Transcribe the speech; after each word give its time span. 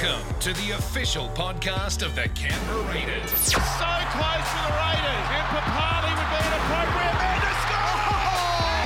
Welcome 0.00 0.38
to 0.38 0.52
the 0.52 0.76
official 0.76 1.28
podcast 1.30 2.06
of 2.06 2.14
the 2.14 2.28
Canberra 2.28 2.82
Raiders. 2.94 3.30
So 3.32 3.58
close 3.58 4.46
for 4.46 4.62
the 4.62 4.74
Raiders. 4.78 5.26
And 5.34 5.46
Papali'i 5.50 6.14
would 6.14 6.30
be 6.30 6.38
an 6.38 6.54
appropriate 6.54 7.16
man 7.18 7.40
to 7.42 7.52
score. 7.66 7.98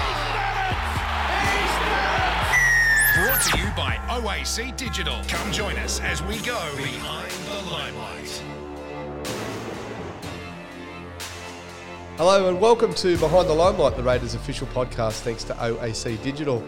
He's 0.09 0.25
done 0.33 0.57
it. 0.65 0.81
He's 1.53 1.77
done 1.85 2.33
it. 2.49 3.29
Brought 3.29 3.43
to 3.45 3.53
you 3.59 3.69
by 3.77 3.93
OAC 4.09 4.75
Digital. 4.75 5.21
Come 5.29 5.53
join 5.53 5.77
us 5.77 6.01
as 6.01 6.23
we 6.23 6.39
go 6.39 6.59
behind 6.79 7.31
the 7.31 7.71
limelight. 7.71 8.43
Hello 12.19 12.47
and 12.47 12.61
welcome 12.61 12.93
to 12.93 13.17
Behind 13.17 13.49
the 13.49 13.55
Limelight, 13.55 13.97
the 13.97 14.03
Raiders 14.03 14.35
official 14.35 14.67
podcast, 14.69 15.21
thanks 15.21 15.45
to 15.45 15.55
OAC 15.55 16.23
Digital. 16.23 16.63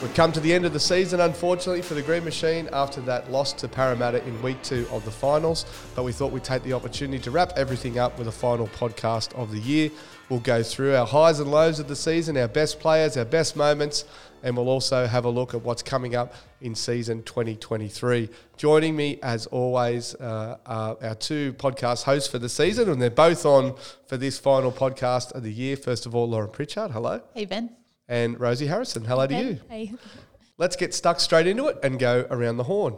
We've 0.00 0.14
come 0.14 0.30
to 0.30 0.38
the 0.38 0.54
end 0.54 0.64
of 0.64 0.72
the 0.72 0.78
season, 0.78 1.18
unfortunately, 1.18 1.82
for 1.82 1.94
the 1.94 2.00
Green 2.00 2.24
Machine 2.24 2.68
after 2.72 3.00
that 3.00 3.28
loss 3.28 3.52
to 3.54 3.66
Parramatta 3.66 4.24
in 4.24 4.40
week 4.40 4.62
two 4.62 4.86
of 4.92 5.04
the 5.04 5.10
finals. 5.10 5.66
But 5.96 6.04
we 6.04 6.12
thought 6.12 6.30
we'd 6.30 6.44
take 6.44 6.62
the 6.62 6.74
opportunity 6.74 7.20
to 7.24 7.32
wrap 7.32 7.54
everything 7.56 7.98
up 7.98 8.16
with 8.20 8.28
a 8.28 8.32
final 8.32 8.68
podcast 8.68 9.34
of 9.34 9.50
the 9.50 9.58
year. 9.58 9.90
We'll 10.28 10.38
go 10.38 10.62
through 10.62 10.94
our 10.94 11.06
highs 11.06 11.40
and 11.40 11.50
lows 11.50 11.80
of 11.80 11.88
the 11.88 11.96
season, 11.96 12.36
our 12.36 12.48
best 12.48 12.78
players, 12.78 13.16
our 13.16 13.24
best 13.24 13.56
moments, 13.56 14.04
and 14.44 14.56
we'll 14.56 14.68
also 14.68 15.06
have 15.06 15.24
a 15.24 15.28
look 15.28 15.54
at 15.54 15.62
what's 15.62 15.82
coming 15.82 16.14
up 16.14 16.34
in 16.60 16.74
season 16.76 17.22
2023. 17.24 18.28
Joining 18.56 18.94
me, 18.94 19.18
as 19.22 19.46
always, 19.46 20.14
uh, 20.16 20.58
are 20.66 20.96
our 21.02 21.14
two 21.16 21.54
podcast 21.54 22.04
hosts 22.04 22.28
for 22.30 22.38
the 22.38 22.48
season, 22.48 22.88
and 22.90 23.02
they're 23.02 23.10
both 23.10 23.44
on 23.46 23.74
for 24.06 24.16
this 24.16 24.38
final 24.38 24.70
podcast 24.70 25.32
of 25.32 25.42
the 25.42 25.52
year. 25.52 25.76
First 25.76 26.06
of 26.06 26.14
all, 26.14 26.28
Lauren 26.28 26.50
Pritchard, 26.50 26.92
hello, 26.92 27.20
Hey 27.34 27.46
Ben. 27.46 27.70
and 28.06 28.38
Rosie 28.38 28.66
Harrison, 28.66 29.04
hello 29.04 29.26
to 29.26 29.34
Hey. 29.34 29.44
you. 29.44 29.60
Hey. 29.68 29.92
Let's 30.56 30.76
get 30.76 30.94
stuck 30.94 31.18
straight 31.18 31.48
into 31.48 31.66
it 31.66 31.78
and 31.82 31.98
go 31.98 32.26
around 32.30 32.58
the 32.58 32.64
horn. 32.64 32.96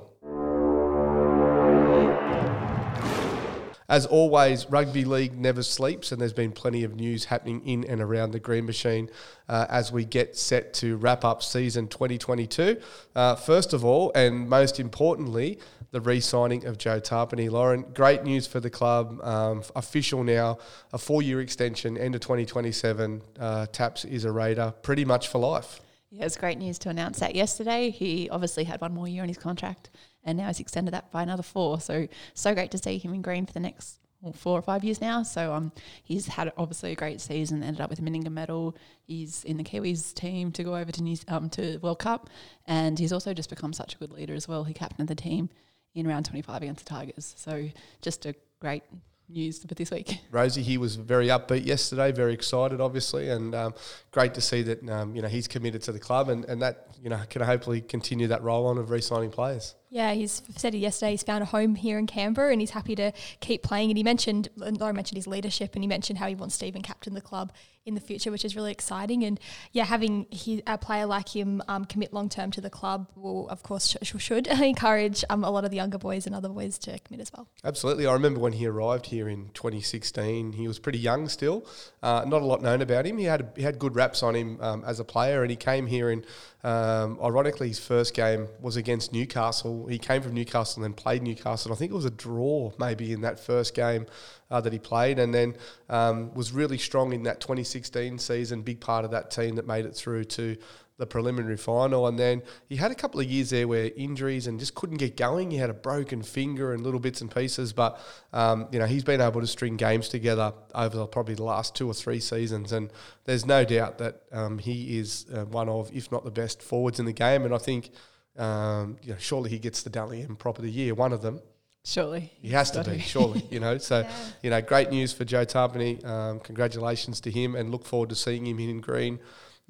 As 3.89 4.05
always, 4.05 4.69
rugby 4.69 5.05
league 5.05 5.39
never 5.39 5.63
sleeps, 5.63 6.11
and 6.11 6.21
there's 6.21 6.33
been 6.33 6.51
plenty 6.51 6.83
of 6.83 6.97
news 6.97 7.27
happening 7.27 7.65
in 7.65 7.85
and 7.85 8.01
around 8.01 8.33
the 8.33 8.41
Green 8.41 8.67
Machine 8.67 9.09
uh, 9.49 9.67
as 9.69 9.93
we 9.93 10.05
get 10.05 10.37
set 10.37 10.75
to 10.75 10.97
wrap 10.97 11.25
up 11.25 11.43
season 11.43 11.87
2022. 11.87 12.81
Uh, 13.15 13.37
first 13.37 13.73
of 13.73 13.85
all, 13.85 14.11
and 14.15 14.49
most 14.49 14.81
importantly, 14.81 15.61
the 15.93 16.01
re 16.01 16.19
signing 16.19 16.67
of 16.67 16.79
Joe 16.79 17.01
Tapine. 17.01 17.49
Lauren, 17.49 17.83
great 17.95 18.25
news 18.25 18.47
for 18.47 18.59
the 18.59 18.71
club. 18.71 19.21
Um, 19.23 19.63
official 19.77 20.25
now, 20.25 20.59
a 20.93 20.99
four 20.99 21.23
year 21.23 21.41
extension, 21.41 21.97
end 21.97 22.17
of 22.17 22.21
2027. 22.23 23.23
Uh, 23.39 23.67
Taps 23.67 24.05
is 24.05 24.25
a 24.25 24.33
Raider 24.33 24.75
pretty 24.83 25.05
much 25.05 25.29
for 25.29 25.39
life. 25.39 25.81
Yeah, 26.11 26.25
it's 26.25 26.37
great 26.37 26.59
news 26.59 26.79
to 26.81 26.89
announce 26.89 27.19
that 27.21 27.35
yesterday. 27.35 27.91
He 27.91 28.29
obviously 28.31 28.65
had 28.65 28.81
one 28.81 28.95
more 28.95 29.07
year 29.07 29.23
on 29.23 29.29
his 29.29 29.39
contract 29.39 29.91
and 30.27 30.37
now 30.37 30.49
he's 30.49 30.61
extended 30.61 30.93
that 30.93 31.11
by 31.11 31.23
another 31.23 31.43
four. 31.43 31.81
So 31.81 32.07
so 32.35 32.53
great 32.53 32.71
to 32.73 32.79
see 32.79 32.99
him 32.99 33.15
in 33.15 33.23
green 33.23 33.47
for 33.47 33.53
the 33.53 33.61
next 33.61 34.01
four 34.35 34.59
or 34.59 34.63
five 34.63 34.85
years 34.85 35.01
now. 35.01 35.23
So 35.23 35.55
um 35.55 35.73
he's 36.03 36.27
had 36.27 36.53
obviously 36.59 36.93
a 36.93 36.97
great 36.97 37.21
season, 37.21 37.63
ended 37.63 37.81
up 37.81 37.89
with 37.89 38.01
a 38.01 38.03
Meninga 38.03 38.31
medal. 38.31 38.77
He's 39.07 39.45
in 39.45 39.57
the 39.57 39.65
Kiwis 39.65 40.13
team 40.13 40.53
to 40.53 40.65
go 40.65 40.77
over 40.77 40.93
to 40.93 41.03
New 41.03 41.17
um 41.29 41.49
to 41.51 41.79
World 41.79 42.01
Cup 42.01 42.29
and 42.67 42.99
he's 42.99 43.13
also 43.13 43.33
just 43.33 43.49
become 43.49 43.73
such 43.73 43.95
a 43.95 43.99
good 43.99 44.13
leader 44.13 44.35
as 44.35 44.47
well. 44.47 44.65
He 44.65 44.75
captained 44.75 45.09
the 45.09 45.15
team 45.15 45.49
in 45.95 46.07
round 46.07 46.27
twenty 46.27 46.43
five 46.43 46.63
against 46.63 46.85
the 46.85 46.91
Tigers. 46.91 47.35
So 47.39 47.71
just 48.03 48.27
a 48.27 48.35
great 48.61 48.83
news 49.29 49.59
for 49.59 49.75
this 49.75 49.91
week. 49.91 50.21
Rosie, 50.31 50.63
he 50.63 50.79
was 50.79 50.97
very 50.97 51.29
upbeat 51.29 51.67
yesterday, 51.67 52.13
very 52.13 52.33
excited, 52.33 52.81
obviously, 52.81 53.29
and 53.29 53.55
um, 53.55 53.75
great 54.11 54.35
to 54.35 54.41
see 54.41 54.63
that 54.63 54.89
um, 54.89 55.15
you 55.15 55.23
know 55.23 55.29
he's 55.29 55.49
committed 55.49 55.83
to 55.83 55.93
the 55.93 55.99
club, 55.99 56.29
and, 56.29 56.45
and 56.47 56.63
that 56.63 56.89
you 57.03 57.11
know 57.11 57.21
can 57.31 57.43
hopefully 57.43 57.81
continue 57.81 58.29
that 58.29 58.43
role 58.43 58.67
on 58.67 58.79
of 58.79 58.91
re-signing 58.91 59.31
players. 59.31 59.75
Yeah, 59.97 60.13
he's 60.13 60.43
said 60.55 60.75
it 60.75 60.79
yesterday. 60.79 61.13
He's 61.13 61.23
found 61.23 61.43
a 61.43 61.47
home 61.47 61.75
here 61.75 61.99
in 61.99 62.07
Canberra, 62.07 62.53
and 62.53 62.61
he's 62.61 62.73
happy 62.73 62.95
to 62.97 63.13
keep 63.41 63.63
playing. 63.63 63.89
And 63.89 63.97
he 63.97 64.05
mentioned, 64.05 64.51
Laura 64.55 64.93
mentioned 64.93 65.17
his 65.17 65.27
leadership, 65.27 65.75
and 65.75 65.83
he 65.83 65.89
mentioned 65.89 66.19
how 66.19 66.27
he 66.27 66.35
wants 66.35 66.63
even 66.63 66.83
captain 66.83 67.15
the 67.15 67.23
club 67.23 67.51
in 67.87 67.95
the 67.95 68.01
future, 68.01 68.33
which 68.33 68.45
is 68.45 68.57
really 68.57 68.73
exciting. 68.73 69.25
And 69.25 69.39
yeah, 69.73 69.85
having 69.85 70.27
he, 70.31 70.63
a 70.67 70.77
player 70.77 71.07
like 71.07 71.35
him 71.35 71.63
um, 71.69 71.85
commit 71.85 72.13
long 72.13 72.29
term 72.29 72.51
to 72.51 72.61
the 72.61 72.69
club 72.69 73.09
will, 73.15 73.49
of 73.49 73.63
course, 73.63 73.97
sh- 74.03 74.15
should 74.19 74.47
encourage 74.49 75.25
um, 75.31 75.45
a 75.45 75.51
lot 75.51 75.65
of 75.65 75.71
the 75.71 75.77
younger 75.77 75.97
boys 75.97 76.27
and 76.27 76.35
other 76.35 76.49
boys 76.49 76.79
to 76.79 76.99
commit 76.99 77.21
as 77.21 77.33
well. 77.33 77.49
Absolutely, 77.65 78.07
I 78.07 78.13
remember 78.13 78.41
when 78.41 78.53
he 78.53 78.67
arrived 78.67 79.07
here 79.07 79.29
in 79.29 79.51
2016. 79.55 80.53
He 80.53 80.67
was 80.67 80.81
pretty 80.81 80.99
young 80.99 81.29
still, 81.29 81.65
uh, 82.03 82.25
not 82.27 82.43
a 82.43 82.45
lot 82.45 82.61
known 82.61 82.83
about 82.83 83.07
him. 83.07 83.19
He 83.19 83.25
had 83.25 83.53
he 83.57 83.63
had 83.63 83.79
good 83.79 83.95
raps 83.95 84.23
on 84.23 84.35
him 84.35 84.59
um, 84.61 84.85
as 84.85 84.99
a 84.99 85.05
player, 85.05 85.43
and 85.43 85.51
he 85.51 85.57
came 85.57 85.87
here 85.87 86.11
in. 86.11 86.25
Um, 86.65 87.21
ironically, 87.23 87.69
his 87.69 87.79
first 87.79 88.13
game 88.13 88.49
was 88.61 88.75
against 88.75 89.13
Newcastle. 89.13 89.87
He 89.87 90.01
came 90.01 90.21
from 90.21 90.35
Newcastle 90.35 90.83
and 90.83 90.93
then 90.93 90.97
played 90.97 91.23
Newcastle. 91.23 91.73
I 91.73 91.77
think 91.77 91.93
it 91.93 91.95
was 91.95 92.07
a 92.07 92.11
draw 92.11 92.73
maybe 92.77 93.13
in 93.13 93.21
that 93.21 93.39
first 93.39 93.73
game 93.73 94.07
uh, 94.51 94.61
that 94.61 94.73
he 94.73 94.79
played, 94.79 95.19
and 95.19 95.35
then 95.35 95.57
um, 95.89 96.33
was 96.35 96.53
really 96.53 96.79
strong 96.79 97.13
in 97.13 97.23
that 97.25 97.41
2016 97.41 98.19
season. 98.19 98.63
Big 98.63 98.81
part 98.81 99.05
of 99.05 99.11
that 99.11 99.31
team 99.31 99.57
that 99.57 99.67
made 99.67 99.87
it 99.87 99.95
through 99.95 100.25
to 100.25 100.57
the 100.99 101.07
preliminary 101.07 101.57
final. 101.57 102.07
And 102.07 102.19
then 102.19 102.43
he 102.69 102.77
had 102.77 102.91
a 102.91 102.95
couple 102.95 103.21
of 103.21 103.27
years 103.27 103.51
there 103.51 103.69
where 103.69 103.91
injuries 103.97 104.47
and 104.47 104.59
just 104.59 104.75
couldn't 104.75 104.97
get 104.97 105.17
going. 105.17 105.51
He 105.51 105.59
had 105.59 105.71
a 105.71 105.75
broken 105.75 106.23
finger 106.23 106.73
and 106.73 106.83
little 106.83 107.01
bits 107.01 107.21
and 107.21 107.33
pieces, 107.33 107.73
but 107.73 108.01
um, 108.33 108.69
you 108.73 108.79
know 108.79 108.87
he's 108.87 109.05
been 109.05 109.21
able 109.21 109.41
to 109.41 109.47
string 109.47 109.77
games 109.77 110.09
together 110.09 110.53
over 110.75 110.97
the, 110.97 111.07
probably 111.07 111.35
the 111.35 111.45
last 111.45 111.75
two 111.75 111.87
or 111.87 111.95
three 111.95 112.21
seasons. 112.21 112.73
And 112.73 112.91
there's 113.25 113.45
no 113.45 113.65
doubt 113.65 113.99
that 113.99 114.23
um, 114.33 114.59
he 114.59 114.99
is 114.99 115.27
uh, 115.35 115.45
one 115.45 115.69
of, 115.69 115.95
if 115.95 116.11
not 116.11 116.25
the 116.25 116.31
best 116.31 116.63
forwards 116.63 116.99
in 116.99 117.07
the 117.07 117.13
game. 117.13 117.45
And 117.45 117.55
I 117.55 117.59
think. 117.59 117.91
Um, 118.39 118.99
you 119.03 119.13
know, 119.13 119.19
surely 119.19 119.49
he 119.49 119.59
gets 119.59 119.83
the 119.83 119.89
Dally 119.89 120.21
M 120.21 120.37
Prop 120.37 120.59
of 120.59 120.63
the 120.63 120.71
Year, 120.71 120.95
one 120.95 121.15
of 121.15 121.23
them. 121.23 121.41
Surely. 121.87 122.33
He 122.43 122.49
has 122.49 122.73
to 122.73 122.79
Got 122.79 122.91
be, 122.91 122.99
surely, 122.99 123.47
you 123.49 123.61
know. 123.61 123.79
So, 123.79 124.05
you 124.43 124.51
know, 124.51 124.61
great 124.61 124.91
news 124.91 125.13
for 125.13 125.25
Joe 125.25 125.45
Tapine. 125.45 126.05
Um, 126.05 126.41
congratulations 126.41 127.21
to 127.21 127.31
him 127.31 127.55
and 127.55 127.71
look 127.71 127.87
forward 127.87 128.09
to 128.09 128.17
seeing 128.17 128.45
him 128.45 128.59
in 128.59 128.81
green 128.81 129.21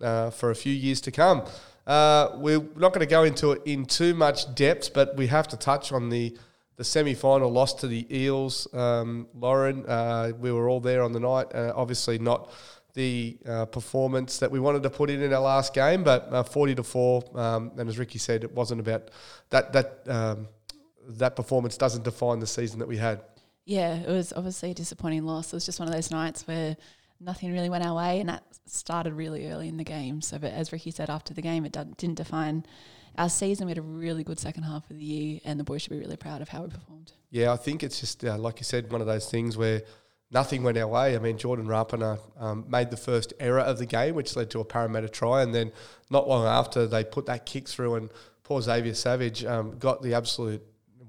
uh, 0.02 0.30
for 0.30 0.50
a 0.50 0.54
few 0.54 0.72
years 0.72 1.02
to 1.02 1.10
come. 1.10 1.44
Uh, 1.86 2.30
we're 2.36 2.60
not 2.74 2.94
going 2.94 3.00
to 3.00 3.06
go 3.06 3.22
into 3.22 3.52
it 3.52 3.60
in 3.66 3.84
too 3.84 4.14
much 4.14 4.54
depth, 4.54 4.94
but 4.94 5.14
we 5.14 5.26
have 5.26 5.46
to 5.48 5.58
touch 5.58 5.92
on 5.92 6.08
the, 6.08 6.34
the 6.76 6.84
semi 6.84 7.12
final 7.12 7.52
loss 7.52 7.74
to 7.74 7.86
the 7.86 8.06
Eels. 8.10 8.66
Um, 8.72 9.28
Lauren, 9.34 9.84
uh, 9.86 10.32
we 10.40 10.50
were 10.50 10.70
all 10.70 10.80
there 10.80 11.02
on 11.02 11.12
the 11.12 11.20
night. 11.20 11.54
Uh, 11.54 11.74
obviously, 11.76 12.18
not 12.18 12.50
the 12.94 13.36
uh, 13.46 13.66
performance 13.66 14.38
that 14.38 14.50
we 14.50 14.58
wanted 14.58 14.82
to 14.84 14.88
put 14.88 15.10
in 15.10 15.20
in 15.20 15.34
our 15.34 15.42
last 15.42 15.74
game, 15.74 16.02
but 16.02 16.32
uh, 16.32 16.42
40 16.42 16.76
to 16.76 16.82
4. 16.82 17.38
Um, 17.38 17.72
and 17.76 17.90
as 17.90 17.98
Ricky 17.98 18.18
said, 18.18 18.42
it 18.42 18.52
wasn't 18.52 18.80
about 18.80 19.10
that. 19.50 19.74
that 19.74 20.00
um, 20.08 20.48
that 21.08 21.36
performance 21.36 21.76
doesn't 21.76 22.04
define 22.04 22.40
the 22.40 22.46
season 22.46 22.78
that 22.78 22.88
we 22.88 22.96
had. 22.96 23.20
Yeah, 23.64 23.94
it 23.94 24.08
was 24.08 24.32
obviously 24.32 24.70
a 24.70 24.74
disappointing 24.74 25.24
loss. 25.24 25.52
It 25.52 25.56
was 25.56 25.66
just 25.66 25.80
one 25.80 25.88
of 25.88 25.94
those 25.94 26.10
nights 26.10 26.46
where 26.46 26.76
nothing 27.20 27.52
really 27.52 27.68
went 27.68 27.84
our 27.84 27.96
way, 27.96 28.20
and 28.20 28.28
that 28.28 28.44
started 28.66 29.12
really 29.14 29.50
early 29.50 29.68
in 29.68 29.76
the 29.76 29.84
game. 29.84 30.20
So, 30.20 30.38
but 30.38 30.52
as 30.52 30.72
Ricky 30.72 30.90
said 30.90 31.10
after 31.10 31.34
the 31.34 31.42
game, 31.42 31.64
it 31.64 31.72
did- 31.72 31.96
didn't 31.96 32.16
define 32.16 32.64
our 33.18 33.28
season. 33.28 33.66
We 33.66 33.70
had 33.70 33.78
a 33.78 33.82
really 33.82 34.22
good 34.22 34.38
second 34.38 34.64
half 34.64 34.88
of 34.90 34.96
the 34.96 35.04
year, 35.04 35.40
and 35.44 35.58
the 35.58 35.64
boys 35.64 35.82
should 35.82 35.90
be 35.90 35.98
really 35.98 36.16
proud 36.16 36.42
of 36.42 36.48
how 36.48 36.62
we 36.62 36.68
performed. 36.68 37.12
Yeah, 37.30 37.52
I 37.52 37.56
think 37.56 37.82
it's 37.82 37.98
just 38.00 38.24
uh, 38.24 38.36
like 38.38 38.60
you 38.60 38.64
said, 38.64 38.92
one 38.92 39.00
of 39.00 39.06
those 39.06 39.28
things 39.28 39.56
where 39.56 39.82
nothing 40.30 40.62
went 40.62 40.78
our 40.78 40.88
way. 40.88 41.16
I 41.16 41.18
mean, 41.18 41.38
Jordan 41.38 41.66
Rapana 41.66 42.20
um, 42.38 42.66
made 42.68 42.90
the 42.90 42.96
first 42.96 43.32
error 43.40 43.60
of 43.60 43.78
the 43.78 43.86
game, 43.86 44.14
which 44.14 44.36
led 44.36 44.50
to 44.50 44.60
a 44.60 44.64
Parramatta 44.64 45.08
try, 45.08 45.42
and 45.42 45.54
then 45.54 45.72
not 46.10 46.28
long 46.28 46.46
after 46.46 46.86
they 46.86 47.04
put 47.04 47.26
that 47.26 47.46
kick 47.46 47.68
through, 47.68 47.94
and 47.94 48.10
poor 48.44 48.60
Xavier 48.60 48.94
Savage 48.94 49.44
um, 49.44 49.78
got 49.78 50.02
the 50.02 50.14
absolute 50.14 50.62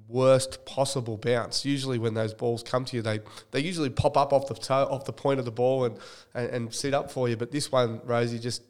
worst 0.08 0.66
possible 0.66 1.18
bounce. 1.18 1.66
Usually, 1.66 2.00
when 2.00 2.14
those 2.14 2.34
balls 2.34 2.64
come 2.64 2.86
to 2.86 2.96
you, 2.96 3.02
they 3.02 3.20
they 3.52 3.60
usually 3.60 3.90
pop 3.90 4.18
up 4.18 4.34
off 4.34 4.48
the 4.48 4.56
toe, 4.56 4.88
off 4.90 5.06
the 5.06 5.14
point 5.14 5.40
of 5.40 5.46
the 5.46 5.52
ball 5.52 5.86
and, 5.86 5.98
and 6.34 6.50
and 6.50 6.74
sit 6.74 6.94
up 6.94 7.12
for 7.12 7.30
you. 7.30 7.38
But 7.38 7.52
this 7.52 7.72
one, 7.72 8.02
Rosie 8.04 8.40
just 8.40 8.64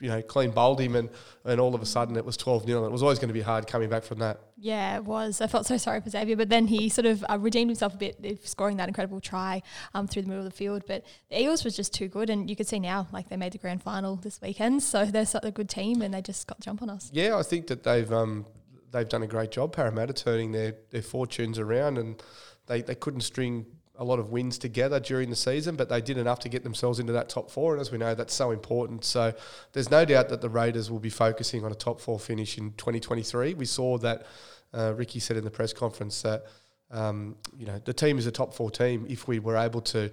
you 0.00 0.08
know 0.08 0.22
clean 0.22 0.50
bowled 0.50 0.80
him, 0.80 0.96
and 0.96 1.10
and 1.44 1.60
all 1.60 1.74
of 1.74 1.82
a 1.82 1.86
sudden 1.86 2.16
it 2.16 2.24
was 2.24 2.36
twelve 2.36 2.64
0 2.64 2.84
It 2.84 2.90
was 2.90 3.02
always 3.02 3.18
going 3.18 3.28
to 3.28 3.34
be 3.34 3.40
hard 3.40 3.66
coming 3.66 3.88
back 3.88 4.02
from 4.02 4.18
that. 4.18 4.40
Yeah, 4.56 4.96
it 4.96 5.04
was. 5.04 5.40
I 5.40 5.46
felt 5.46 5.66
so 5.66 5.76
sorry 5.76 6.00
for 6.00 6.10
Xavier, 6.10 6.36
but 6.36 6.48
then 6.48 6.66
he 6.66 6.88
sort 6.88 7.06
of 7.06 7.24
uh, 7.28 7.38
redeemed 7.38 7.70
himself 7.70 7.94
a 7.94 7.96
bit, 7.96 8.46
scoring 8.46 8.76
that 8.78 8.88
incredible 8.88 9.20
try 9.20 9.62
um, 9.94 10.06
through 10.06 10.22
the 10.22 10.28
middle 10.28 10.44
of 10.44 10.50
the 10.50 10.56
field. 10.56 10.84
But 10.86 11.04
the 11.30 11.40
Eels 11.40 11.64
was 11.64 11.76
just 11.76 11.94
too 11.94 12.08
good, 12.08 12.30
and 12.30 12.50
you 12.50 12.56
could 12.56 12.66
see 12.66 12.80
now, 12.80 13.08
like 13.12 13.28
they 13.28 13.36
made 13.36 13.52
the 13.52 13.58
grand 13.58 13.82
final 13.82 14.16
this 14.16 14.40
weekend, 14.40 14.82
so 14.82 15.04
they're 15.04 15.26
such 15.26 15.44
a 15.44 15.50
good 15.50 15.68
team, 15.68 16.02
and 16.02 16.12
they 16.12 16.22
just 16.22 16.46
got 16.46 16.58
the 16.58 16.64
jump 16.64 16.82
on 16.82 16.90
us. 16.90 17.10
Yeah, 17.12 17.36
I 17.36 17.42
think 17.42 17.68
that 17.68 17.84
they've 17.84 18.10
um, 18.12 18.46
they've 18.90 19.08
done 19.08 19.22
a 19.22 19.26
great 19.26 19.50
job, 19.50 19.72
Parramatta, 19.72 20.12
turning 20.12 20.52
their, 20.52 20.74
their 20.90 21.02
fortunes 21.02 21.58
around, 21.58 21.98
and 21.98 22.22
they, 22.66 22.82
they 22.82 22.94
couldn't 22.94 23.22
string 23.22 23.66
a 23.96 24.04
lot 24.04 24.18
of 24.18 24.30
wins 24.30 24.56
together 24.56 24.98
during 24.98 25.28
the 25.28 25.36
season, 25.36 25.76
but 25.76 25.90
they 25.90 26.00
did 26.00 26.16
enough 26.16 26.38
to 26.40 26.48
get 26.48 26.62
themselves 26.62 26.98
into 26.98 27.12
that 27.12 27.28
top 27.28 27.50
four, 27.50 27.72
and 27.72 27.80
as 27.80 27.92
we 27.92 27.98
know, 27.98 28.14
that's 28.14 28.34
so 28.34 28.50
important. 28.50 29.04
So 29.04 29.34
there's 29.72 29.90
no 29.90 30.04
doubt 30.04 30.30
that 30.30 30.40
the 30.40 30.48
Raiders 30.48 30.90
will 30.90 30.98
be 30.98 31.10
focusing 31.10 31.64
on 31.64 31.70
a 31.70 31.74
top 31.74 32.00
four 32.00 32.18
finish 32.18 32.56
in 32.56 32.72
2023. 32.72 33.54
We 33.54 33.66
saw 33.66 33.98
that 33.98 34.26
uh, 34.72 34.94
Ricky 34.94 35.20
said 35.20 35.36
in 35.36 35.44
the 35.44 35.50
press 35.50 35.72
conference 35.72 36.22
that 36.22 36.44
um, 36.90 37.36
you 37.56 37.66
know 37.66 37.78
the 37.84 37.92
team 37.92 38.18
is 38.18 38.26
a 38.26 38.32
top 38.32 38.52
four 38.54 38.70
team 38.70 39.06
if 39.08 39.28
we 39.28 39.38
were 39.38 39.56
able 39.56 39.80
to 39.82 40.10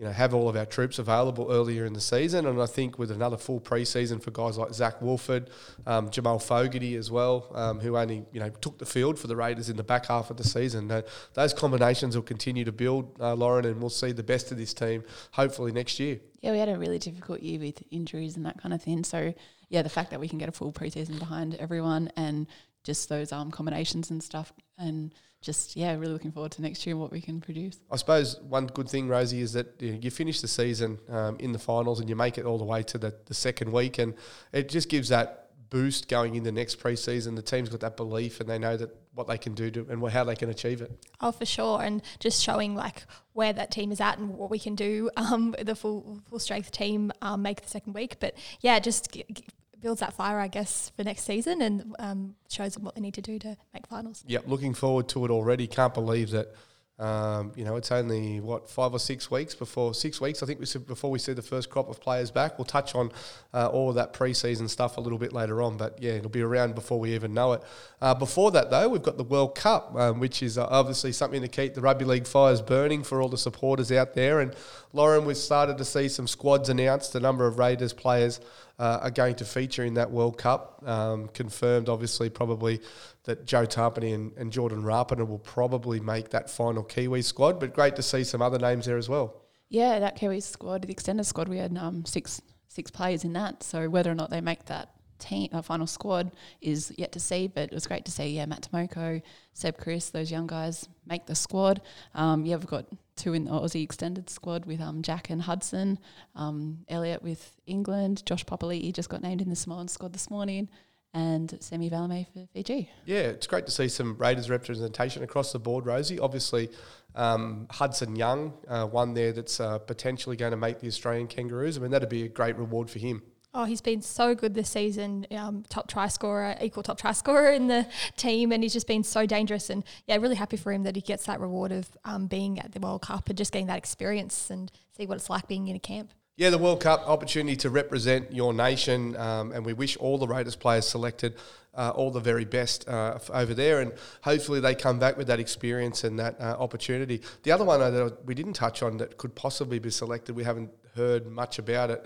you 0.00 0.06
know, 0.06 0.12
have 0.12 0.32
all 0.32 0.48
of 0.48 0.56
our 0.56 0.64
troops 0.64 0.98
available 0.98 1.48
earlier 1.50 1.84
in 1.84 1.92
the 1.92 2.00
season. 2.00 2.46
And 2.46 2.60
I 2.62 2.64
think 2.64 2.98
with 2.98 3.10
another 3.10 3.36
full 3.36 3.60
preseason 3.60 4.22
for 4.22 4.30
guys 4.30 4.56
like 4.56 4.72
Zac 4.72 5.02
Woolford, 5.02 5.50
um, 5.86 6.08
Jamal 6.08 6.38
Fogarty 6.38 6.96
as 6.96 7.10
well, 7.10 7.52
um, 7.54 7.80
who 7.80 7.98
only 7.98 8.24
you 8.32 8.40
know 8.40 8.48
took 8.48 8.78
the 8.78 8.86
field 8.86 9.18
for 9.18 9.26
the 9.26 9.36
Raiders 9.36 9.68
in 9.68 9.76
the 9.76 9.82
back 9.82 10.06
half 10.06 10.30
of 10.30 10.38
the 10.38 10.44
season. 10.44 10.90
Uh, 10.90 11.02
those 11.34 11.52
combinations 11.52 12.16
will 12.16 12.22
continue 12.22 12.64
to 12.64 12.72
build, 12.72 13.14
uh, 13.20 13.34
Lauren, 13.34 13.66
and 13.66 13.78
we'll 13.78 13.90
see 13.90 14.10
the 14.10 14.22
best 14.22 14.50
of 14.50 14.56
this 14.56 14.72
team 14.72 15.04
hopefully 15.32 15.70
next 15.70 16.00
year. 16.00 16.18
Yeah, 16.40 16.52
we 16.52 16.58
had 16.58 16.70
a 16.70 16.78
really 16.78 16.98
difficult 16.98 17.40
year 17.40 17.60
with 17.60 17.82
injuries 17.90 18.36
and 18.36 18.46
that 18.46 18.58
kind 18.58 18.72
of 18.72 18.82
thing. 18.82 19.04
So 19.04 19.34
yeah, 19.68 19.82
the 19.82 19.90
fact 19.90 20.12
that 20.12 20.20
we 20.20 20.28
can 20.28 20.38
get 20.38 20.48
a 20.48 20.52
full 20.52 20.72
preseason 20.72 21.18
behind 21.18 21.56
everyone 21.56 22.10
and 22.16 22.46
just 22.84 23.10
those 23.10 23.32
um, 23.32 23.50
combinations 23.50 24.10
and 24.10 24.22
stuff 24.22 24.50
and 24.78 25.12
just 25.40 25.76
yeah, 25.76 25.92
really 25.94 26.12
looking 26.12 26.32
forward 26.32 26.52
to 26.52 26.62
next 26.62 26.86
year 26.86 26.94
and 26.94 27.00
what 27.00 27.10
we 27.10 27.20
can 27.20 27.40
produce. 27.40 27.78
I 27.90 27.96
suppose 27.96 28.38
one 28.40 28.66
good 28.66 28.88
thing, 28.88 29.08
Rosie, 29.08 29.40
is 29.40 29.52
that 29.54 29.80
you, 29.80 29.92
know, 29.92 29.98
you 30.00 30.10
finish 30.10 30.40
the 30.40 30.48
season 30.48 30.98
um, 31.08 31.36
in 31.38 31.52
the 31.52 31.58
finals 31.58 32.00
and 32.00 32.08
you 32.08 32.16
make 32.16 32.38
it 32.38 32.44
all 32.44 32.58
the 32.58 32.64
way 32.64 32.82
to 32.84 32.98
the, 32.98 33.14
the 33.26 33.34
second 33.34 33.72
week, 33.72 33.98
and 33.98 34.14
it 34.52 34.68
just 34.68 34.88
gives 34.88 35.08
that 35.08 35.50
boost 35.70 36.08
going 36.08 36.34
into 36.34 36.50
next 36.52 36.80
preseason. 36.80 37.36
The 37.36 37.42
team's 37.42 37.68
got 37.68 37.80
that 37.80 37.96
belief 37.96 38.40
and 38.40 38.48
they 38.50 38.58
know 38.58 38.76
that 38.76 38.90
what 39.14 39.28
they 39.28 39.38
can 39.38 39.54
do 39.54 39.70
to, 39.70 39.86
and 39.88 40.06
how 40.10 40.24
they 40.24 40.36
can 40.36 40.50
achieve 40.50 40.82
it. 40.82 40.92
Oh, 41.20 41.32
for 41.32 41.46
sure, 41.46 41.80
and 41.82 42.02
just 42.18 42.42
showing 42.42 42.74
like 42.74 43.04
where 43.32 43.52
that 43.52 43.70
team 43.70 43.92
is 43.92 44.00
at 44.00 44.18
and 44.18 44.36
what 44.36 44.50
we 44.50 44.58
can 44.58 44.74
do. 44.74 45.10
Um, 45.16 45.54
the 45.62 45.74
full 45.74 46.20
full 46.28 46.38
strength 46.38 46.70
team 46.70 47.12
um, 47.22 47.42
make 47.42 47.62
the 47.62 47.68
second 47.68 47.94
week, 47.94 48.16
but 48.20 48.34
yeah, 48.60 48.78
just 48.78 49.12
g- 49.12 49.24
g- 49.32 49.44
builds 49.80 50.00
that 50.00 50.12
fire, 50.12 50.38
I 50.38 50.48
guess, 50.48 50.90
for 50.96 51.04
next 51.04 51.22
season 51.24 51.62
and 51.62 51.96
um, 51.98 52.34
shows 52.48 52.74
them 52.74 52.84
what 52.84 52.94
they 52.94 53.00
need 53.00 53.14
to 53.14 53.22
do 53.22 53.38
to 53.40 53.56
make 53.72 53.86
finals. 53.86 54.24
Yep, 54.26 54.44
looking 54.46 54.74
forward 54.74 55.08
to 55.10 55.24
it 55.24 55.30
already. 55.30 55.66
Can't 55.66 55.94
believe 55.94 56.30
that. 56.30 56.54
Um, 57.00 57.52
you 57.56 57.64
know, 57.64 57.76
it's 57.76 57.90
only 57.90 58.40
what 58.40 58.68
five 58.68 58.92
or 58.92 58.98
six 58.98 59.30
weeks 59.30 59.54
before 59.54 59.94
six 59.94 60.20
weeks. 60.20 60.42
I 60.42 60.46
think 60.46 60.60
we 60.60 60.66
said 60.66 60.86
before 60.86 61.10
we 61.10 61.18
see 61.18 61.32
the 61.32 61.40
first 61.40 61.70
crop 61.70 61.88
of 61.88 61.98
players 61.98 62.30
back. 62.30 62.58
We'll 62.58 62.66
touch 62.66 62.94
on 62.94 63.10
uh, 63.54 63.68
all 63.68 63.88
of 63.88 63.94
that 63.94 64.12
preseason 64.12 64.68
stuff 64.68 64.98
a 64.98 65.00
little 65.00 65.16
bit 65.16 65.32
later 65.32 65.62
on, 65.62 65.78
but 65.78 65.96
yeah, 66.02 66.12
it'll 66.12 66.28
be 66.28 66.42
around 66.42 66.74
before 66.74 67.00
we 67.00 67.14
even 67.14 67.32
know 67.32 67.54
it. 67.54 67.62
Uh, 68.02 68.12
before 68.12 68.50
that, 68.50 68.70
though, 68.70 68.86
we've 68.86 69.02
got 69.02 69.16
the 69.16 69.24
World 69.24 69.54
Cup, 69.54 69.94
um, 69.96 70.20
which 70.20 70.42
is 70.42 70.58
uh, 70.58 70.66
obviously 70.66 71.10
something 71.10 71.40
to 71.40 71.48
keep 71.48 71.72
the 71.72 71.80
rugby 71.80 72.04
league 72.04 72.26
fires 72.26 72.60
burning 72.60 73.02
for 73.02 73.22
all 73.22 73.30
the 73.30 73.38
supporters 73.38 73.90
out 73.90 74.12
there. 74.12 74.40
And 74.40 74.54
Lauren, 74.92 75.24
we've 75.24 75.38
started 75.38 75.78
to 75.78 75.86
see 75.86 76.06
some 76.06 76.26
squads 76.26 76.68
announced. 76.68 77.14
A 77.14 77.20
number 77.20 77.46
of 77.46 77.58
Raiders 77.58 77.94
players 77.94 78.40
uh, 78.80 79.00
are 79.02 79.10
going 79.10 79.34
to 79.36 79.44
feature 79.44 79.84
in 79.84 79.94
that 79.94 80.10
World 80.10 80.38
Cup. 80.38 80.82
Um, 80.86 81.28
confirmed, 81.28 81.90
obviously, 81.90 82.30
probably 82.30 82.80
that 83.24 83.44
Joe 83.44 83.66
Tapine 83.66 84.14
and, 84.14 84.32
and 84.38 84.50
Jordan 84.50 84.82
Rapana 84.82 85.28
will 85.28 85.38
probably 85.38 86.00
make 86.00 86.30
that 86.30 86.48
final 86.48 86.82
Kiwi 86.82 87.20
squad. 87.20 87.60
But 87.60 87.74
great 87.74 87.94
to 87.96 88.02
see 88.02 88.24
some 88.24 88.40
other 88.40 88.58
names 88.58 88.86
there 88.86 88.96
as 88.96 89.08
well. 89.08 89.42
Yeah, 89.68 89.98
that 89.98 90.16
Kiwi 90.16 90.40
squad, 90.40 90.82
the 90.82 90.90
extended 90.90 91.24
squad, 91.24 91.48
we 91.48 91.58
had 91.58 91.76
um, 91.76 92.06
six 92.06 92.40
six 92.68 92.90
players 92.90 93.22
in 93.24 93.34
that. 93.34 93.62
So 93.62 93.88
whether 93.90 94.10
or 94.10 94.14
not 94.14 94.30
they 94.30 94.40
make 94.40 94.64
that 94.66 94.88
team, 95.20 95.48
uh, 95.52 95.62
final 95.62 95.86
squad 95.86 96.32
is 96.60 96.92
yet 96.96 97.12
to 97.12 97.20
see. 97.20 97.46
But 97.46 97.64
it 97.64 97.74
was 97.74 97.86
great 97.86 98.04
to 98.06 98.10
see, 98.10 98.28
yeah, 98.28 98.46
Matt 98.46 98.68
Timoko, 98.70 99.22
Seb 99.52 99.78
Kris, 99.78 100.10
those 100.10 100.30
young 100.30 100.46
guys 100.46 100.88
make 101.06 101.26
the 101.26 101.34
squad. 101.34 101.80
Um, 102.14 102.44
yeah, 102.44 102.56
we've 102.56 102.66
got 102.66 102.86
two 103.20 103.34
in 103.34 103.44
the 103.44 103.50
Aussie 103.50 103.82
extended 103.82 104.30
squad 104.30 104.64
with 104.64 104.80
um, 104.80 105.02
Jack 105.02 105.30
and 105.30 105.42
Hudson, 105.42 105.98
um, 106.34 106.78
Elliott 106.88 107.22
with 107.22 107.56
England, 107.66 108.24
Josh 108.24 108.44
Papali'i 108.44 108.92
just 108.92 109.10
got 109.10 109.22
named 109.22 109.42
in 109.42 109.50
the 109.50 109.56
Samoan 109.56 109.88
squad 109.88 110.12
this 110.12 110.30
morning, 110.30 110.68
and 111.12 111.54
Semi 111.60 111.90
Valemei 111.90 112.26
for 112.32 112.46
Fiji. 112.52 112.88
Yeah, 113.04 113.20
it's 113.20 113.46
great 113.46 113.66
to 113.66 113.72
see 113.72 113.88
some 113.88 114.16
Raiders 114.16 114.48
representation 114.48 115.22
across 115.22 115.52
the 115.52 115.58
board, 115.58 115.84
Rosie. 115.84 116.18
Obviously, 116.18 116.70
um, 117.14 117.66
Hudson 117.70 118.16
Young, 118.16 118.54
uh, 118.68 118.86
one 118.86 119.14
there 119.14 119.32
that's 119.32 119.60
uh, 119.60 119.78
potentially 119.78 120.36
going 120.36 120.52
to 120.52 120.56
make 120.56 120.80
the 120.80 120.86
Australian 120.86 121.26
Kangaroos. 121.26 121.76
I 121.76 121.80
mean, 121.80 121.90
that'd 121.90 122.08
be 122.08 122.24
a 122.24 122.28
great 122.28 122.56
reward 122.56 122.88
for 122.88 123.00
him. 123.00 123.22
Oh, 123.52 123.64
he's 123.64 123.80
been 123.80 124.00
so 124.00 124.36
good 124.36 124.54
this 124.54 124.70
season. 124.70 125.26
Um, 125.32 125.64
top 125.68 125.88
try 125.88 126.06
scorer, 126.06 126.54
equal 126.60 126.84
top 126.84 126.98
try 126.98 127.12
scorer 127.24 127.50
in 127.50 127.66
the 127.66 127.86
team, 128.16 128.52
and 128.52 128.62
he's 128.62 128.72
just 128.72 128.86
been 128.86 129.02
so 129.02 129.26
dangerous. 129.26 129.70
And 129.70 129.82
yeah, 130.06 130.16
really 130.16 130.36
happy 130.36 130.56
for 130.56 130.72
him 130.72 130.84
that 130.84 130.94
he 130.94 131.02
gets 131.02 131.26
that 131.26 131.40
reward 131.40 131.72
of 131.72 131.88
um, 132.04 132.26
being 132.26 132.60
at 132.60 132.72
the 132.72 132.80
World 132.80 133.02
Cup 133.02 133.28
and 133.28 133.36
just 133.36 133.52
getting 133.52 133.66
that 133.66 133.78
experience 133.78 134.50
and 134.50 134.70
see 134.96 135.06
what 135.06 135.16
it's 135.16 135.28
like 135.28 135.48
being 135.48 135.66
in 135.66 135.74
a 135.74 135.80
camp. 135.80 136.14
Yeah, 136.36 136.50
the 136.50 136.58
World 136.58 136.80
Cup 136.80 137.06
opportunity 137.08 137.56
to 137.56 137.70
represent 137.70 138.32
your 138.32 138.54
nation, 138.54 139.16
um, 139.16 139.50
and 139.52 139.66
we 139.66 139.72
wish 139.72 139.96
all 139.96 140.16
the 140.16 140.28
Raiders 140.28 140.56
players 140.56 140.88
selected 140.88 141.34
uh, 141.74 141.90
all 141.94 142.10
the 142.10 142.20
very 142.20 142.44
best 142.44 142.88
uh, 142.88 143.18
over 143.32 143.52
there, 143.52 143.80
and 143.80 143.92
hopefully 144.22 144.60
they 144.60 144.74
come 144.76 144.98
back 144.98 145.16
with 145.16 145.26
that 145.26 145.40
experience 145.40 146.04
and 146.04 146.18
that 146.18 146.40
uh, 146.40 146.56
opportunity. 146.58 147.20
The 147.42 147.50
other 147.50 147.64
one 147.64 147.80
that 147.80 148.24
we 148.24 148.34
didn't 148.34 148.54
touch 148.54 148.82
on 148.82 148.96
that 148.98 149.18
could 149.18 149.34
possibly 149.34 149.80
be 149.80 149.90
selected, 149.90 150.34
we 150.34 150.44
haven't 150.44 150.70
heard 150.94 151.26
much 151.26 151.58
about 151.58 151.90
it. 151.90 152.04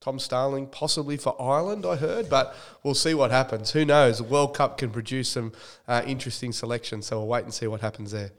Tom 0.00 0.18
Starling, 0.18 0.66
possibly 0.66 1.16
for 1.16 1.34
Ireland, 1.40 1.84
I 1.84 1.96
heard, 1.96 2.28
but 2.28 2.54
we'll 2.82 2.94
see 2.94 3.14
what 3.14 3.30
happens. 3.30 3.72
Who 3.72 3.84
knows? 3.84 4.18
The 4.18 4.24
World 4.24 4.54
Cup 4.54 4.78
can 4.78 4.90
produce 4.90 5.30
some 5.30 5.52
uh, 5.88 6.02
interesting 6.06 6.52
selections, 6.52 7.06
so 7.06 7.18
we'll 7.18 7.28
wait 7.28 7.44
and 7.44 7.52
see 7.52 7.66
what 7.66 7.80
happens 7.80 8.12
there. 8.12 8.30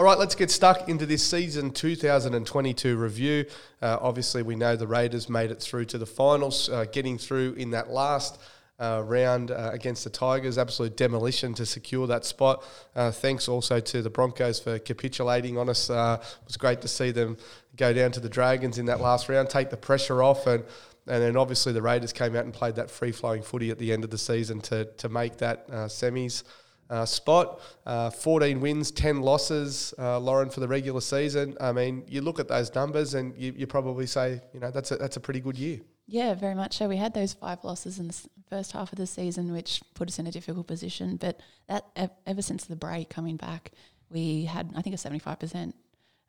All 0.00 0.06
right, 0.06 0.18
let's 0.18 0.34
get 0.34 0.50
stuck 0.50 0.88
into 0.88 1.04
this 1.04 1.22
season 1.22 1.70
2022 1.70 2.96
review. 2.96 3.44
Uh, 3.82 3.98
obviously, 4.00 4.42
we 4.42 4.56
know 4.56 4.74
the 4.74 4.86
Raiders 4.86 5.28
made 5.28 5.50
it 5.50 5.60
through 5.60 5.84
to 5.86 5.98
the 5.98 6.06
finals, 6.06 6.70
uh, 6.70 6.86
getting 6.90 7.18
through 7.18 7.52
in 7.54 7.70
that 7.72 7.90
last 7.90 8.40
uh, 8.80 9.02
round 9.04 9.50
uh, 9.50 9.70
against 9.72 10.04
the 10.04 10.10
Tigers. 10.10 10.58
Absolute 10.58 10.96
demolition 10.96 11.54
to 11.54 11.66
secure 11.66 12.06
that 12.06 12.24
spot. 12.24 12.64
Uh, 12.96 13.10
thanks 13.10 13.48
also 13.48 13.78
to 13.78 14.02
the 14.02 14.10
Broncos 14.10 14.58
for 14.58 14.78
capitulating 14.78 15.58
on 15.58 15.68
us. 15.68 15.90
Uh, 15.90 16.18
it 16.20 16.46
was 16.46 16.56
great 16.56 16.80
to 16.80 16.88
see 16.88 17.10
them 17.10 17.36
go 17.76 17.92
down 17.92 18.10
to 18.12 18.20
the 18.20 18.28
Dragons 18.28 18.78
in 18.78 18.86
that 18.86 19.00
last 19.00 19.28
round, 19.28 19.50
take 19.50 19.70
the 19.70 19.76
pressure 19.76 20.22
off, 20.22 20.46
and 20.46 20.64
and 21.06 21.22
then 21.22 21.36
obviously 21.36 21.72
the 21.72 21.82
Raiders 21.82 22.12
came 22.12 22.36
out 22.36 22.44
and 22.44 22.52
played 22.52 22.76
that 22.76 22.90
free 22.90 23.10
flowing 23.10 23.42
footy 23.42 23.70
at 23.70 23.78
the 23.78 23.92
end 23.92 24.04
of 24.04 24.10
the 24.10 24.18
season 24.18 24.60
to 24.62 24.84
to 24.84 25.08
make 25.08 25.38
that 25.38 25.68
semis 25.68 26.44
uh, 26.90 27.06
spot. 27.06 27.60
Uh, 27.86 28.10
14 28.10 28.60
wins, 28.60 28.90
10 28.90 29.22
losses, 29.22 29.94
uh, 29.98 30.18
Lauren, 30.18 30.50
for 30.50 30.60
the 30.60 30.68
regular 30.68 31.00
season. 31.00 31.56
I 31.60 31.72
mean, 31.72 32.04
you 32.08 32.20
look 32.20 32.38
at 32.38 32.48
those 32.48 32.74
numbers 32.74 33.14
and 33.14 33.36
you, 33.36 33.54
you 33.56 33.66
probably 33.66 34.06
say, 34.06 34.40
you 34.52 34.60
know, 34.60 34.70
that's 34.70 34.90
a, 34.90 34.96
that's 34.96 35.16
a 35.16 35.20
pretty 35.20 35.40
good 35.40 35.56
year. 35.56 35.80
Yeah, 36.10 36.34
very 36.34 36.56
much 36.56 36.76
so. 36.76 36.88
We 36.88 36.96
had 36.96 37.14
those 37.14 37.34
five 37.34 37.62
losses 37.62 38.00
in 38.00 38.08
the 38.08 38.16
first 38.48 38.72
half 38.72 38.92
of 38.92 38.98
the 38.98 39.06
season, 39.06 39.52
which 39.52 39.80
put 39.94 40.08
us 40.08 40.18
in 40.18 40.26
a 40.26 40.32
difficult 40.32 40.66
position. 40.66 41.16
But 41.16 41.38
that 41.68 41.84
ever 42.26 42.42
since 42.42 42.64
the 42.64 42.74
break 42.74 43.08
coming 43.08 43.36
back, 43.36 43.70
we 44.10 44.44
had, 44.44 44.72
I 44.76 44.82
think, 44.82 44.94
a 44.94 44.98
75% 44.98 45.72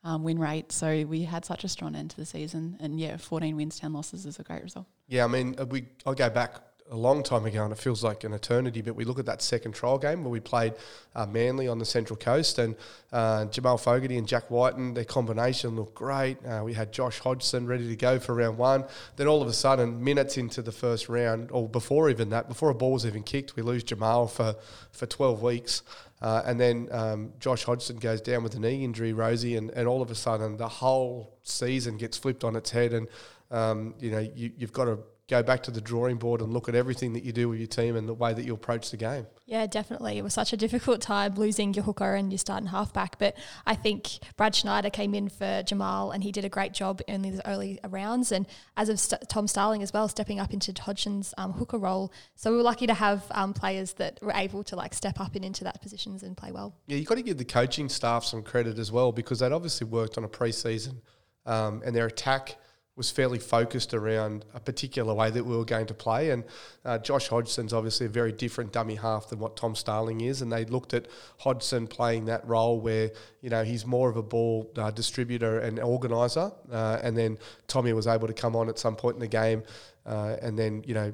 um, 0.03 0.23
win 0.23 0.37
rate. 0.37 0.71
So 0.71 1.03
we 1.05 1.23
had 1.23 1.45
such 1.45 1.63
a 1.63 1.67
strong 1.67 1.95
end 1.95 2.11
to 2.11 2.17
the 2.17 2.27
season. 2.27 2.77
And 2.79 2.99
yeah, 2.99 3.17
14 3.17 3.55
wins, 3.55 3.79
10 3.79 3.91
losses 3.91 4.27
is 4.27 4.37
a 4.37 4.43
great 4.43 4.61
result. 4.61 4.85
Yeah, 5.07 5.25
I 5.25 5.27
mean, 5.27 5.55
uh, 5.57 5.65
we 5.65 5.87
I'll 6.05 6.13
go 6.13 6.29
back 6.29 6.59
a 6.91 6.95
long 6.95 7.23
time 7.23 7.45
ago, 7.45 7.63
and 7.63 7.71
it 7.71 7.79
feels 7.79 8.03
like 8.03 8.25
an 8.25 8.33
eternity. 8.33 8.81
But 8.81 8.95
we 8.95 9.05
look 9.05 9.17
at 9.17 9.25
that 9.25 9.41
second 9.41 9.71
trial 9.71 9.97
game 9.97 10.23
where 10.23 10.29
we 10.29 10.41
played 10.41 10.73
uh, 11.15 11.25
Manly 11.25 11.69
on 11.69 11.79
the 11.79 11.85
Central 11.85 12.17
Coast, 12.17 12.59
and 12.59 12.75
uh, 13.13 13.45
Jamal 13.45 13.77
Fogarty 13.77 14.17
and 14.17 14.27
Jack 14.27 14.51
Wighton, 14.51 14.93
their 14.93 15.05
combination 15.05 15.77
looked 15.77 15.95
great. 15.95 16.37
Uh, 16.45 16.61
we 16.65 16.73
had 16.73 16.91
Josh 16.91 17.19
Hodgson 17.19 17.65
ready 17.65 17.87
to 17.87 17.95
go 17.95 18.19
for 18.19 18.35
round 18.35 18.57
one. 18.57 18.83
Then 19.15 19.27
all 19.27 19.41
of 19.41 19.47
a 19.47 19.53
sudden, 19.53 20.03
minutes 20.03 20.37
into 20.37 20.61
the 20.61 20.73
first 20.73 21.07
round, 21.07 21.49
or 21.51 21.69
before 21.69 22.09
even 22.09 22.29
that, 22.29 22.49
before 22.49 22.69
a 22.69 22.75
ball 22.75 22.91
was 22.91 23.05
even 23.05 23.23
kicked, 23.23 23.55
we 23.55 23.63
lose 23.63 23.83
Jamal 23.83 24.27
for, 24.27 24.55
for 24.91 25.05
12 25.05 25.41
weeks. 25.41 25.83
Uh, 26.21 26.43
and 26.45 26.59
then 26.59 26.87
um, 26.91 27.33
Josh 27.39 27.63
Hodgson 27.63 27.97
goes 27.97 28.21
down 28.21 28.43
with 28.43 28.53
a 28.53 28.59
knee 28.59 28.83
injury, 28.83 29.13
Rosie, 29.13 29.55
and, 29.55 29.71
and 29.71 29.87
all 29.87 30.01
of 30.01 30.11
a 30.11 30.15
sudden 30.15 30.57
the 30.57 30.67
whole 30.67 31.35
season 31.41 31.97
gets 31.97 32.17
flipped 32.17 32.43
on 32.43 32.55
its 32.55 32.69
head. 32.69 32.93
And, 32.93 33.07
um, 33.49 33.95
you 33.99 34.11
know, 34.11 34.19
you, 34.19 34.51
you've 34.55 34.73
got 34.73 34.85
to 34.85 34.99
go 35.31 35.41
back 35.41 35.63
to 35.63 35.71
the 35.71 35.79
drawing 35.79 36.17
board 36.17 36.41
and 36.41 36.51
look 36.51 36.67
at 36.67 36.75
everything 36.75 37.13
that 37.13 37.23
you 37.23 37.31
do 37.31 37.47
with 37.47 37.57
your 37.57 37.65
team 37.65 37.95
and 37.95 38.07
the 38.07 38.13
way 38.13 38.33
that 38.33 38.43
you 38.43 38.53
approach 38.53 38.91
the 38.91 38.97
game. 38.97 39.25
Yeah, 39.45 39.65
definitely. 39.65 40.17
It 40.17 40.23
was 40.23 40.33
such 40.33 40.51
a 40.51 40.57
difficult 40.57 40.99
time 40.99 41.35
losing 41.35 41.73
your 41.73 41.85
hooker 41.85 42.15
and 42.15 42.29
your 42.31 42.37
starting 42.37 42.67
halfback, 42.67 43.17
but 43.17 43.37
I 43.65 43.75
think 43.75 44.19
Brad 44.35 44.53
Schneider 44.53 44.89
came 44.89 45.15
in 45.15 45.29
for 45.29 45.63
Jamal 45.63 46.11
and 46.11 46.21
he 46.21 46.33
did 46.33 46.43
a 46.43 46.49
great 46.49 46.73
job 46.73 46.99
in 47.07 47.21
the 47.21 47.41
early 47.47 47.79
rounds. 47.87 48.33
And 48.33 48.45
as 48.75 48.89
of 48.89 48.99
St- 48.99 49.27
Tom 49.29 49.47
Starling 49.47 49.81
as 49.81 49.93
well, 49.93 50.09
stepping 50.09 50.41
up 50.41 50.53
into 50.53 50.73
Hodgson's 50.73 51.33
um, 51.37 51.53
hooker 51.53 51.77
role. 51.77 52.11
So 52.35 52.51
we 52.51 52.57
were 52.57 52.63
lucky 52.63 52.87
to 52.87 52.93
have 52.93 53.23
um, 53.31 53.53
players 53.53 53.93
that 53.93 54.19
were 54.21 54.33
able 54.35 54.65
to 54.65 54.75
like 54.75 54.93
step 54.93 55.21
up 55.21 55.35
and 55.35 55.45
into 55.45 55.63
that 55.63 55.81
positions 55.81 56.23
and 56.23 56.35
play 56.35 56.51
well. 56.51 56.75
Yeah, 56.87 56.97
you've 56.97 57.07
got 57.07 57.15
to 57.15 57.23
give 57.23 57.37
the 57.37 57.45
coaching 57.45 57.87
staff 57.87 58.25
some 58.25 58.43
credit 58.43 58.77
as 58.77 58.91
well 58.91 59.13
because 59.13 59.39
they'd 59.39 59.53
obviously 59.53 59.87
worked 59.87 60.17
on 60.17 60.25
a 60.25 60.29
preseason 60.29 60.97
um, 61.45 61.81
and 61.85 61.95
their 61.95 62.07
attack– 62.07 62.57
was 62.95 63.09
fairly 63.09 63.39
focused 63.39 63.93
around 63.93 64.45
a 64.53 64.59
particular 64.59 65.13
way 65.13 65.29
that 65.29 65.45
we 65.45 65.55
were 65.55 65.65
going 65.65 65.85
to 65.85 65.93
play. 65.93 66.31
And 66.31 66.43
uh, 66.83 66.97
Josh 66.97 67.29
Hodgson's 67.29 67.73
obviously 67.73 68.05
a 68.05 68.09
very 68.09 68.31
different 68.31 68.73
dummy 68.73 68.95
half 68.95 69.29
than 69.29 69.39
what 69.39 69.55
Tom 69.55 69.75
Starling 69.75 70.21
is. 70.21 70.41
And 70.41 70.51
they 70.51 70.65
looked 70.65 70.93
at 70.93 71.07
Hodgson 71.39 71.87
playing 71.87 72.25
that 72.25 72.45
role 72.45 72.81
where, 72.81 73.11
you 73.41 73.49
know, 73.49 73.63
he's 73.63 73.85
more 73.85 74.09
of 74.09 74.17
a 74.17 74.23
ball 74.23 74.71
uh, 74.77 74.91
distributor 74.91 75.59
and 75.59 75.79
organiser. 75.79 76.51
Uh, 76.71 76.99
and 77.01 77.17
then 77.17 77.37
Tommy 77.67 77.93
was 77.93 78.07
able 78.07 78.27
to 78.27 78.33
come 78.33 78.55
on 78.55 78.67
at 78.67 78.77
some 78.77 78.95
point 78.95 79.15
in 79.15 79.21
the 79.21 79.27
game 79.27 79.63
uh, 80.05 80.35
and 80.41 80.57
then, 80.57 80.83
you 80.85 80.93
know, 80.93 81.13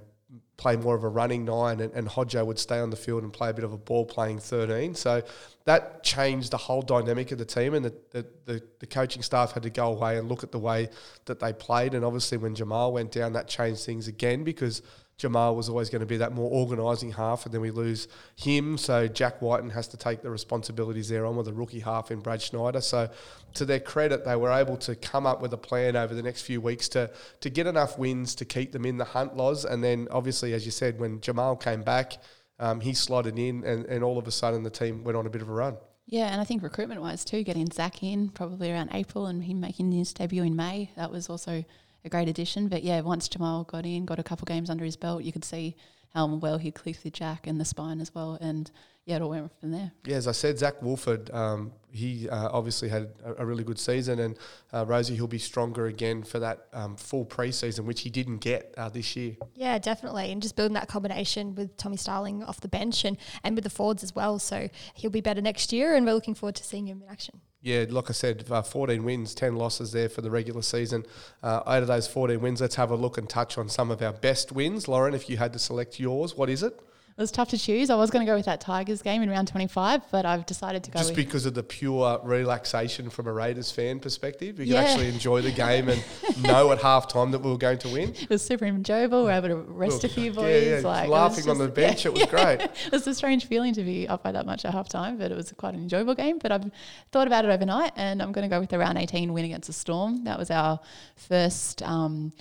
play 0.58 0.76
more 0.76 0.96
of 0.96 1.04
a 1.04 1.08
running 1.08 1.46
nine, 1.46 1.80
and, 1.80 1.94
and 1.94 2.08
Hodjo 2.08 2.46
would 2.46 2.58
stay 2.58 2.80
on 2.80 2.90
the 2.90 2.96
field 2.96 3.24
and 3.24 3.32
play 3.32 3.50
a 3.50 3.54
bit 3.54 3.64
of 3.64 3.74
a 3.74 3.78
ball 3.78 4.06
playing 4.06 4.40
13. 4.40 4.96
So 4.96 5.22
that 5.66 6.04
changed 6.04 6.52
the 6.52 6.58
whole 6.58 6.82
dynamic 6.82 7.32
of 7.32 7.38
the 7.38 7.46
team, 7.46 7.76
and 7.76 7.86
the, 7.86 7.94
the, 8.12 8.26
the, 8.46 8.64
the 8.80 8.88
coaching 8.88 9.22
staff 9.22 9.52
had 9.52 9.64
to 9.64 9.70
go 9.70 9.88
away 9.88 10.18
and 10.18 10.28
look 10.28 10.44
at 10.44 10.52
the 10.52 10.60
way 10.60 10.90
that 11.26 11.40
they 11.40 11.54
played. 11.54 11.94
And 11.94 12.04
obviously, 12.04 12.38
when 12.40 12.56
Jamal 12.56 12.92
went 12.92 13.12
down, 13.12 13.34
that 13.34 13.48
changed 13.48 13.86
things 13.86 14.08
again 14.08 14.44
because 14.44 14.82
Jamal 15.18 15.56
was 15.56 15.68
always 15.68 15.90
going 15.90 16.02
to 16.02 16.06
be 16.06 16.18
that 16.18 16.32
more 16.32 16.52
organising 16.52 17.12
half, 17.12 17.46
and 17.46 17.54
then 17.54 17.62
we 17.62 17.72
lose 17.72 18.08
him. 18.36 18.78
So 18.78 19.08
Jack 19.08 19.42
Wighton 19.42 19.72
has 19.72 19.88
to 19.88 19.98
take 19.98 20.22
the 20.22 20.30
responsibilities 20.30 21.10
there 21.10 21.26
on 21.26 21.36
with 21.36 21.48
a 21.48 21.54
rookie 21.54 21.80
half 21.80 22.12
in 22.12 22.20
Brad 22.20 22.40
Schneider. 22.40 22.82
So 22.82 23.10
to 23.56 23.66
their 23.66 23.80
credit, 23.80 24.26
they 24.26 24.36
were 24.36 24.52
able 24.52 24.78
to 24.78 24.96
come 24.96 25.26
up 25.26 25.42
with 25.42 25.52
a 25.54 25.58
plan 25.58 25.96
over 25.96 26.14
the 26.14 26.22
next 26.22 26.44
few 26.44 26.62
weeks 26.62 26.88
to 26.90 27.10
to 27.40 27.50
get 27.50 27.66
enough 27.66 27.98
wins 27.98 28.36
to 28.36 28.46
keep 28.46 28.72
them 28.72 28.86
in 28.86 28.98
the 28.98 29.06
hunt, 29.06 29.36
Loz. 29.36 29.66
And 29.66 29.84
then 29.84 30.08
obviously, 30.12 30.54
as 30.54 30.66
you 30.66 30.72
said, 30.72 31.00
when 31.00 31.20
Jamal 31.20 31.56
came 31.56 31.82
back, 31.82 32.18
um, 32.60 32.80
he 32.80 32.94
slotted 32.94 33.40
in, 33.40 33.64
and, 33.64 33.86
and 33.86 34.04
all 34.04 34.20
of 34.20 34.28
a 34.28 34.32
sudden 34.32 34.62
the 34.62 34.70
team 34.70 35.04
went 35.04 35.18
on 35.18 35.26
a 35.26 35.32
bit 35.32 35.42
of 35.42 35.50
a 35.50 35.54
run. 35.54 35.78
Yeah, 36.06 36.28
and 36.28 36.40
I 36.40 36.44
think 36.44 36.62
recruitment 36.62 37.02
wise 37.02 37.26
too, 37.26 37.44
getting 37.44 37.72
Zach 37.72 38.04
in 38.04 38.30
probably 38.30 38.72
around 38.72 38.92
April 38.94 39.26
and 39.26 39.44
him 39.44 39.60
making 39.60 39.92
his 39.92 40.14
debut 40.14 40.44
in 40.44 40.56
May, 40.56 40.92
that 40.96 41.12
was 41.12 41.28
also 41.28 41.66
a 42.08 42.10
great 42.10 42.28
addition. 42.28 42.68
But 42.68 42.84
yeah, 42.84 43.02
once 43.02 43.30
Jamal 43.30 43.64
got 43.64 43.86
in, 43.86 44.06
got 44.06 44.18
a 44.18 44.24
couple 44.24 44.46
games 44.46 44.70
under 44.70 44.84
his 44.84 44.98
belt, 44.98 45.24
you 45.24 45.32
could 45.32 45.46
see 45.46 45.76
how 46.14 46.26
well 46.26 46.58
he 46.58 46.72
clicked 46.72 47.04
with 47.04 47.14
Jack 47.14 47.46
and 47.46 47.60
the 47.60 47.66
spine 47.66 48.02
as 48.02 48.16
well. 48.16 48.38
And 48.42 48.72
yeah, 49.06 49.18
it 49.18 49.22
all 49.22 49.30
went 49.30 49.52
from 49.60 49.72
there. 49.72 49.92
Yeah, 50.06 50.18
as 50.18 50.28
I 50.28 50.34
said, 50.34 50.58
Zac 50.58 50.82
Woolford, 50.82 51.32
um, 51.34 51.72
he 51.92 52.28
uh, 52.28 52.50
obviously 52.52 52.90
had 52.90 53.10
a, 53.24 53.44
a, 53.44 53.46
really 53.46 53.64
good 53.64 53.80
season, 53.80 54.20
and 54.20 54.38
uh, 54.74 54.86
Rosie, 54.86 55.16
he'll 55.16 55.28
be 55.28 55.40
stronger 55.40 55.86
again 55.86 56.24
for 56.24 56.40
that 56.40 56.68
um, 56.74 56.98
full 56.98 57.26
preseason, 57.26 57.86
which 57.86 58.02
he 58.02 58.10
didn't 58.10 58.40
get 58.40 58.74
uh, 58.78 58.90
this 58.90 59.16
year. 59.16 59.38
Yeah, 59.56 59.80
definitely, 59.80 60.30
and 60.34 60.42
just 60.42 60.58
building 60.58 60.74
that 60.74 60.90
combination 60.90 61.56
with 61.56 61.78
Tommy 61.78 61.96
Starling 61.96 62.44
off 62.44 62.60
the 62.60 62.68
bench 62.68 63.06
and 63.06 63.16
and 63.46 63.56
with 63.56 63.64
the 63.64 63.70
forwards 63.70 64.04
as 64.04 64.14
well. 64.14 64.40
So 64.40 64.68
he'll 64.94 65.10
be 65.10 65.22
better 65.22 65.42
next 65.42 65.72
year, 65.72 65.96
and 65.96 66.06
we're 66.06 66.14
looking 66.14 66.36
forward 66.36 66.56
to 66.56 66.66
seeing 66.66 66.88
him 66.88 67.02
in 67.02 67.08
action. 67.08 67.40
Yeah, 67.68 67.84
like 67.90 68.10
I 68.10 68.14
said, 68.14 68.46
uh, 68.50 68.62
14 68.62 69.04
wins, 69.04 69.36
10 69.36 69.58
losses 69.58 69.92
there 69.92 70.08
for 70.08 70.22
the 70.22 70.32
regular 70.32 70.62
season. 70.62 71.06
Uh, 71.44 71.64
out 71.68 71.82
of 71.82 71.90
those 71.90 72.08
14 72.08 72.40
wins, 72.40 72.62
let's 72.62 72.76
have 72.76 72.92
a 72.92 72.96
look 72.96 73.18
and 73.18 73.28
touch 73.28 73.58
on 73.58 73.68
some 73.68 73.92
of 73.92 74.02
our 74.02 74.14
best 74.14 74.54
wins. 74.54 74.88
Lauren, 74.88 75.14
if 75.14 75.30
you 75.30 75.36
had 75.36 75.52
to 75.52 75.60
select 75.60 76.00
yours, 76.00 76.34
what 76.34 76.50
is 76.50 76.64
it? 76.64 76.80
It 77.18 77.22
was 77.22 77.32
tough 77.32 77.50
to 77.50 77.58
choose. 77.58 77.90
I 77.90 77.96
was 77.96 78.12
going 78.12 78.24
to 78.24 78.30
go 78.30 78.36
with 78.36 78.46
that 78.46 78.62
Tigers 78.62 79.02
game 79.02 79.24
in 79.24 79.30
round 79.32 79.48
25, 79.48 80.04
but 80.12 80.24
I've 80.24 80.46
decided 80.46 80.84
to 80.84 80.92
go 80.92 81.00
just 81.00 81.16
because 81.16 81.48
of 81.48 81.56
the 81.56 81.64
pure 81.64 82.22
relaxation 82.24 83.10
from 83.10 83.26
a 83.26 83.34
Raiders 83.34 83.72
fan 83.72 84.00
perspective. 84.00 84.60
You 84.60 84.66
yeah. 84.66 84.84
can 84.84 84.92
actually 84.92 85.10
enjoy 85.10 85.42
the 85.42 85.52
game 85.52 85.90
and 85.90 86.04
know 86.44 86.72
at 86.72 86.80
half 86.80 87.08
time 87.08 87.32
that 87.32 87.40
we 87.40 87.50
were 87.50 87.58
going 87.58 87.80
to 87.80 87.90
win. 87.90 88.14
It 88.14 88.30
was 88.30 88.46
super 88.46 88.66
enjoyable. 88.66 89.22
We 89.22 89.26
were 89.26 89.32
able 89.32 89.48
to 89.48 89.56
rest 89.56 90.04
a 90.04 90.10
few 90.10 90.32
boys. 90.32 90.64
Yeah, 90.64 90.76
yeah. 90.78 90.88
Like 90.88 91.10
laughing 91.10 91.38
just, 91.38 91.50
on 91.50 91.58
the 91.58 91.68
bench. 91.68 92.06
It 92.06 92.14
was 92.14 92.26
great. 92.30 92.62
it 92.62 92.92
was 92.92 93.08
a 93.08 93.16
strange 93.16 93.48
feeling 93.48 93.74
to 93.74 93.84
be 93.84 94.08
up 94.08 94.22
by 94.22 94.32
that 94.32 94.46
much 94.46 94.64
at 94.64 94.74
half 94.74 94.88
time, 94.88 95.18
but 95.18 95.32
it 95.32 95.36
was 95.36 95.52
quite 95.54 95.74
an 95.74 95.80
enjoyable 95.80 96.14
game. 96.14 96.38
But 96.38 96.52
I've 96.52 96.70
thought 97.12 97.26
about 97.26 97.46
it 97.46 97.50
overnight, 97.50 97.94
and 97.96 98.22
I'm 98.22 98.32
going 98.32 98.48
to 98.48 98.56
go 98.56 98.60
with 98.60 98.70
the 98.70 98.78
round 98.78 99.00
18 99.00 99.34
win 99.34 99.46
against 99.46 99.66
the 99.66 99.74
Storm. 99.74 100.26
That 100.26 100.38
was 100.38 100.52
our 100.52 100.80
first. 101.16 101.82
Um, 101.82 102.32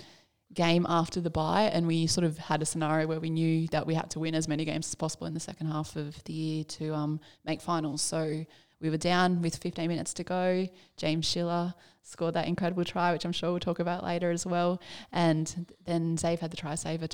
game 0.53 0.85
after 0.87 1.19
the 1.19 1.29
bye, 1.29 1.63
and 1.73 1.87
we 1.87 2.07
sort 2.07 2.25
of 2.25 2.37
had 2.37 2.61
a 2.61 2.65
scenario 2.65 3.07
where 3.07 3.19
we 3.19 3.29
knew 3.29 3.67
that 3.67 3.85
we 3.85 3.93
had 3.93 4.09
to 4.11 4.19
win 4.19 4.35
as 4.35 4.47
many 4.47 4.65
games 4.65 4.87
as 4.87 4.95
possible 4.95 5.27
in 5.27 5.33
the 5.33 5.39
second 5.39 5.67
half 5.67 5.95
of 5.95 6.23
the 6.23 6.33
year 6.33 6.63
to 6.63 6.93
um, 6.93 7.19
make 7.45 7.61
finals. 7.61 8.01
So 8.01 8.45
we 8.79 8.89
were 8.89 8.97
down 8.97 9.41
with 9.41 9.57
15 9.57 9.87
minutes 9.87 10.13
to 10.15 10.23
go. 10.23 10.67
James 10.95 11.25
Schiller 11.25 11.73
scored 12.03 12.35
that 12.35 12.47
incredible 12.47 12.85
try, 12.85 13.11
which 13.11 13.25
I'm 13.25 13.31
sure 13.31 13.51
we'll 13.51 13.59
talk 13.59 13.79
about 13.79 14.03
later 14.03 14.31
as 14.31 14.45
well. 14.45 14.81
And 15.11 15.73
then 15.85 16.15
Zave 16.17 16.39
had 16.39 16.51
the 16.51 16.57
try 16.57 16.75
saver 16.75 17.07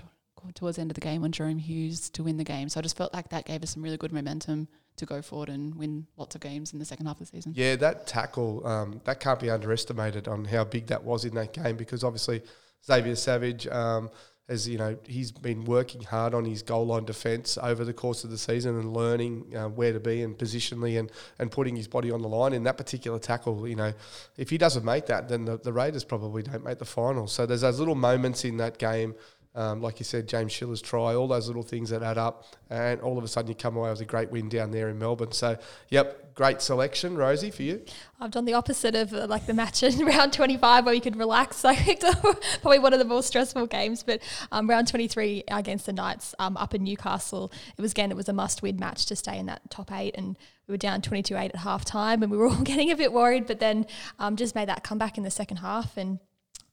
towards 0.54 0.76
the 0.76 0.82
end 0.82 0.92
of 0.92 0.96
the 0.96 1.02
game 1.02 1.24
on 1.24 1.32
Jahrome 1.32 1.60
Hughes 1.60 2.10
to 2.12 2.24
win 2.24 2.38
the 2.38 2.44
game. 2.44 2.70
So 2.70 2.80
I 2.80 2.84
just 2.84 2.98
felt 2.98 3.14
like 3.14 3.30
that 3.30 3.46
gave 3.46 3.64
us 3.64 3.72
some 3.72 3.82
really 3.82 3.98
good 3.98 4.12
momentum 4.12 4.68
to 4.98 5.06
go 5.08 5.24
forward 5.24 5.50
and 5.50 5.74
win 5.74 6.06
lots 6.18 6.36
of 6.36 6.42
games 6.42 6.74
in 6.74 6.80
the 6.80 6.86
second 6.86 7.08
half 7.08 7.20
of 7.20 7.32
the 7.32 7.38
season. 7.38 7.54
Yeah, 7.56 7.78
that 7.78 8.06
tackle, 8.06 8.66
um, 8.68 9.02
that 9.06 9.20
can't 9.20 9.40
be 9.40 9.50
underestimated 9.50 10.28
on 10.28 10.46
how 10.46 10.66
big 10.66 10.88
that 10.88 11.04
was 11.04 11.26
in 11.26 11.34
that 11.36 11.54
game 11.54 11.78
because 11.78 12.04
obviously– 12.04 12.44
Xavier 12.86 13.16
Savage, 13.16 13.68
um, 13.68 14.10
as 14.50 14.68
you 14.68 14.78
know, 14.78 14.98
he's 15.08 15.32
been 15.32 15.64
working 15.64 16.04
hard 16.04 16.34
on 16.34 16.44
his 16.44 16.62
goal 16.62 16.88
line 16.88 17.06
defence 17.06 17.58
over 17.62 17.86
the 17.86 17.94
course 17.94 18.26
of 18.26 18.30
the 18.30 18.38
season 18.38 18.78
and 18.78 18.94
learning 18.94 19.54
uh, 19.56 19.70
where 19.70 19.94
to 19.94 20.02
be 20.02 20.22
and 20.22 20.38
positionally 20.38 21.00
and, 21.00 21.12
and 21.40 21.50
putting 21.50 21.78
his 21.78 21.88
body 21.88 22.12
on 22.12 22.22
the 22.22 22.28
line. 22.28 22.52
In 22.52 22.64
that 22.64 22.78
particular 22.78 23.20
tackle, 23.20 23.68
you 23.68 23.76
know, 23.76 23.94
if 24.36 24.50
he 24.50 24.58
doesn't 24.58 24.84
make 24.84 25.06
that, 25.06 25.30
then 25.30 25.46
the, 25.46 25.58
the 25.58 25.72
Raiders 25.72 26.04
probably 26.04 26.44
don't 26.44 26.64
make 26.64 26.78
the 26.78 26.86
final. 26.86 27.26
So 27.28 27.46
there's 27.46 27.62
those 27.62 27.80
little 27.80 27.96
moments 27.96 28.44
in 28.44 28.58
that 28.58 28.78
game. 28.78 29.16
Um, 29.56 29.82
like 29.82 30.00
you 30.00 30.04
said, 30.04 30.28
James 30.28 30.52
Schiller's 30.52 30.82
try, 30.82 31.14
all 31.14 31.28
those 31.28 31.48
little 31.48 31.64
things 31.64 31.92
that 31.92 32.02
add 32.02 32.18
up, 32.18 32.46
and 32.70 33.00
all 33.02 33.18
of 33.20 33.24
a 33.24 33.28
sudden 33.28 33.50
you 33.50 33.56
come 33.56 33.78
away 33.78 33.90
with 33.92 34.02
a 34.02 34.06
great 34.06 34.32
win 34.32 34.50
down 34.50 34.72
there 34.72 34.90
in 34.90 34.98
Melbourne. 34.98 35.32
So, 35.32 35.58
yep, 35.90 36.34
great 36.34 36.62
selection, 36.62 37.16
Rosie, 37.16 37.52
for 37.52 37.64
you? 37.64 37.82
I've 38.20 38.32
done 38.32 38.46
the 38.46 38.54
opposite 38.54 38.96
of 38.96 39.14
uh, 39.14 39.28
like 39.28 39.46
the 39.46 39.54
match 39.54 39.84
in 39.84 40.06
round 40.06 40.34
25 40.34 40.86
where 40.86 40.94
we 40.94 41.00
could 41.00 41.16
relax. 41.16 41.58
So 41.58 41.74
probably 42.62 42.80
one 42.80 42.94
of 42.94 43.00
the 43.00 43.06
more 43.06 43.24
stressful 43.24 43.68
games. 43.68 44.04
But 44.04 44.22
um, 44.52 44.70
round 44.70 44.88
23 44.88 45.44
against 45.50 45.86
the 45.86 45.94
Knights 45.94 46.34
um, 46.40 46.58
up 46.58 46.74
in 46.74 46.84
Newcastle, 46.84 47.52
it 47.78 47.82
was 47.82 47.92
again, 47.92 48.12
it 48.12 48.18
was 48.18 48.30
a 48.30 48.34
must 48.34 48.62
win 48.62 48.78
match 48.78 49.06
to 49.08 49.16
stay 49.16 49.38
in 49.38 49.46
that 49.48 49.70
top 49.70 49.92
eight. 49.92 50.16
And 50.18 50.38
we 50.68 50.74
were 50.74 50.78
down 50.78 51.02
22 51.02 51.36
8 51.36 51.52
at 51.52 51.56
half 51.58 51.86
time 51.86 52.24
and 52.24 52.32
we 52.32 52.38
were 52.38 52.48
all 52.50 52.62
getting 52.62 52.92
a 52.92 52.96
bit 52.96 53.14
worried, 53.14 53.46
but 53.46 53.60
then 53.60 53.86
um, 54.20 54.36
just 54.36 54.56
made 54.56 54.70
that 54.70 54.84
comeback 54.84 55.18
in 55.18 55.24
the 55.24 55.32
second 55.32 55.58
half. 55.58 55.98
And 55.98 56.20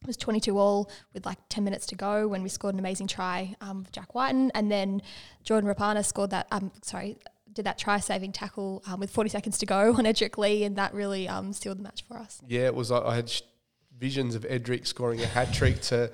it 0.03 0.07
was 0.07 0.17
22 0.17 0.59
all 0.59 0.91
with 1.13 1.27
like 1.27 1.39
10 1.51 1.63
minutes 1.63 1.85
to 1.87 1.95
go 1.95 2.27
when 2.27 2.43
we 2.43 2.49
scored 2.49 2.75
an 2.75 2.79
amazing 2.81 3.07
try 3.07 3.55
um, 3.61 3.87
Jack 3.93 4.15
Wighton. 4.15 4.51
And 4.55 4.71
then 4.71 5.03
Jordan 5.45 5.69
Rapana 5.69 6.05
scored 6.05 6.31
that, 6.31 6.47
um, 6.51 6.73
sorry, 6.83 7.19
did 7.53 7.67
that 7.67 7.77
try 7.77 7.99
saving 7.99 8.33
tackle 8.33 8.83
um, 8.87 8.99
with 8.99 9.11
40 9.11 9.29
seconds 9.29 9.59
to 9.59 9.67
go 9.67 9.95
on 9.99 10.05
Edrick 10.05 10.39
Lee, 10.39 10.65
and 10.65 10.77
that 10.77 10.95
really 10.95 11.29
um, 11.29 11.53
sealed 11.53 11.79
the 11.79 11.83
match 11.83 12.05
for 12.07 12.17
us. 12.17 12.41
Yeah, 12.47 12.67
it 12.67 12.75
was. 12.75 12.91
I 12.91 13.15
had 13.15 13.29
sh- 13.29 13.43
visions 13.99 14.35
of 14.35 14.45
Edrick 14.45 14.87
scoring 14.87 15.21
a 15.21 15.27
hat 15.27 15.53
trick 15.53 15.81
to 15.83 16.11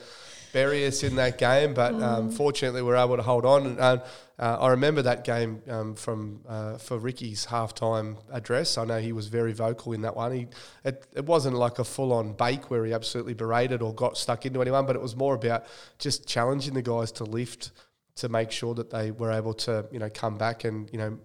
bury 0.56 0.86
us 0.86 1.02
in 1.02 1.16
that 1.16 1.36
game, 1.36 1.74
but 1.74 1.92
um, 2.02 2.30
mm. 2.30 2.32
fortunately 2.32 2.80
we 2.80 2.88
were 2.88 2.96
able 2.96 3.14
to 3.14 3.22
hold 3.22 3.44
on. 3.44 3.66
And 3.66 3.78
uh, 3.78 3.98
uh, 4.38 4.56
I 4.58 4.68
remember 4.68 5.02
that 5.02 5.22
game 5.22 5.60
um, 5.68 5.94
from 5.94 6.40
uh, 6.48 6.78
for 6.78 6.96
Ricky's 6.96 7.44
halftime 7.44 8.16
address. 8.32 8.78
I 8.78 8.86
know 8.86 8.98
he 8.98 9.12
was 9.12 9.26
very 9.28 9.52
vocal 9.52 9.92
in 9.92 10.00
that 10.00 10.16
one. 10.16 10.32
He 10.32 10.46
it, 10.82 11.04
it 11.14 11.26
wasn't 11.26 11.56
like 11.56 11.78
a 11.78 11.84
full 11.84 12.10
on 12.10 12.32
bake 12.32 12.70
where 12.70 12.86
he 12.86 12.94
absolutely 12.94 13.34
berated 13.34 13.82
or 13.82 13.94
got 13.94 14.16
stuck 14.16 14.46
into 14.46 14.62
anyone, 14.62 14.86
but 14.86 14.96
it 14.96 15.02
was 15.02 15.14
more 15.14 15.34
about 15.34 15.66
just 15.98 16.26
challenging 16.26 16.72
the 16.72 16.80
guys 16.80 17.12
to 17.12 17.24
lift 17.24 17.72
to 18.16 18.28
make 18.28 18.50
sure 18.50 18.74
that 18.74 18.90
they 18.90 19.10
were 19.10 19.30
able 19.30 19.54
to, 19.54 19.86
you 19.92 19.98
know, 19.98 20.10
come 20.10 20.36
back 20.38 20.64
and, 20.64 20.90
you 20.92 20.98
know, 20.98 21.18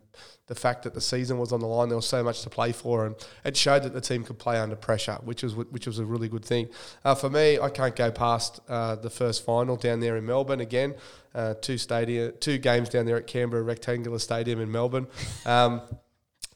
the 0.47 0.55
fact 0.55 0.83
that 0.83 0.93
the 0.93 0.99
season 0.99 1.37
was 1.37 1.53
on 1.53 1.61
the 1.61 1.65
line, 1.67 1.87
there 1.87 1.95
was 1.95 2.05
so 2.05 2.21
much 2.21 2.41
to 2.41 2.49
play 2.49 2.73
for, 2.73 3.05
and 3.05 3.15
it 3.45 3.55
showed 3.55 3.83
that 3.83 3.93
the 3.93 4.01
team 4.01 4.23
could 4.23 4.37
play 4.37 4.59
under 4.59 4.75
pressure, 4.75 5.17
which 5.23 5.43
was 5.43 5.55
which 5.55 5.87
was 5.87 5.97
a 5.97 6.05
really 6.05 6.27
good 6.27 6.43
thing. 6.43 6.67
Uh, 7.05 7.15
for 7.15 7.29
me, 7.29 7.57
I 7.57 7.69
can't 7.69 7.95
go 7.95 8.11
past 8.11 8.59
uh, 8.67 8.95
the 8.95 9.09
first 9.09 9.45
final 9.45 9.77
down 9.77 10.01
there 10.01 10.17
in 10.17 10.25
Melbourne 10.25 10.59
again. 10.59 10.95
Uh, 11.33 11.53
two 11.53 11.77
stadium, 11.77 12.33
two 12.41 12.57
games 12.57 12.89
down 12.89 13.05
there 13.05 13.15
at 13.15 13.27
Canberra 13.27 13.63
Rectangular 13.63 14.19
Stadium 14.19 14.59
in 14.59 14.69
Melbourne. 14.69 15.07
Um, 15.45 15.81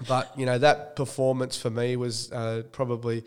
but 0.10 0.38
you 0.38 0.46
know 0.46 0.58
that 0.58 0.98
performance 0.98 1.56
for 1.58 1.70
me 1.70 1.96
was 1.96 2.30
uh, 2.34 2.63
probably 2.74 3.24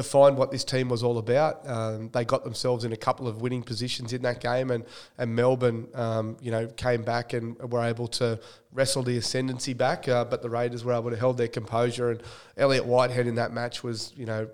defined 0.00 0.38
what 0.38 0.50
this 0.50 0.64
team 0.64 0.88
was 0.88 1.02
all 1.02 1.18
about. 1.18 1.68
Um, 1.68 2.08
they 2.10 2.24
got 2.24 2.42
themselves 2.42 2.84
in 2.84 2.92
a 2.94 2.96
couple 2.96 3.28
of 3.28 3.42
winning 3.42 3.62
positions 3.62 4.14
in 4.14 4.22
that 4.22 4.40
game, 4.40 4.70
and 4.70 4.82
and 5.18 5.36
Melbourne, 5.36 5.88
um, 5.94 6.38
you 6.40 6.50
know, 6.50 6.66
came 6.68 7.02
back 7.02 7.34
and 7.34 7.58
were 7.70 7.84
able 7.84 8.08
to 8.20 8.40
wrestle 8.72 9.02
the 9.02 9.18
ascendancy 9.18 9.74
back. 9.74 10.08
Uh, 10.08 10.24
but 10.24 10.40
the 10.40 10.48
Raiders 10.48 10.84
were 10.84 10.94
able 10.94 11.10
to 11.10 11.18
hold 11.18 11.36
their 11.36 11.48
composure, 11.48 12.10
and 12.12 12.22
Elliott 12.56 12.86
Whitehead 12.86 13.26
in 13.26 13.34
that 13.34 13.52
match 13.52 13.82
was, 13.82 14.12
you 14.16 14.26
know. 14.26 14.48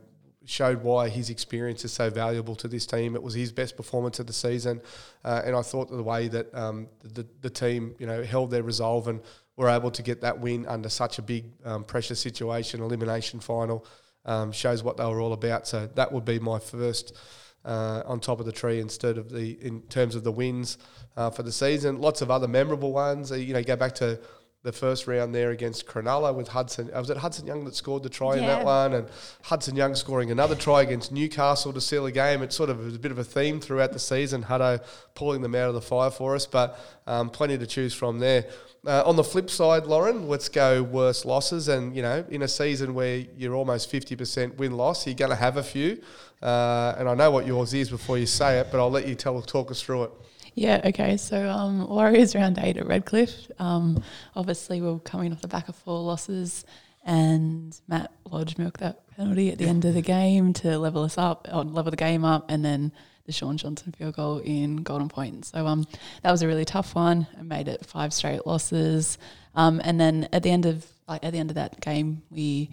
Showed 0.48 0.84
why 0.84 1.08
his 1.08 1.28
experience 1.28 1.84
is 1.84 1.90
so 1.90 2.08
valuable 2.08 2.54
to 2.54 2.68
this 2.68 2.86
team. 2.86 3.16
It 3.16 3.22
was 3.22 3.34
his 3.34 3.50
best 3.50 3.76
performance 3.76 4.20
of 4.20 4.28
the 4.28 4.32
season, 4.32 4.80
uh, 5.24 5.42
and 5.44 5.56
I 5.56 5.62
thought 5.62 5.90
the 5.90 6.00
way 6.00 6.28
that 6.28 6.54
um, 6.54 6.86
the 7.02 7.26
the 7.40 7.50
team, 7.50 7.96
you 7.98 8.06
know, 8.06 8.22
held 8.22 8.52
their 8.52 8.62
resolve 8.62 9.08
and 9.08 9.20
were 9.56 9.68
able 9.68 9.90
to 9.90 10.02
get 10.02 10.20
that 10.20 10.38
win 10.38 10.64
under 10.66 10.88
such 10.88 11.18
a 11.18 11.22
big 11.22 11.46
um, 11.64 11.82
pressure 11.82 12.14
situation, 12.14 12.80
elimination 12.80 13.40
final, 13.40 13.84
um, 14.26 14.52
shows 14.52 14.82
what 14.82 14.98
they 14.98 15.04
were 15.04 15.20
all 15.20 15.32
about. 15.32 15.66
So 15.66 15.88
that 15.94 16.12
would 16.12 16.24
be 16.24 16.38
my 16.38 16.58
first 16.58 17.16
uh, 17.64 18.02
on 18.06 18.20
top 18.20 18.38
of 18.38 18.46
the 18.46 18.52
tree 18.52 18.80
instead 18.80 19.18
of 19.18 19.30
the 19.30 19.58
in 19.60 19.82
terms 19.82 20.14
of 20.14 20.24
the 20.24 20.32
wins 20.32 20.78
uh, 21.16 21.30
for 21.30 21.42
the 21.42 21.52
season. 21.52 22.00
Lots 22.00 22.20
of 22.20 22.30
other 22.30 22.48
memorable 22.48 22.92
ones. 22.92 23.32
Uh, 23.32 23.36
you 23.36 23.54
know, 23.54 23.62
go 23.62 23.76
back 23.76 23.94
to 23.96 24.20
the 24.62 24.72
first 24.72 25.06
round 25.06 25.32
there 25.32 25.50
against 25.50 25.86
Cronulla 25.86 26.34
with 26.34 26.48
Hudson. 26.48 26.90
Uh, 26.92 26.98
was 26.98 27.08
it 27.08 27.16
Hudson 27.16 27.46
Young 27.46 27.64
that 27.64 27.76
scored 27.76 28.02
the 28.02 28.08
try 28.08 28.34
yeah. 28.34 28.40
in 28.40 28.46
that 28.46 28.64
one? 28.64 28.94
And 28.94 29.08
Hudson 29.42 29.76
Young 29.76 29.94
scoring 29.94 30.32
another 30.32 30.56
try 30.56 30.82
against 30.82 31.12
Newcastle 31.12 31.72
to 31.72 31.80
seal 31.80 32.04
a 32.06 32.12
game. 32.12 32.42
It 32.42 32.52
sort 32.52 32.68
of 32.68 32.80
was 32.80 32.96
a 32.96 32.98
bit 32.98 33.12
of 33.12 33.18
a 33.18 33.24
theme 33.24 33.60
throughout 33.60 33.92
the 33.92 34.00
season. 34.00 34.42
Hutto 34.42 34.84
pulling 35.14 35.40
them 35.42 35.54
out 35.54 35.68
of 35.68 35.74
the 35.74 35.80
fire 35.80 36.10
for 36.10 36.34
us, 36.34 36.46
but 36.46 36.78
um, 37.06 37.30
plenty 37.30 37.56
to 37.58 37.66
choose 37.66 37.94
from 37.94 38.18
there. 38.18 38.46
Uh, 38.86 39.02
on 39.04 39.16
the 39.16 39.24
flip 39.24 39.50
side, 39.50 39.86
Lauren, 39.86 40.28
let's 40.28 40.48
go 40.48 40.82
worse 40.82 41.24
losses. 41.24 41.66
And, 41.66 41.96
you 41.96 42.02
know, 42.02 42.24
in 42.30 42.42
a 42.42 42.48
season 42.48 42.94
where 42.94 43.24
you're 43.36 43.54
almost 43.54 43.90
50% 43.90 44.56
win 44.58 44.72
loss, 44.72 45.06
you're 45.06 45.16
going 45.16 45.30
to 45.30 45.36
have 45.36 45.56
a 45.56 45.62
few. 45.62 46.00
Uh, 46.40 46.94
and 46.96 47.08
I 47.08 47.14
know 47.14 47.30
what 47.32 47.46
yours 47.46 47.74
is 47.74 47.90
before 47.90 48.16
you 48.16 48.26
say 48.26 48.60
it, 48.60 48.68
but 48.70 48.78
I'll 48.78 48.90
let 48.90 49.08
you 49.08 49.16
tell 49.16 49.40
talk 49.42 49.70
us 49.72 49.82
through 49.82 50.04
it. 50.04 50.10
Yeah, 50.54 50.80
okay. 50.84 51.16
So 51.16 51.48
um, 51.50 51.88
Warriors 51.88 52.34
round 52.34 52.58
eight 52.58 52.76
at 52.76 52.86
Redcliffe. 52.86 53.50
Um, 53.58 54.02
obviously, 54.34 54.80
we 54.80 54.88
are 54.88 54.98
coming 55.00 55.32
off 55.32 55.42
the 55.42 55.48
back 55.48 55.68
of 55.68 55.76
four 55.76 56.00
losses, 56.00 56.64
and 57.04 57.78
Matt 57.88 58.12
Lodge 58.30 58.56
milked 58.56 58.80
that 58.80 59.06
penalty 59.16 59.50
at 59.50 59.58
the 59.58 59.66
end 59.66 59.84
of 59.84 59.94
the 59.94 60.02
game 60.02 60.52
to 60.54 60.78
level 60.78 61.02
us 61.02 61.18
up, 61.18 61.46
or 61.52 61.62
level 61.62 61.90
the 61.90 61.96
game 61.96 62.24
up, 62.24 62.50
and 62.50 62.64
then 62.64 62.92
the 63.26 63.32
Shaun 63.32 63.56
Johnson 63.56 63.92
field 63.92 64.16
goal 64.16 64.38
in 64.38 64.76
Golden 64.76 65.08
Point. 65.08 65.44
So 65.44 65.66
um, 65.66 65.86
that 66.22 66.30
was 66.30 66.42
a 66.42 66.46
really 66.46 66.64
tough 66.64 66.94
one. 66.94 67.26
It 67.38 67.44
made 67.44 67.68
it 67.68 67.84
five 67.84 68.12
straight 68.12 68.46
losses. 68.46 69.18
Um, 69.54 69.80
and 69.84 70.00
then 70.00 70.28
at 70.32 70.42
the 70.42 70.50
end 70.50 70.66
of 70.66 70.86
like 71.08 71.24
at 71.24 71.32
the 71.32 71.38
end 71.38 71.50
of 71.50 71.56
that 71.56 71.80
game, 71.80 72.22
we 72.30 72.70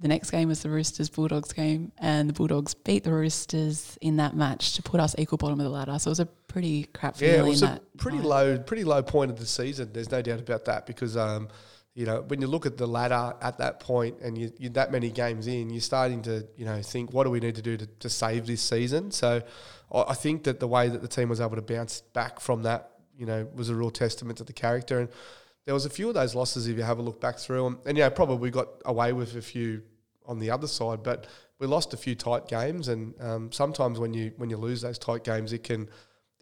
the 0.00 0.08
next 0.08 0.30
game 0.30 0.48
was 0.48 0.62
the 0.62 0.70
Roosters 0.70 1.08
Bulldogs 1.08 1.52
game, 1.52 1.92
and 1.98 2.28
the 2.28 2.32
Bulldogs 2.32 2.74
beat 2.74 3.04
the 3.04 3.12
Roosters 3.12 3.96
in 4.00 4.16
that 4.16 4.34
match 4.36 4.74
to 4.74 4.82
put 4.82 5.00
us 5.00 5.14
equal 5.18 5.38
bottom 5.38 5.60
of 5.60 5.64
the 5.64 5.70
ladder. 5.70 5.98
So 5.98 6.08
it 6.08 6.12
was 6.12 6.20
a 6.20 6.26
pretty 6.26 6.84
crap 6.84 7.16
feeling. 7.16 7.34
Yeah, 7.36 7.46
it 7.46 7.48
was 7.48 7.62
a 7.62 7.80
pretty 7.96 8.18
night. 8.18 8.26
low, 8.26 8.58
pretty 8.58 8.84
low 8.84 9.02
point 9.02 9.30
of 9.30 9.38
the 9.38 9.46
season. 9.46 9.90
There's 9.92 10.10
no 10.10 10.20
doubt 10.20 10.40
about 10.40 10.64
that 10.66 10.86
because, 10.86 11.16
um, 11.16 11.48
you 11.94 12.06
know, 12.06 12.22
when 12.26 12.40
you 12.40 12.48
look 12.48 12.66
at 12.66 12.76
the 12.76 12.88
ladder 12.88 13.34
at 13.40 13.58
that 13.58 13.78
point 13.78 14.18
and 14.20 14.36
you, 14.36 14.52
you're 14.58 14.72
that 14.72 14.90
many 14.90 15.10
games 15.10 15.46
in, 15.46 15.70
you're 15.70 15.80
starting 15.80 16.22
to, 16.22 16.44
you 16.56 16.64
know, 16.64 16.82
think, 16.82 17.12
what 17.12 17.24
do 17.24 17.30
we 17.30 17.38
need 17.38 17.54
to 17.54 17.62
do 17.62 17.76
to, 17.76 17.86
to 17.86 18.10
save 18.10 18.46
this 18.46 18.62
season? 18.62 19.12
So 19.12 19.42
I 19.92 20.14
think 20.14 20.44
that 20.44 20.60
the 20.60 20.68
way 20.68 20.88
that 20.88 21.02
the 21.02 21.08
team 21.08 21.28
was 21.28 21.40
able 21.40 21.56
to 21.56 21.62
bounce 21.62 22.00
back 22.00 22.40
from 22.40 22.62
that, 22.62 22.90
you 23.16 23.26
know, 23.26 23.46
was 23.54 23.68
a 23.68 23.74
real 23.74 23.90
testament 23.90 24.38
to 24.38 24.44
the 24.44 24.52
character. 24.52 25.00
And 25.00 25.08
there 25.64 25.74
was 25.74 25.86
a 25.86 25.90
few 25.90 26.08
of 26.08 26.14
those 26.14 26.34
losses 26.34 26.66
if 26.66 26.76
you 26.76 26.82
have 26.82 26.98
a 26.98 27.02
look 27.02 27.20
back 27.20 27.38
through 27.38 27.64
them. 27.64 27.78
And, 27.86 27.96
yeah, 27.96 28.08
probably 28.08 28.36
we 28.38 28.50
got 28.50 28.68
away 28.84 29.12
with 29.12 29.36
a 29.36 29.42
few 29.42 29.82
on 30.26 30.38
the 30.38 30.50
other 30.50 30.66
side, 30.66 31.02
but 31.02 31.26
we 31.58 31.66
lost 31.66 31.94
a 31.94 31.96
few 31.96 32.14
tight 32.14 32.48
games. 32.48 32.88
And 32.88 33.14
um, 33.20 33.52
sometimes 33.52 33.98
when 33.98 34.14
you 34.14 34.32
when 34.36 34.50
you 34.50 34.56
lose 34.56 34.80
those 34.80 34.98
tight 34.98 35.24
games, 35.24 35.52
it 35.52 35.62
can 35.62 35.88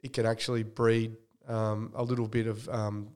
it 0.02 0.12
can 0.12 0.26
actually 0.26 0.62
breed 0.62 1.16
um, 1.48 1.92
a 1.94 2.02
little 2.02 2.28
bit 2.28 2.46
of 2.46 2.68
um, 2.68 3.08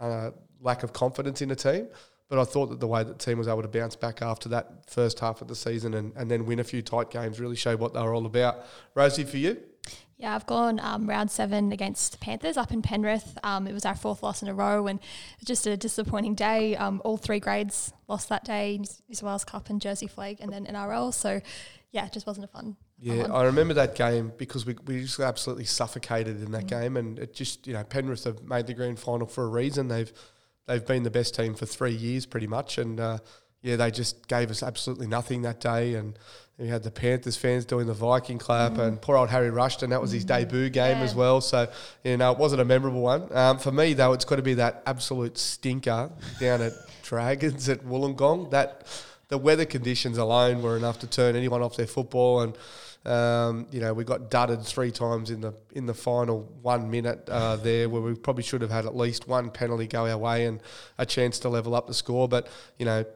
uh, 0.00 0.30
lack 0.60 0.82
of 0.82 0.92
confidence 0.92 1.42
in 1.42 1.50
a 1.50 1.56
team. 1.56 1.88
But 2.28 2.38
I 2.38 2.44
thought 2.44 2.66
that 2.66 2.80
the 2.80 2.86
way 2.86 3.02
that 3.02 3.18
the 3.18 3.24
team 3.24 3.38
was 3.38 3.48
able 3.48 3.62
to 3.62 3.68
bounce 3.68 3.96
back 3.96 4.20
after 4.20 4.48
that 4.50 4.90
first 4.90 5.18
half 5.20 5.40
of 5.40 5.48
the 5.48 5.56
season 5.56 5.94
and, 5.94 6.12
and 6.14 6.30
then 6.30 6.44
win 6.44 6.58
a 6.58 6.64
few 6.64 6.82
tight 6.82 7.10
games 7.10 7.40
really 7.40 7.56
showed 7.56 7.80
what 7.80 7.94
they 7.94 8.02
were 8.02 8.14
all 8.14 8.26
about. 8.26 8.66
Rosie, 8.94 9.24
for 9.24 9.38
you? 9.38 9.58
Yeah, 10.18 10.34
I've 10.34 10.46
gone 10.46 10.80
um, 10.80 11.08
round 11.08 11.30
seven 11.30 11.70
against 11.70 12.10
the 12.10 12.18
Panthers 12.18 12.56
up 12.56 12.72
in 12.72 12.82
Penrith. 12.82 13.38
Um, 13.44 13.68
it 13.68 13.72
was 13.72 13.84
our 13.84 13.94
fourth 13.94 14.20
loss 14.20 14.42
in 14.42 14.48
a 14.48 14.54
row, 14.54 14.88
and 14.88 14.98
just 15.44 15.64
a 15.68 15.76
disappointing 15.76 16.34
day. 16.34 16.74
Um, 16.74 17.00
all 17.04 17.16
three 17.16 17.38
grades 17.38 17.92
lost 18.08 18.28
that 18.28 18.44
day: 18.44 18.78
New 18.78 19.14
South 19.14 19.22
Wales 19.22 19.44
Cup 19.44 19.70
and 19.70 19.80
Jersey 19.80 20.08
Flegg, 20.08 20.38
and 20.40 20.52
then 20.52 20.66
NRL. 20.66 21.14
So, 21.14 21.40
yeah, 21.92 22.06
it 22.06 22.12
just 22.12 22.26
wasn't 22.26 22.44
a 22.46 22.48
fun. 22.48 22.76
Yeah, 22.98 23.22
fun 23.22 23.30
I 23.30 23.44
remember 23.44 23.74
that 23.74 23.94
game 23.94 24.32
because 24.36 24.66
we, 24.66 24.74
we 24.86 25.02
just 25.02 25.20
absolutely 25.20 25.66
suffocated 25.66 26.42
in 26.42 26.50
that 26.50 26.66
game, 26.66 26.96
and 26.96 27.16
it 27.20 27.32
just 27.32 27.68
you 27.68 27.74
know 27.74 27.84
Penrith 27.84 28.24
have 28.24 28.42
made 28.42 28.66
the 28.66 28.74
grand 28.74 28.98
final 28.98 29.28
for 29.28 29.44
a 29.44 29.48
reason. 29.48 29.86
They've 29.86 30.12
they've 30.68 30.86
been 30.86 31.02
the 31.02 31.10
best 31.10 31.34
team 31.34 31.54
for 31.54 31.66
three 31.66 31.92
years 31.94 32.26
pretty 32.26 32.46
much, 32.46 32.78
and 32.78 33.00
uh, 33.00 33.18
yeah, 33.62 33.74
they 33.76 33.90
just 33.90 34.28
gave 34.28 34.50
us 34.50 34.62
absolutely 34.62 35.08
nothing 35.08 35.42
that 35.42 35.60
day. 35.60 35.94
And 35.94 36.16
we 36.58 36.68
had 36.68 36.82
the 36.82 36.90
Panthers 36.90 37.36
fans 37.36 37.64
doing 37.64 37.86
the 37.86 37.94
Viking 37.94 38.38
clap, 38.38 38.78
and 38.78 39.00
poor 39.00 39.16
old 39.16 39.30
Harry 39.30 39.50
Rushton. 39.50 39.90
That 39.90 40.00
was 40.00 40.12
his 40.12 40.24
debut 40.24 40.70
game 40.70 40.98
Yeah. 40.98 41.04
as 41.04 41.14
well. 41.14 41.40
So 41.40 41.68
you 42.04 42.16
know 42.16 42.30
it 42.32 42.38
wasn't 42.38 42.60
a 42.60 42.64
memorable 42.64 43.00
one 43.00 43.28
um, 43.36 43.58
for 43.58 43.72
me 43.72 43.94
though. 43.94 44.12
It's 44.12 44.24
got 44.24 44.36
to 44.36 44.42
be 44.42 44.54
that 44.54 44.82
absolute 44.86 45.38
stinker 45.38 46.10
down 46.38 46.62
at 46.62 46.72
Dragons 47.02 47.68
at 47.68 47.84
Wollongong. 47.84 48.50
That 48.50 48.86
the 49.28 49.38
weather 49.38 49.64
conditions 49.64 50.18
alone 50.18 50.62
were 50.62 50.76
enough 50.76 50.98
to 51.00 51.06
turn 51.06 51.34
anyone 51.36 51.62
off 51.62 51.76
their 51.76 51.86
football 51.88 52.42
and. 52.42 52.56
Um, 53.08 53.66
you 53.70 53.80
know, 53.80 53.94
we 53.94 54.04
got 54.04 54.30
dudded 54.30 54.66
three 54.66 54.90
times 54.90 55.30
in 55.30 55.40
the 55.40 55.54
in 55.72 55.86
the 55.86 55.94
final 55.94 56.42
one 56.60 56.90
minute 56.90 57.26
uh, 57.30 57.56
there, 57.56 57.88
where 57.88 58.02
we 58.02 58.14
probably 58.14 58.42
should 58.42 58.60
have 58.60 58.70
had 58.70 58.84
at 58.84 58.94
least 58.94 59.26
one 59.26 59.50
penalty 59.50 59.86
go 59.86 60.06
our 60.06 60.18
way 60.18 60.44
and 60.44 60.62
a 60.98 61.06
chance 61.06 61.38
to 61.40 61.48
level 61.48 61.74
up 61.74 61.86
the 61.86 61.94
score. 61.94 62.28
But 62.28 62.48
you 62.78 62.84
know, 62.84 63.06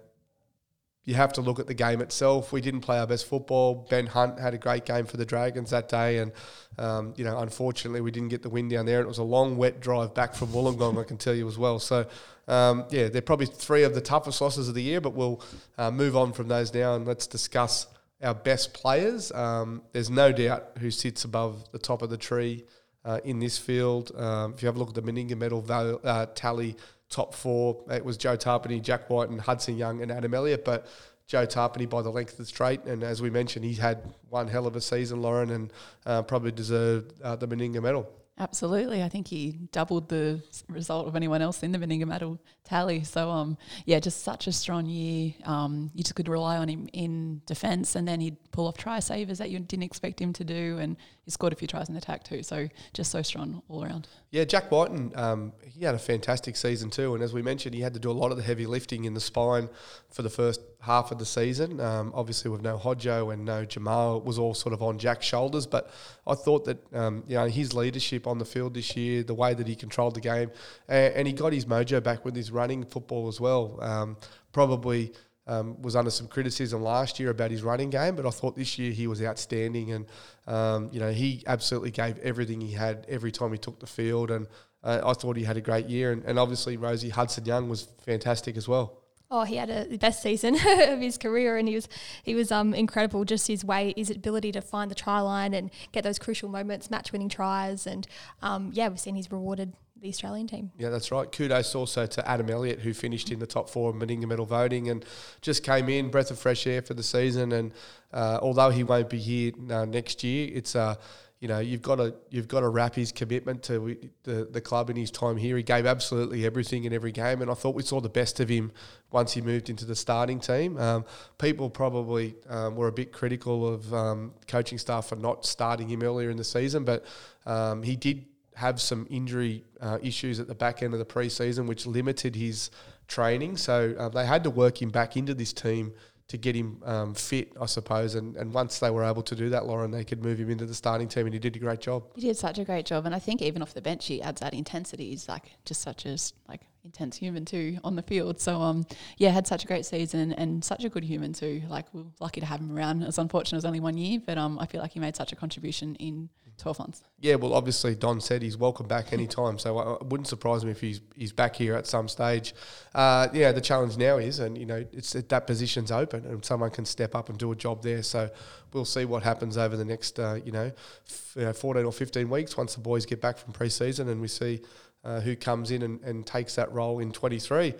you 1.04 1.14
have 1.14 1.34
to 1.34 1.42
look 1.42 1.58
at 1.58 1.66
the 1.66 1.74
game 1.74 2.00
itself. 2.00 2.52
We 2.52 2.62
didn't 2.62 2.80
play 2.80 2.98
our 2.98 3.06
best 3.06 3.26
football. 3.26 3.86
Ben 3.90 4.06
Hunt 4.06 4.40
had 4.40 4.54
a 4.54 4.58
great 4.58 4.86
game 4.86 5.04
for 5.04 5.18
the 5.18 5.26
Dragons 5.26 5.68
that 5.70 5.90
day, 5.90 6.18
and 6.18 6.32
um, 6.78 7.12
you 7.18 7.24
know, 7.24 7.38
unfortunately, 7.40 8.00
we 8.00 8.10
didn't 8.10 8.30
get 8.30 8.40
the 8.40 8.48
win 8.48 8.70
down 8.70 8.86
there. 8.86 9.02
It 9.02 9.06
was 9.06 9.18
a 9.18 9.22
long, 9.22 9.58
wet 9.58 9.80
drive 9.80 10.14
back 10.14 10.34
from 10.34 10.48
Wollongong, 10.48 10.98
I 10.98 11.04
can 11.04 11.18
tell 11.18 11.34
you 11.34 11.46
as 11.48 11.58
well. 11.58 11.78
So, 11.78 12.06
um, 12.48 12.86
yeah, 12.88 13.08
they're 13.08 13.20
probably 13.20 13.44
three 13.44 13.82
of 13.82 13.94
the 13.94 14.00
toughest 14.00 14.40
losses 14.40 14.70
of 14.70 14.74
the 14.74 14.82
year, 14.82 15.02
but 15.02 15.12
we'll 15.12 15.42
uh, 15.76 15.90
move 15.90 16.16
on 16.16 16.32
from 16.32 16.48
those 16.48 16.72
now 16.72 16.94
and 16.94 17.06
let's 17.06 17.26
discuss 17.26 17.88
our 18.22 18.34
best 18.34 18.72
players. 18.72 19.32
Um, 19.32 19.82
there's 19.92 20.10
no 20.10 20.32
doubt 20.32 20.72
who 20.78 20.90
sits 20.90 21.24
above 21.24 21.70
the 21.72 21.78
top 21.78 22.02
of 22.02 22.10
the 22.10 22.16
tree 22.16 22.64
uh, 23.04 23.20
in 23.24 23.38
this 23.38 23.58
field. 23.58 24.12
Um, 24.16 24.54
if 24.54 24.62
you 24.62 24.66
have 24.66 24.76
a 24.76 24.78
look 24.78 24.90
at 24.90 24.94
the 24.94 25.02
Meninga 25.02 25.36
medal 25.36 25.60
val- 25.60 26.00
uh, 26.04 26.26
tally, 26.34 26.76
top 27.08 27.34
four, 27.34 27.84
it 27.90 28.04
was 28.04 28.16
Joe 28.16 28.36
Tapine, 28.36 28.80
Jack 28.82 29.10
White, 29.10 29.28
and 29.28 29.40
Hudson 29.40 29.76
Young 29.76 30.02
and 30.02 30.10
Adam 30.10 30.34
Elliott. 30.34 30.64
But 30.64 30.86
Joe 31.26 31.46
Tapine 31.46 31.88
by 31.88 32.02
the 32.02 32.10
length 32.10 32.32
of 32.32 32.38
the 32.38 32.46
straight, 32.46 32.84
and 32.84 33.02
as 33.02 33.22
we 33.22 33.30
mentioned, 33.30 33.64
he 33.64 33.74
had 33.74 34.02
one 34.28 34.48
hell 34.48 34.66
of 34.66 34.76
a 34.76 34.80
season, 34.80 35.22
Lauren, 35.22 35.50
and 35.50 35.72
uh, 36.06 36.22
probably 36.22 36.52
deserved 36.52 37.14
uh, 37.22 37.36
the 37.36 37.48
Meninga 37.48 37.82
medal. 37.82 38.08
Absolutely. 38.38 39.02
I 39.02 39.08
think 39.10 39.28
he 39.28 39.52
doubled 39.72 40.08
the 40.08 40.42
result 40.66 41.06
of 41.06 41.14
anyone 41.14 41.42
else 41.42 41.62
in 41.62 41.70
the 41.70 41.78
Meninga 41.78 42.06
medal 42.06 42.40
tally. 42.64 43.04
So, 43.04 43.30
um, 43.30 43.58
yeah, 43.84 44.00
just 44.00 44.24
such 44.24 44.46
a 44.46 44.52
strong 44.52 44.86
year. 44.86 45.34
Um, 45.44 45.90
you 45.94 46.02
just 46.02 46.14
could 46.14 46.28
rely 46.28 46.56
on 46.56 46.68
him 46.68 46.88
in 46.94 47.42
defence 47.44 47.94
and 47.94 48.08
then 48.08 48.20
he'd 48.20 48.38
pull 48.50 48.66
off 48.66 48.78
try 48.78 49.00
savers 49.00 49.38
that 49.38 49.50
you 49.50 49.58
didn't 49.58 49.82
expect 49.82 50.20
him 50.20 50.32
to 50.32 50.44
do. 50.44 50.78
And 50.78 50.96
he 51.24 51.30
scored 51.30 51.52
a 51.52 51.56
few 51.56 51.68
tries 51.68 51.88
in 51.88 51.94
the 51.94 51.98
attack 51.98 52.24
too. 52.24 52.42
So, 52.42 52.68
just 52.92 53.12
so 53.12 53.22
strong 53.22 53.62
all 53.68 53.84
around. 53.84 54.08
Yeah, 54.30 54.44
Jack 54.44 54.70
Wighton, 54.72 55.12
um, 55.14 55.52
he 55.62 55.84
had 55.84 55.94
a 55.94 55.98
fantastic 55.98 56.56
season 56.56 56.90
too, 56.90 57.14
and 57.14 57.22
as 57.22 57.32
we 57.32 57.42
mentioned, 57.42 57.74
he 57.74 57.80
had 57.80 57.94
to 57.94 58.00
do 58.00 58.10
a 58.10 58.12
lot 58.12 58.32
of 58.32 58.36
the 58.36 58.42
heavy 58.42 58.66
lifting 58.66 59.04
in 59.04 59.14
the 59.14 59.20
spine 59.20 59.68
for 60.08 60.22
the 60.22 60.30
first 60.30 60.60
half 60.80 61.12
of 61.12 61.18
the 61.18 61.24
season. 61.24 61.80
Um, 61.80 62.10
obviously, 62.14 62.50
with 62.50 62.62
no 62.62 62.76
Hodjo 62.76 63.32
and 63.32 63.44
no 63.44 63.64
Jamal, 63.64 64.18
it 64.18 64.24
was 64.24 64.38
all 64.38 64.54
sort 64.54 64.72
of 64.72 64.82
on 64.82 64.98
Jack's 64.98 65.26
shoulders. 65.26 65.66
But 65.66 65.90
I 66.26 66.34
thought 66.34 66.64
that 66.64 66.92
um, 66.92 67.22
you 67.28 67.36
know 67.36 67.46
his 67.46 67.72
leadership 67.72 68.26
on 68.26 68.38
the 68.38 68.44
field 68.44 68.74
this 68.74 68.96
year, 68.96 69.22
the 69.22 69.34
way 69.34 69.54
that 69.54 69.68
he 69.68 69.76
controlled 69.76 70.16
the 70.16 70.20
game, 70.20 70.50
and, 70.88 71.14
and 71.14 71.26
he 71.28 71.32
got 71.32 71.52
his 71.52 71.66
mojo 71.66 72.02
back 72.02 72.24
with 72.24 72.34
his 72.34 72.50
running 72.50 72.84
football 72.84 73.28
as 73.28 73.40
well. 73.40 73.78
Um, 73.80 74.16
probably. 74.52 75.12
Um, 75.44 75.82
was 75.82 75.96
under 75.96 76.12
some 76.12 76.28
criticism 76.28 76.82
last 76.82 77.18
year 77.18 77.30
about 77.30 77.50
his 77.50 77.64
running 77.64 77.90
game, 77.90 78.14
but 78.14 78.24
I 78.24 78.30
thought 78.30 78.54
this 78.54 78.78
year 78.78 78.92
he 78.92 79.08
was 79.08 79.20
outstanding, 79.20 79.90
and 79.90 80.06
um, 80.46 80.88
you 80.92 81.00
know 81.00 81.10
he 81.10 81.42
absolutely 81.48 81.90
gave 81.90 82.16
everything 82.20 82.60
he 82.60 82.70
had 82.70 83.04
every 83.08 83.32
time 83.32 83.50
he 83.50 83.58
took 83.58 83.80
the 83.80 83.88
field, 83.88 84.30
and 84.30 84.46
uh, 84.84 85.00
I 85.04 85.14
thought 85.14 85.36
he 85.36 85.42
had 85.42 85.56
a 85.56 85.60
great 85.60 85.86
year, 85.88 86.12
and, 86.12 86.22
and 86.24 86.38
obviously 86.38 86.76
Rosie 86.76 87.08
Hudson 87.08 87.44
Young 87.44 87.68
was 87.68 87.88
fantastic 88.04 88.56
as 88.56 88.68
well. 88.68 89.02
Oh, 89.34 89.44
he 89.44 89.56
had 89.56 89.70
a, 89.70 89.86
the 89.86 89.96
best 89.96 90.22
season 90.22 90.54
of 90.66 91.00
his 91.00 91.16
career, 91.16 91.56
and 91.56 91.66
he 91.66 91.74
was 91.74 91.88
he 92.22 92.34
was 92.34 92.52
um, 92.52 92.74
incredible. 92.74 93.24
Just 93.24 93.48
his 93.48 93.64
way, 93.64 93.94
his 93.96 94.10
ability 94.10 94.52
to 94.52 94.60
find 94.60 94.90
the 94.90 94.94
try 94.94 95.20
line 95.20 95.54
and 95.54 95.70
get 95.90 96.04
those 96.04 96.18
crucial 96.18 96.50
moments, 96.50 96.90
match 96.90 97.12
winning 97.12 97.30
tries, 97.30 97.86
and 97.86 98.06
um, 98.42 98.70
yeah, 98.74 98.88
we've 98.88 99.00
seen 99.00 99.14
he's 99.14 99.32
rewarded 99.32 99.72
the 100.02 100.08
Australian 100.08 100.48
team. 100.48 100.70
Yeah, 100.76 100.90
that's 100.90 101.10
right. 101.12 101.30
Kudos 101.30 101.74
also 101.74 102.06
to 102.06 102.28
Adam 102.28 102.50
Elliott, 102.50 102.80
who 102.80 102.92
finished 102.92 103.30
in 103.30 103.38
the 103.38 103.46
top 103.46 103.70
four 103.70 103.90
of 103.90 103.96
Meninga 103.96 104.26
medal 104.26 104.44
voting 104.44 104.90
and 104.90 105.04
just 105.40 105.62
came 105.62 105.88
in, 105.88 106.10
breath 106.10 106.30
of 106.30 106.38
fresh 106.38 106.66
air 106.66 106.82
for 106.82 106.94
the 106.94 107.04
season. 107.04 107.52
And 107.52 107.72
uh, 108.12 108.40
although 108.42 108.70
he 108.70 108.82
won't 108.82 109.08
be 109.08 109.18
here 109.18 109.52
uh, 109.70 109.84
next 109.84 110.24
year, 110.24 110.50
it's 110.52 110.74
uh, 110.74 110.96
you 111.38 111.48
know 111.48 111.60
you've 111.60 111.82
got 111.82 111.96
to 111.96 112.14
you've 112.30 112.48
got 112.48 112.60
to 112.60 112.68
wrap 112.68 112.94
his 112.96 113.12
commitment 113.12 113.62
to 113.64 113.96
the 114.24 114.48
the 114.50 114.60
club 114.60 114.90
in 114.90 114.96
his 114.96 115.10
time 115.10 115.36
here. 115.36 115.56
He 115.56 115.62
gave 115.62 115.86
absolutely 115.86 116.44
everything 116.44 116.84
in 116.84 116.92
every 116.92 117.12
game, 117.12 117.40
and 117.40 117.50
I 117.50 117.54
thought 117.54 117.76
we 117.76 117.84
saw 117.84 118.00
the 118.00 118.08
best 118.08 118.40
of 118.40 118.48
him 118.48 118.72
once 119.12 119.32
he 119.32 119.40
moved 119.40 119.70
into 119.70 119.84
the 119.84 119.96
starting 119.96 120.40
team. 120.40 120.78
Um, 120.78 121.04
people 121.38 121.70
probably 121.70 122.34
um, 122.48 122.74
were 122.74 122.88
a 122.88 122.92
bit 122.92 123.12
critical 123.12 123.72
of 123.72 123.94
um, 123.94 124.34
coaching 124.48 124.78
staff 124.78 125.06
for 125.06 125.16
not 125.16 125.46
starting 125.46 125.88
him 125.88 126.02
earlier 126.02 126.30
in 126.30 126.36
the 126.36 126.44
season, 126.44 126.84
but 126.84 127.04
um, 127.46 127.82
he 127.84 127.94
did 127.94 128.24
have 128.54 128.80
some 128.80 129.06
injury 129.10 129.64
uh, 129.80 129.98
issues 130.02 130.40
at 130.40 130.46
the 130.46 130.54
back 130.54 130.82
end 130.82 130.92
of 130.92 130.98
the 130.98 131.04
preseason, 131.06 131.66
which 131.66 131.86
limited 131.86 132.36
his 132.36 132.70
training. 133.08 133.56
So 133.56 133.94
uh, 133.98 134.08
they 134.08 134.26
had 134.26 134.44
to 134.44 134.50
work 134.50 134.80
him 134.80 134.90
back 134.90 135.16
into 135.16 135.34
this 135.34 135.52
team 135.52 135.92
to 136.28 136.38
get 136.38 136.54
him 136.54 136.80
um, 136.84 137.14
fit, 137.14 137.52
I 137.60 137.66
suppose. 137.66 138.14
And, 138.14 138.36
and 138.36 138.54
once 138.54 138.78
they 138.78 138.90
were 138.90 139.04
able 139.04 139.22
to 139.24 139.34
do 139.34 139.50
that, 139.50 139.66
Lauren, 139.66 139.90
they 139.90 140.04
could 140.04 140.22
move 140.22 140.38
him 140.38 140.50
into 140.50 140.64
the 140.66 140.74
starting 140.74 141.08
team, 141.08 141.26
and 141.26 141.34
he 141.34 141.38
did 141.38 141.56
a 141.56 141.58
great 141.58 141.80
job. 141.80 142.04
He 142.14 142.22
did 142.22 142.36
such 142.36 142.58
a 142.58 142.64
great 142.64 142.86
job. 142.86 143.04
And 143.06 143.14
I 143.14 143.18
think 143.18 143.42
even 143.42 143.60
off 143.60 143.74
the 143.74 143.82
bench, 143.82 144.06
he 144.06 144.22
adds 144.22 144.40
that 144.40 144.54
intensity. 144.54 145.10
He's 145.10 145.28
like 145.28 145.44
just 145.64 145.82
such 145.82 146.06
a, 146.06 146.10
s- 146.10 146.32
like, 146.48 146.60
intense 146.84 147.16
human 147.16 147.44
too 147.44 147.78
on 147.84 147.94
the 147.94 148.02
field. 148.02 148.40
So 148.40 148.60
um, 148.60 148.84
yeah, 149.16 149.30
had 149.30 149.46
such 149.46 149.62
a 149.62 149.66
great 149.68 149.86
season 149.86 150.32
and 150.32 150.64
such 150.64 150.84
a 150.84 150.88
good 150.88 151.04
human 151.04 151.32
too. 151.32 151.62
Like 151.68 151.86
we're 151.92 152.02
lucky 152.18 152.40
to 152.40 152.46
have 152.46 152.58
him 152.58 152.76
around. 152.76 153.02
It's 153.04 153.18
unfortunate 153.18 153.56
it 153.56 153.58
was 153.58 153.64
only 153.64 153.78
one 153.78 153.96
year, 153.96 154.20
but 154.24 154.36
um, 154.36 154.58
I 154.58 154.66
feel 154.66 154.80
like 154.80 154.90
he 154.90 154.98
made 154.98 155.14
such 155.14 155.30
a 155.30 155.36
contribution 155.36 155.94
in 155.96 156.28
twelve 156.58 156.78
months. 156.78 157.02
Yeah, 157.18 157.36
well, 157.36 157.54
obviously 157.54 157.94
Don 157.94 158.20
said 158.20 158.42
he's 158.42 158.56
welcome 158.56 158.86
back 158.86 159.12
anytime, 159.12 159.58
so 159.58 159.98
it 160.00 160.06
wouldn't 160.06 160.28
surprise 160.28 160.64
me 160.64 160.70
if 160.70 160.80
he's 160.80 161.00
he's 161.16 161.32
back 161.32 161.56
here 161.56 161.74
at 161.74 161.86
some 161.86 162.08
stage. 162.08 162.54
Uh, 162.94 163.28
yeah, 163.32 163.52
the 163.52 163.60
challenge 163.60 163.96
now 163.96 164.18
is, 164.18 164.38
and 164.38 164.56
you 164.58 164.66
know, 164.66 164.84
it's 164.92 165.12
that 165.12 165.46
position's 165.46 165.90
open 165.90 166.24
and 166.26 166.44
someone 166.44 166.70
can 166.70 166.84
step 166.84 167.14
up 167.14 167.28
and 167.28 167.38
do 167.38 167.52
a 167.52 167.56
job 167.56 167.82
there. 167.82 168.02
So 168.02 168.30
we'll 168.72 168.84
see 168.84 169.04
what 169.04 169.22
happens 169.22 169.56
over 169.56 169.76
the 169.76 169.84
next, 169.84 170.18
uh, 170.18 170.38
you 170.44 170.52
know, 170.52 170.70
f- 171.06 171.32
you 171.36 171.42
know, 171.42 171.52
fourteen 171.52 171.84
or 171.84 171.92
fifteen 171.92 172.28
weeks 172.30 172.56
once 172.56 172.74
the 172.74 172.80
boys 172.80 173.06
get 173.06 173.20
back 173.20 173.38
from 173.38 173.52
pre-season 173.52 174.08
and 174.08 174.20
we 174.20 174.28
see 174.28 174.60
uh, 175.04 175.20
who 175.20 175.36
comes 175.36 175.70
in 175.70 175.82
and, 175.82 176.00
and 176.02 176.26
takes 176.26 176.54
that 176.54 176.70
role 176.72 176.98
in 176.98 177.12
twenty 177.12 177.38
three. 177.38 177.74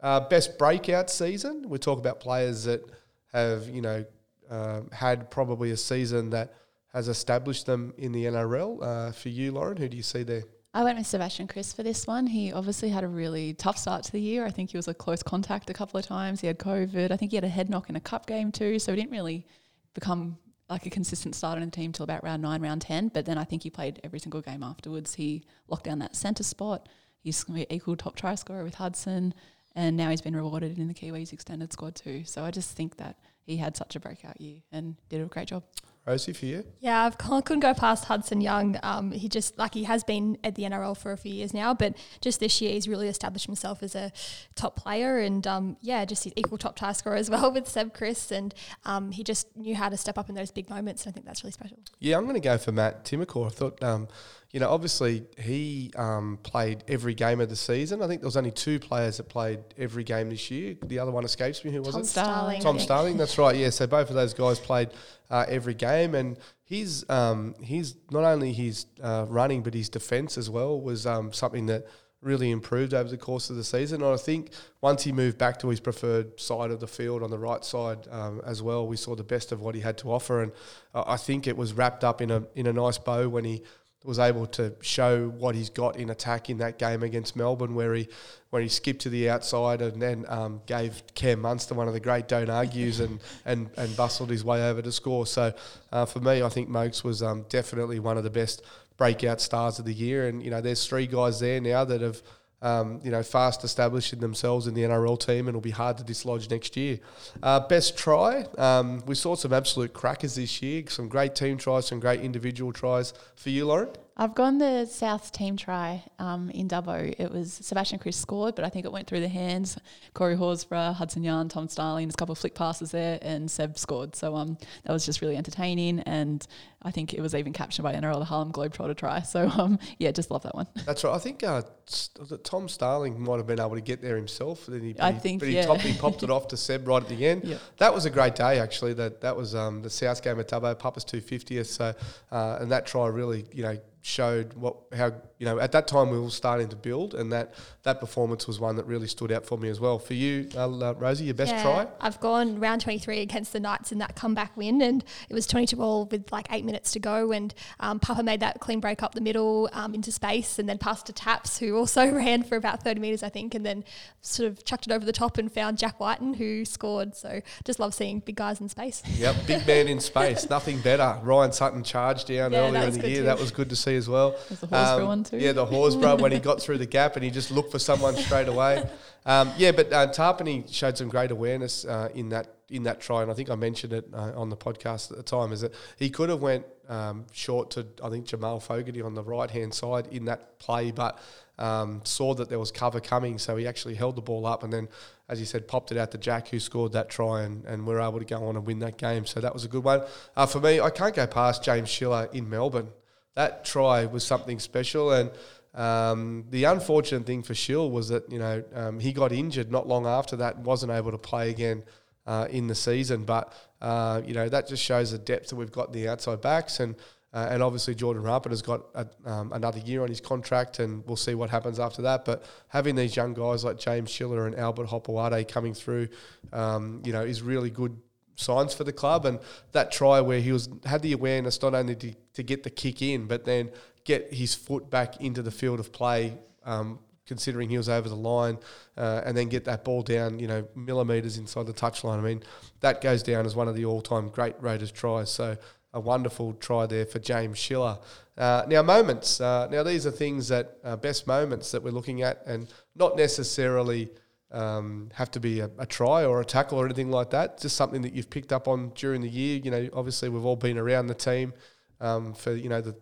Uh, 0.00 0.20
best 0.20 0.58
breakout 0.58 1.08
season. 1.08 1.68
We 1.68 1.78
talk 1.78 1.98
about 1.98 2.20
players 2.20 2.64
that 2.64 2.84
have, 3.32 3.68
you 3.68 3.80
know, 3.80 4.04
um, 4.50 4.90
had 4.92 5.30
probably 5.30 5.70
a 5.70 5.76
season 5.76 6.30
that 6.30 6.52
has 6.94 7.08
established 7.08 7.66
them 7.66 7.92
in 7.98 8.12
the 8.12 8.24
NRL. 8.24 8.82
Uh, 8.82 9.12
for 9.12 9.28
you, 9.28 9.52
Lauren, 9.52 9.76
who 9.76 9.88
do 9.88 9.96
you 9.96 10.02
see 10.02 10.22
there? 10.22 10.44
I 10.72 10.82
went 10.84 10.96
with 10.96 11.06
Sebastian 11.06 11.48
Kris 11.48 11.72
for 11.72 11.82
this 11.82 12.06
one. 12.06 12.26
He 12.26 12.52
obviously 12.52 12.88
had 12.88 13.04
a 13.04 13.08
really 13.08 13.54
tough 13.54 13.76
start 13.76 14.04
to 14.04 14.12
the 14.12 14.20
year. 14.20 14.46
I 14.46 14.50
think 14.50 14.70
he 14.70 14.76
was 14.76 14.88
a 14.88 14.94
close 14.94 15.22
contact 15.22 15.70
a 15.70 15.74
couple 15.74 15.98
of 15.98 16.06
times. 16.06 16.40
He 16.40 16.46
had 16.46 16.58
COVID. 16.58 17.10
I 17.10 17.16
think 17.16 17.32
he 17.32 17.36
had 17.36 17.44
a 17.44 17.48
head 17.48 17.68
knock 17.68 17.90
in 17.90 17.96
a 17.96 18.00
cup 18.00 18.26
game 18.26 18.50
too. 18.50 18.78
So 18.78 18.92
he 18.92 18.96
didn't 18.96 19.12
really 19.12 19.46
become 19.92 20.38
like 20.68 20.86
a 20.86 20.90
consistent 20.90 21.34
starter 21.34 21.60
in 21.60 21.68
the 21.68 21.76
team 21.76 21.92
till 21.92 22.04
about 22.04 22.24
round 22.24 22.42
nine, 22.42 22.62
round 22.62 22.82
10. 22.82 23.08
But 23.08 23.26
then 23.26 23.38
I 23.38 23.44
think 23.44 23.64
he 23.64 23.70
played 23.70 24.00
every 24.02 24.18
single 24.18 24.40
game 24.40 24.62
afterwards. 24.62 25.14
He 25.14 25.44
locked 25.68 25.84
down 25.84 25.98
that 25.98 26.16
centre 26.16 26.42
spot. 26.42 26.88
He's 27.20 27.44
equal 27.70 27.96
top 27.96 28.16
try 28.16 28.34
scorer 28.34 28.64
with 28.64 28.74
Hudson. 28.74 29.34
And 29.76 29.96
now 29.96 30.10
he's 30.10 30.20
been 30.20 30.36
rewarded 30.36 30.78
in 30.78 30.86
the 30.88 30.94
Kiwis 30.94 31.32
extended 31.32 31.72
squad 31.72 31.96
too. 31.96 32.24
So 32.24 32.44
I 32.44 32.50
just 32.50 32.76
think 32.76 32.96
that 32.96 33.18
he 33.42 33.56
had 33.56 33.76
such 33.76 33.96
a 33.96 34.00
breakout 34.00 34.40
year 34.40 34.62
and 34.72 34.96
did 35.08 35.20
a 35.20 35.26
great 35.26 35.48
job. 35.48 35.64
Rosie, 36.06 36.34
for 36.34 36.44
you? 36.44 36.64
Yeah, 36.80 37.04
I've, 37.04 37.16
I 37.30 37.40
couldn't 37.40 37.60
go 37.60 37.72
past 37.72 38.04
Hudson 38.04 38.42
Young. 38.42 38.78
Um, 38.82 39.10
he 39.10 39.26
just 39.28 39.56
like 39.56 39.72
he 39.72 39.84
has 39.84 40.04
been 40.04 40.36
at 40.44 40.54
the 40.54 40.64
NRL 40.64 40.96
for 40.96 41.12
a 41.12 41.16
few 41.16 41.32
years 41.32 41.54
now, 41.54 41.72
but 41.72 41.96
just 42.20 42.40
this 42.40 42.60
year 42.60 42.72
he's 42.72 42.86
really 42.86 43.08
established 43.08 43.46
himself 43.46 43.82
as 43.82 43.94
a 43.94 44.12
top 44.54 44.76
player, 44.76 45.18
and 45.18 45.46
um, 45.46 45.76
yeah, 45.80 46.04
just 46.04 46.24
his 46.24 46.32
equal 46.36 46.58
top 46.58 46.76
try 46.76 46.92
scorer 46.92 47.16
as 47.16 47.30
well 47.30 47.50
with 47.54 47.66
Seb 47.66 47.94
Kris, 47.94 48.30
and 48.30 48.54
um, 48.84 49.12
he 49.12 49.24
just 49.24 49.56
knew 49.56 49.74
how 49.74 49.88
to 49.88 49.96
step 49.96 50.18
up 50.18 50.28
in 50.28 50.34
those 50.34 50.50
big 50.50 50.68
moments, 50.68 51.04
and 51.04 51.12
I 51.12 51.14
think 51.14 51.24
that's 51.24 51.42
really 51.42 51.52
special. 51.52 51.78
Yeah, 52.00 52.18
I'm 52.18 52.24
going 52.24 52.34
to 52.34 52.40
go 52.40 52.58
for 52.58 52.72
Matt 52.72 53.04
Timoko. 53.04 53.46
I 53.46 53.48
thought, 53.48 53.82
um, 53.82 54.08
you 54.54 54.60
know, 54.60 54.70
obviously 54.70 55.26
he 55.36 55.90
um, 55.96 56.38
played 56.44 56.84
every 56.86 57.12
game 57.12 57.40
of 57.40 57.48
the 57.48 57.56
season. 57.56 58.00
I 58.00 58.06
think 58.06 58.20
there 58.20 58.28
was 58.28 58.36
only 58.36 58.52
two 58.52 58.78
players 58.78 59.16
that 59.16 59.24
played 59.24 59.58
every 59.76 60.04
game 60.04 60.30
this 60.30 60.48
year. 60.48 60.76
The 60.86 61.00
other 61.00 61.10
one 61.10 61.24
escapes 61.24 61.64
me. 61.64 61.72
Who 61.72 61.82
was 61.82 61.88
it? 61.88 61.92
Tom 61.92 62.02
it? 62.02 62.06
Starling. 62.06 62.62
Tom. 62.62 62.78
Starling. 62.78 63.16
That's 63.16 63.36
right. 63.36 63.56
Yeah. 63.56 63.70
So 63.70 63.88
both 63.88 64.10
of 64.10 64.14
those 64.14 64.32
guys 64.32 64.60
played 64.60 64.90
uh, 65.28 65.44
every 65.48 65.74
game, 65.74 66.14
and 66.14 66.38
his 66.62 67.04
um, 67.08 67.56
his 67.60 67.96
not 68.12 68.22
only 68.22 68.52
his 68.52 68.86
uh, 69.02 69.26
running 69.28 69.64
but 69.64 69.74
his 69.74 69.88
defence 69.88 70.38
as 70.38 70.48
well 70.48 70.80
was 70.80 71.04
um, 71.04 71.32
something 71.32 71.66
that 71.66 71.88
really 72.20 72.52
improved 72.52 72.94
over 72.94 73.08
the 73.08 73.18
course 73.18 73.50
of 73.50 73.56
the 73.56 73.64
season. 73.64 74.02
And 74.02 74.14
I 74.14 74.16
think 74.16 74.50
once 74.80 75.02
he 75.02 75.10
moved 75.10 75.36
back 75.36 75.58
to 75.58 75.68
his 75.68 75.80
preferred 75.80 76.38
side 76.38 76.70
of 76.70 76.78
the 76.78 76.86
field 76.86 77.24
on 77.24 77.30
the 77.30 77.38
right 77.38 77.64
side 77.64 78.06
um, 78.08 78.40
as 78.46 78.62
well, 78.62 78.86
we 78.86 78.96
saw 78.96 79.16
the 79.16 79.24
best 79.24 79.50
of 79.50 79.60
what 79.60 79.74
he 79.74 79.80
had 79.80 79.98
to 79.98 80.12
offer. 80.12 80.42
And 80.42 80.52
uh, 80.94 81.02
I 81.08 81.16
think 81.16 81.48
it 81.48 81.56
was 81.56 81.72
wrapped 81.72 82.04
up 82.04 82.22
in 82.22 82.30
a 82.30 82.44
in 82.54 82.68
a 82.68 82.72
nice 82.72 82.98
bow 82.98 83.28
when 83.28 83.44
he 83.44 83.64
was 84.04 84.18
able 84.18 84.46
to 84.46 84.74
show 84.82 85.28
what 85.30 85.54
he's 85.54 85.70
got 85.70 85.96
in 85.96 86.10
attack 86.10 86.50
in 86.50 86.58
that 86.58 86.78
game 86.78 87.02
against 87.02 87.34
Melbourne, 87.34 87.74
where 87.74 87.94
he 87.94 88.08
when 88.50 88.62
he 88.62 88.68
skipped 88.68 89.00
to 89.00 89.08
the 89.08 89.28
outside 89.28 89.82
and 89.82 90.00
then 90.00 90.24
um, 90.28 90.60
gave 90.66 91.02
Cam 91.14 91.40
Munster 91.40 91.74
one 91.74 91.88
of 91.88 91.94
the 91.94 91.98
great 91.98 92.28
don't 92.28 92.48
argues 92.48 93.00
and, 93.00 93.18
and, 93.44 93.68
and 93.76 93.96
bustled 93.96 94.30
his 94.30 94.44
way 94.44 94.68
over 94.68 94.80
to 94.80 94.92
score. 94.92 95.26
So 95.26 95.52
uh, 95.90 96.06
for 96.06 96.20
me, 96.20 96.40
I 96.40 96.48
think 96.48 96.68
Mokes 96.68 97.02
was 97.02 97.20
um, 97.20 97.46
definitely 97.48 97.98
one 97.98 98.16
of 98.16 98.22
the 98.22 98.30
best 98.30 98.62
breakout 98.96 99.40
stars 99.40 99.80
of 99.80 99.86
the 99.86 99.92
year. 99.92 100.28
And 100.28 100.40
you 100.40 100.50
know, 100.50 100.60
there's 100.60 100.86
three 100.86 101.08
guys 101.08 101.40
there 101.40 101.60
now 101.60 101.84
that 101.84 102.00
have 102.00 102.22
um, 102.64 103.00
you 103.04 103.10
know, 103.10 103.22
fast 103.22 103.62
establishing 103.62 104.18
themselves 104.18 104.66
in 104.66 104.74
the 104.74 104.82
NRL 104.82 105.20
team, 105.20 105.40
and 105.40 105.50
it'll 105.50 105.60
be 105.60 105.70
hard 105.70 105.98
to 105.98 106.04
dislodge 106.04 106.50
next 106.50 106.76
year. 106.76 106.98
Uh, 107.42 107.60
best 107.60 107.96
try, 107.96 108.46
um, 108.56 109.02
we 109.06 109.14
saw 109.14 109.36
some 109.36 109.52
absolute 109.52 109.92
crackers 109.92 110.34
this 110.34 110.62
year. 110.62 110.82
Some 110.88 111.08
great 111.08 111.34
team 111.34 111.58
tries, 111.58 111.86
some 111.86 112.00
great 112.00 112.20
individual 112.22 112.72
tries 112.72 113.12
for 113.36 113.50
you, 113.50 113.66
Lauren. 113.66 113.90
I've 114.16 114.34
gone 114.34 114.58
the 114.58 114.86
South 114.86 115.32
team 115.32 115.56
try 115.56 116.04
um, 116.20 116.48
in 116.50 116.68
Dubbo. 116.68 117.14
It 117.18 117.32
was 117.32 117.52
Sebastian 117.52 117.98
Kris 117.98 118.16
scored, 118.16 118.54
but 118.54 118.64
I 118.64 118.68
think 118.68 118.84
it 118.84 118.92
went 118.92 119.08
through 119.08 119.20
the 119.20 119.28
hands. 119.28 119.76
Corey 120.12 120.36
Horsburgh, 120.36 120.94
Hudson 120.94 121.24
Young, 121.24 121.48
Tom 121.48 121.68
Starling, 121.68 122.06
there's 122.06 122.14
a 122.14 122.16
couple 122.16 122.32
of 122.32 122.38
flick 122.38 122.54
passes 122.54 122.92
there, 122.92 123.18
and 123.22 123.50
Seb 123.50 123.76
scored. 123.76 124.14
So 124.14 124.36
um, 124.36 124.56
that 124.84 124.92
was 124.92 125.04
just 125.04 125.20
really 125.20 125.36
entertaining, 125.36 125.98
and 126.00 126.46
I 126.82 126.92
think 126.92 127.12
it 127.12 127.20
was 127.20 127.34
even 127.34 127.52
captured 127.52 127.82
by 127.82 127.92
NRL, 127.94 128.20
the 128.20 128.24
Harlem 128.24 128.52
Globetrotter 128.52 128.96
try. 128.96 129.22
So 129.22 129.48
um, 129.48 129.80
yeah, 129.98 130.12
just 130.12 130.30
love 130.30 130.42
that 130.44 130.54
one. 130.54 130.68
That's 130.86 131.02
right. 131.02 131.14
I 131.14 131.18
think 131.18 131.42
uh, 131.42 131.62
s- 131.88 132.10
was 132.20 132.30
it 132.30 132.44
Tom 132.44 132.68
Starling 132.68 133.20
might 133.20 133.38
have 133.38 133.48
been 133.48 133.58
able 133.58 133.74
to 133.74 133.80
get 133.80 134.00
there 134.00 134.16
himself. 134.16 134.66
Then 134.66 134.80
he, 134.80 134.92
but 134.92 135.02
I 135.02 135.12
he, 135.12 135.18
think, 135.18 135.40
but 135.40 135.48
he, 135.48 135.56
yeah. 135.56 135.66
topped, 135.66 135.80
he 135.80 135.98
popped 135.98 136.22
it 136.22 136.30
off 136.30 136.46
to 136.48 136.56
Seb 136.56 136.86
right 136.86 137.02
at 137.02 137.08
the 137.08 137.26
end. 137.26 137.42
Yep. 137.44 137.60
That 137.78 137.92
was 137.92 138.04
a 138.04 138.10
great 138.10 138.36
day, 138.36 138.60
actually. 138.60 138.92
That 138.94 139.22
that 139.22 139.36
was 139.36 139.56
um, 139.56 139.82
the 139.82 139.90
South 139.90 140.22
game 140.22 140.38
at 140.38 140.48
Dubbo, 140.48 140.78
Papa's 140.78 141.04
two 141.04 141.20
fiftieth. 141.20 141.66
So, 141.66 141.94
uh, 142.30 142.58
and 142.60 142.70
that 142.70 142.86
try 142.86 143.08
really, 143.08 143.46
you 143.52 143.64
know, 143.64 143.76
showed 144.06 144.52
what 144.52 144.76
how 144.94 145.10
you 145.38 145.46
know 145.46 145.58
at 145.58 145.72
that 145.72 145.88
time 145.88 146.10
we 146.10 146.20
were 146.20 146.28
starting 146.28 146.68
to 146.68 146.76
build, 146.76 147.14
and 147.14 147.32
that 147.32 147.54
that 147.84 148.00
performance 148.00 148.46
was 148.46 148.60
one 148.60 148.76
that 148.76 148.84
really 148.84 149.06
stood 149.06 149.32
out 149.32 149.46
for 149.46 149.56
me 149.56 149.70
as 149.70 149.80
well. 149.80 149.98
For 149.98 150.12
you, 150.12 150.48
uh, 150.56 150.94
Rosie, 150.96 151.24
your 151.24 151.34
best 151.34 151.52
Yeah, 151.54 151.62
try. 151.62 151.86
I've 152.00 152.20
gone 152.20 152.60
round 152.60 152.82
23 152.82 153.20
against 153.20 153.52
the 153.54 153.60
Knights 153.60 153.92
in 153.92 153.98
that 153.98 154.14
comeback 154.14 154.54
win, 154.58 154.82
and 154.82 155.02
it 155.30 155.32
was 155.34 155.46
22 155.46 155.80
all 155.80 156.04
with 156.06 156.30
like 156.30 156.46
eight 156.50 156.66
minutes 156.66 156.92
to 156.92 156.98
go. 157.00 157.32
And 157.32 157.54
um, 157.80 157.98
Papa 157.98 158.22
made 158.22 158.40
that 158.40 158.60
clean 158.60 158.80
break 158.80 159.02
up 159.02 159.14
the 159.14 159.20
middle 159.22 159.70
um, 159.72 159.94
into 159.94 160.12
space, 160.12 160.58
and 160.58 160.68
then 160.68 160.76
passed 160.76 161.06
to 161.06 161.12
Taps, 161.14 161.58
who 161.58 161.76
also 161.76 162.10
ran 162.12 162.42
for 162.42 162.56
about 162.56 162.82
30 162.84 163.00
metres, 163.00 163.22
I 163.22 163.30
think, 163.30 163.54
and 163.54 163.64
then 163.64 163.84
sort 164.20 164.48
of 164.50 164.64
chucked 164.66 164.86
it 164.86 164.92
over 164.92 165.04
the 165.06 165.12
top 165.12 165.38
and 165.38 165.50
found 165.50 165.78
Jack 165.78 165.98
Wighton, 165.98 166.34
who 166.34 166.66
scored. 166.66 167.16
So 167.16 167.40
just 167.64 167.78
love 167.78 167.94
seeing 167.94 168.20
big 168.20 168.36
guys 168.36 168.60
in 168.60 168.68
space. 168.68 169.02
Yep, 169.16 169.36
big 169.46 169.66
man 169.66 169.88
in 169.88 169.98
space, 170.00 170.48
nothing 170.50 170.80
better. 170.80 171.18
Ryan 171.22 171.52
Sutton 171.52 171.82
charged 171.84 172.28
down 172.28 172.52
Yeah, 172.52 172.68
earlier 172.68 172.82
in 172.88 172.98
the 172.98 173.08
year. 173.08 173.18
too. 173.20 173.24
That 173.24 173.38
was 173.38 173.50
good 173.50 173.70
to 173.70 173.76
see 173.76 173.93
as 173.96 174.08
well. 174.08 174.36
The 174.48 174.66
Horsburgh 174.66 175.06
one 175.06 175.24
too. 175.24 175.38
Yeah, 175.38 175.52
the 175.52 175.66
Horsburgh 175.66 176.20
when 176.20 176.32
he 176.32 176.38
got 176.38 176.60
through 176.60 176.78
the 176.78 176.86
gap 176.86 177.16
and 177.16 177.24
he 177.24 177.30
just 177.30 177.50
looked 177.50 177.72
for 177.72 177.78
someone 177.78 178.16
straight 178.16 178.48
away. 178.48 178.88
Um, 179.26 179.52
yeah, 179.56 179.72
but 179.72 179.92
uh, 179.92 180.08
Tapine 180.08 180.70
showed 180.72 180.98
some 180.98 181.08
great 181.08 181.30
awareness 181.30 181.84
uh, 181.84 182.10
in 182.14 182.28
that 182.30 182.48
in 182.68 182.82
that 182.84 183.00
try, 183.00 183.22
and 183.22 183.30
I 183.30 183.34
think 183.34 183.50
I 183.50 183.54
mentioned 183.54 183.92
it 183.92 184.06
uh, 184.12 184.32
on 184.34 184.50
the 184.50 184.56
podcast 184.56 185.10
at 185.10 185.16
the 185.16 185.22
time. 185.22 185.52
Is 185.52 185.62
that 185.62 185.72
he 185.98 186.10
could 186.10 186.28
have 186.28 186.42
went 186.42 186.66
um, 186.88 187.26
short 187.32 187.70
to 187.72 187.86
I 188.02 188.10
think 188.10 188.26
Jamal 188.26 188.60
Fogarty 188.60 189.00
on 189.00 189.14
the 189.14 189.22
right 189.22 189.50
hand 189.50 189.72
side 189.72 190.08
in 190.08 190.26
that 190.26 190.58
play, 190.58 190.90
but 190.90 191.18
um, 191.58 192.00
saw 192.04 192.34
that 192.34 192.48
there 192.48 192.58
was 192.58 192.70
cover 192.70 193.00
coming, 193.00 193.38
so 193.38 193.56
he 193.56 193.66
actually 193.66 193.94
held 193.94 194.16
the 194.16 194.22
ball 194.22 194.46
up 194.46 194.62
and 194.62 194.72
then, 194.72 194.88
as 195.28 195.38
you 195.40 195.46
said, 195.46 195.68
popped 195.68 195.92
it 195.92 195.98
out 195.98 196.10
to 196.10 196.18
Jack, 196.18 196.48
who 196.48 196.58
scored 196.58 196.92
that 196.92 197.08
try, 197.08 197.42
and, 197.42 197.64
and 197.64 197.86
we 197.86 197.94
are 197.94 198.00
able 198.00 198.18
to 198.18 198.24
go 198.24 198.44
on 198.44 198.56
and 198.56 198.66
win 198.66 198.80
that 198.80 198.98
game. 198.98 199.24
So 199.26 199.40
that 199.40 199.52
was 199.52 199.64
a 199.64 199.68
good 199.68 199.84
one. 199.84 200.02
Uh, 200.36 200.46
for 200.46 200.60
me, 200.60 200.80
I 200.80 200.90
can't 200.90 201.14
go 201.14 201.26
past 201.26 201.62
James 201.62 201.88
Schiller 201.88 202.28
in 202.32 202.48
Melbourne. 202.48 202.88
That 203.34 203.64
try 203.64 204.06
was 204.06 204.24
something 204.24 204.58
special, 204.58 205.12
and 205.12 205.30
um, 205.74 206.44
the 206.50 206.64
unfortunate 206.64 207.26
thing 207.26 207.42
for 207.42 207.54
Schill 207.54 207.90
was 207.90 208.08
that 208.08 208.30
you 208.30 208.38
know 208.38 208.62
um, 208.74 209.00
he 209.00 209.12
got 209.12 209.32
injured 209.32 209.72
not 209.72 209.88
long 209.88 210.06
after 210.06 210.36
that, 210.36 210.56
and 210.56 210.64
wasn't 210.64 210.92
able 210.92 211.10
to 211.10 211.18
play 211.18 211.50
again 211.50 211.82
uh, 212.26 212.46
in 212.50 212.68
the 212.68 212.74
season. 212.74 213.24
But 213.24 213.52
uh, 213.80 214.22
you 214.24 214.34
know 214.34 214.48
that 214.48 214.68
just 214.68 214.82
shows 214.82 215.10
the 215.10 215.18
depth 215.18 215.48
that 215.48 215.56
we've 215.56 215.72
got 215.72 215.88
in 215.88 215.92
the 215.94 216.08
outside 216.08 216.40
backs, 216.40 216.78
and 216.78 216.94
uh, 217.32 217.48
and 217.50 217.62
obviously 217.62 217.96
Jordan 217.96 218.22
Rapana 218.22 218.50
has 218.50 218.62
got 218.62 218.82
a, 218.94 219.06
um, 219.26 219.52
another 219.52 219.80
year 219.80 220.02
on 220.02 220.08
his 220.08 220.20
contract, 220.20 220.78
and 220.78 221.04
we'll 221.04 221.16
see 221.16 221.34
what 221.34 221.50
happens 221.50 221.80
after 221.80 222.02
that. 222.02 222.24
But 222.24 222.44
having 222.68 222.94
these 222.94 223.16
young 223.16 223.34
guys 223.34 223.64
like 223.64 223.76
James 223.76 224.10
Schiller 224.10 224.46
and 224.46 224.54
Albert 224.54 224.86
Hopoate 224.86 225.48
coming 225.48 225.74
through, 225.74 226.08
um, 226.52 227.02
you 227.04 227.12
know, 227.12 227.22
is 227.22 227.42
really 227.42 227.70
good 227.70 227.96
signs 228.36 228.74
for 228.74 228.84
the 228.84 228.92
club. 228.92 229.26
And 229.26 229.38
that 229.72 229.92
try 229.92 230.20
where 230.20 230.40
he 230.40 230.52
was 230.52 230.68
had 230.84 231.02
the 231.02 231.12
awareness 231.12 231.60
not 231.62 231.74
only 231.74 231.96
to, 231.96 232.14
to 232.34 232.42
get 232.42 232.62
the 232.62 232.70
kick 232.70 233.02
in, 233.02 233.26
but 233.26 233.44
then 233.44 233.70
get 234.04 234.32
his 234.32 234.54
foot 234.54 234.90
back 234.90 235.20
into 235.20 235.42
the 235.42 235.50
field 235.50 235.80
of 235.80 235.92
play. 235.92 236.38
Um, 236.64 236.98
considering 237.26 237.70
he 237.70 237.78
was 237.78 237.88
over 237.88 238.06
the 238.06 238.14
line, 238.14 238.58
uh, 238.98 239.22
and 239.24 239.34
then 239.34 239.48
get 239.48 239.64
that 239.64 239.82
ball 239.82 240.02
down, 240.02 240.38
you 240.38 240.46
know, 240.46 240.68
millimeters 240.74 241.38
inside 241.38 241.66
the 241.66 241.72
touchline. 241.72 242.18
I 242.18 242.20
mean, 242.20 242.42
that 242.80 243.00
goes 243.00 243.22
down 243.22 243.46
as 243.46 243.56
one 243.56 243.66
of 243.66 243.74
the 243.74 243.86
all-time 243.86 244.28
great 244.28 244.54
Raiders 244.60 244.92
tries. 244.92 245.30
So 245.30 245.56
a 245.94 246.00
wonderful 246.00 246.52
try 246.54 246.84
there 246.84 247.06
for 247.06 247.20
James 247.20 247.56
Schiller. 247.56 247.98
Uh, 248.36 248.64
now, 248.68 248.82
moments. 248.82 249.40
Uh, 249.40 249.68
now, 249.70 249.82
these 249.82 250.06
are 250.06 250.10
things 250.10 250.48
that 250.48 250.76
uh, 250.84 250.96
best 250.96 251.26
moments 251.26 251.70
that 251.70 251.82
we're 251.82 251.92
looking 251.92 252.20
at, 252.20 252.42
and 252.46 252.68
not 252.94 253.16
necessarily 253.16 254.10
um, 254.54 255.10
have 255.14 255.30
to 255.32 255.40
be 255.40 255.60
a, 255.60 255.70
a 255.78 255.86
try 255.86 256.24
or 256.24 256.40
a 256.40 256.44
tackle 256.44 256.80
or 256.80 256.84
anything 256.84 257.10
like 257.10 257.30
that. 257.30 257.60
Just 257.60 257.76
something 257.76 258.02
that 258.02 258.14
you've 258.14 258.30
picked 258.30 258.52
up 258.52 258.68
on 258.68 258.90
during 258.94 259.20
the 259.20 259.28
year. 259.28 259.60
You 259.62 259.70
know, 259.70 259.88
obviously 259.92 260.28
we've 260.28 260.44
all 260.44 260.56
been 260.56 260.78
around 260.78 261.08
the 261.08 261.14
team 261.14 261.52
um, 262.00 262.32
for 262.34 262.54
you 262.54 262.68
know 262.68 262.80
the 262.80 262.96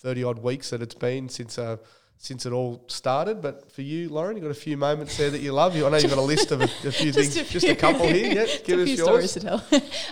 thirty 0.00 0.24
odd 0.24 0.38
weeks 0.38 0.70
that 0.70 0.80
it's 0.80 0.94
been 0.94 1.28
since 1.28 1.58
uh, 1.58 1.76
since 2.22 2.46
it 2.46 2.52
all 2.52 2.84
started. 2.86 3.42
But 3.42 3.72
for 3.72 3.82
you, 3.82 4.08
Lauren, 4.08 4.36
you've 4.36 4.44
got 4.44 4.52
a 4.52 4.54
few 4.54 4.76
moments 4.76 5.16
there 5.18 5.28
that 5.28 5.40
you 5.40 5.52
love. 5.52 5.74
You, 5.74 5.86
I 5.86 5.90
know 5.90 5.96
you've 5.96 6.08
got 6.08 6.18
a 6.18 6.22
list 6.22 6.52
of 6.52 6.60
a, 6.60 6.64
a 6.86 6.92
few 6.92 7.12
things, 7.12 7.36
a 7.36 7.42
just 7.42 7.66
a 7.66 7.74
couple 7.74 8.06
here. 8.06 8.22
Yeah, 8.32 8.44
Just 8.44 8.64
give 8.64 8.78
a 8.78 8.82
us 8.82 8.88
few 8.88 8.96
yours. 8.96 9.06
stories 9.06 9.32
to 9.32 9.40
tell. 9.40 9.64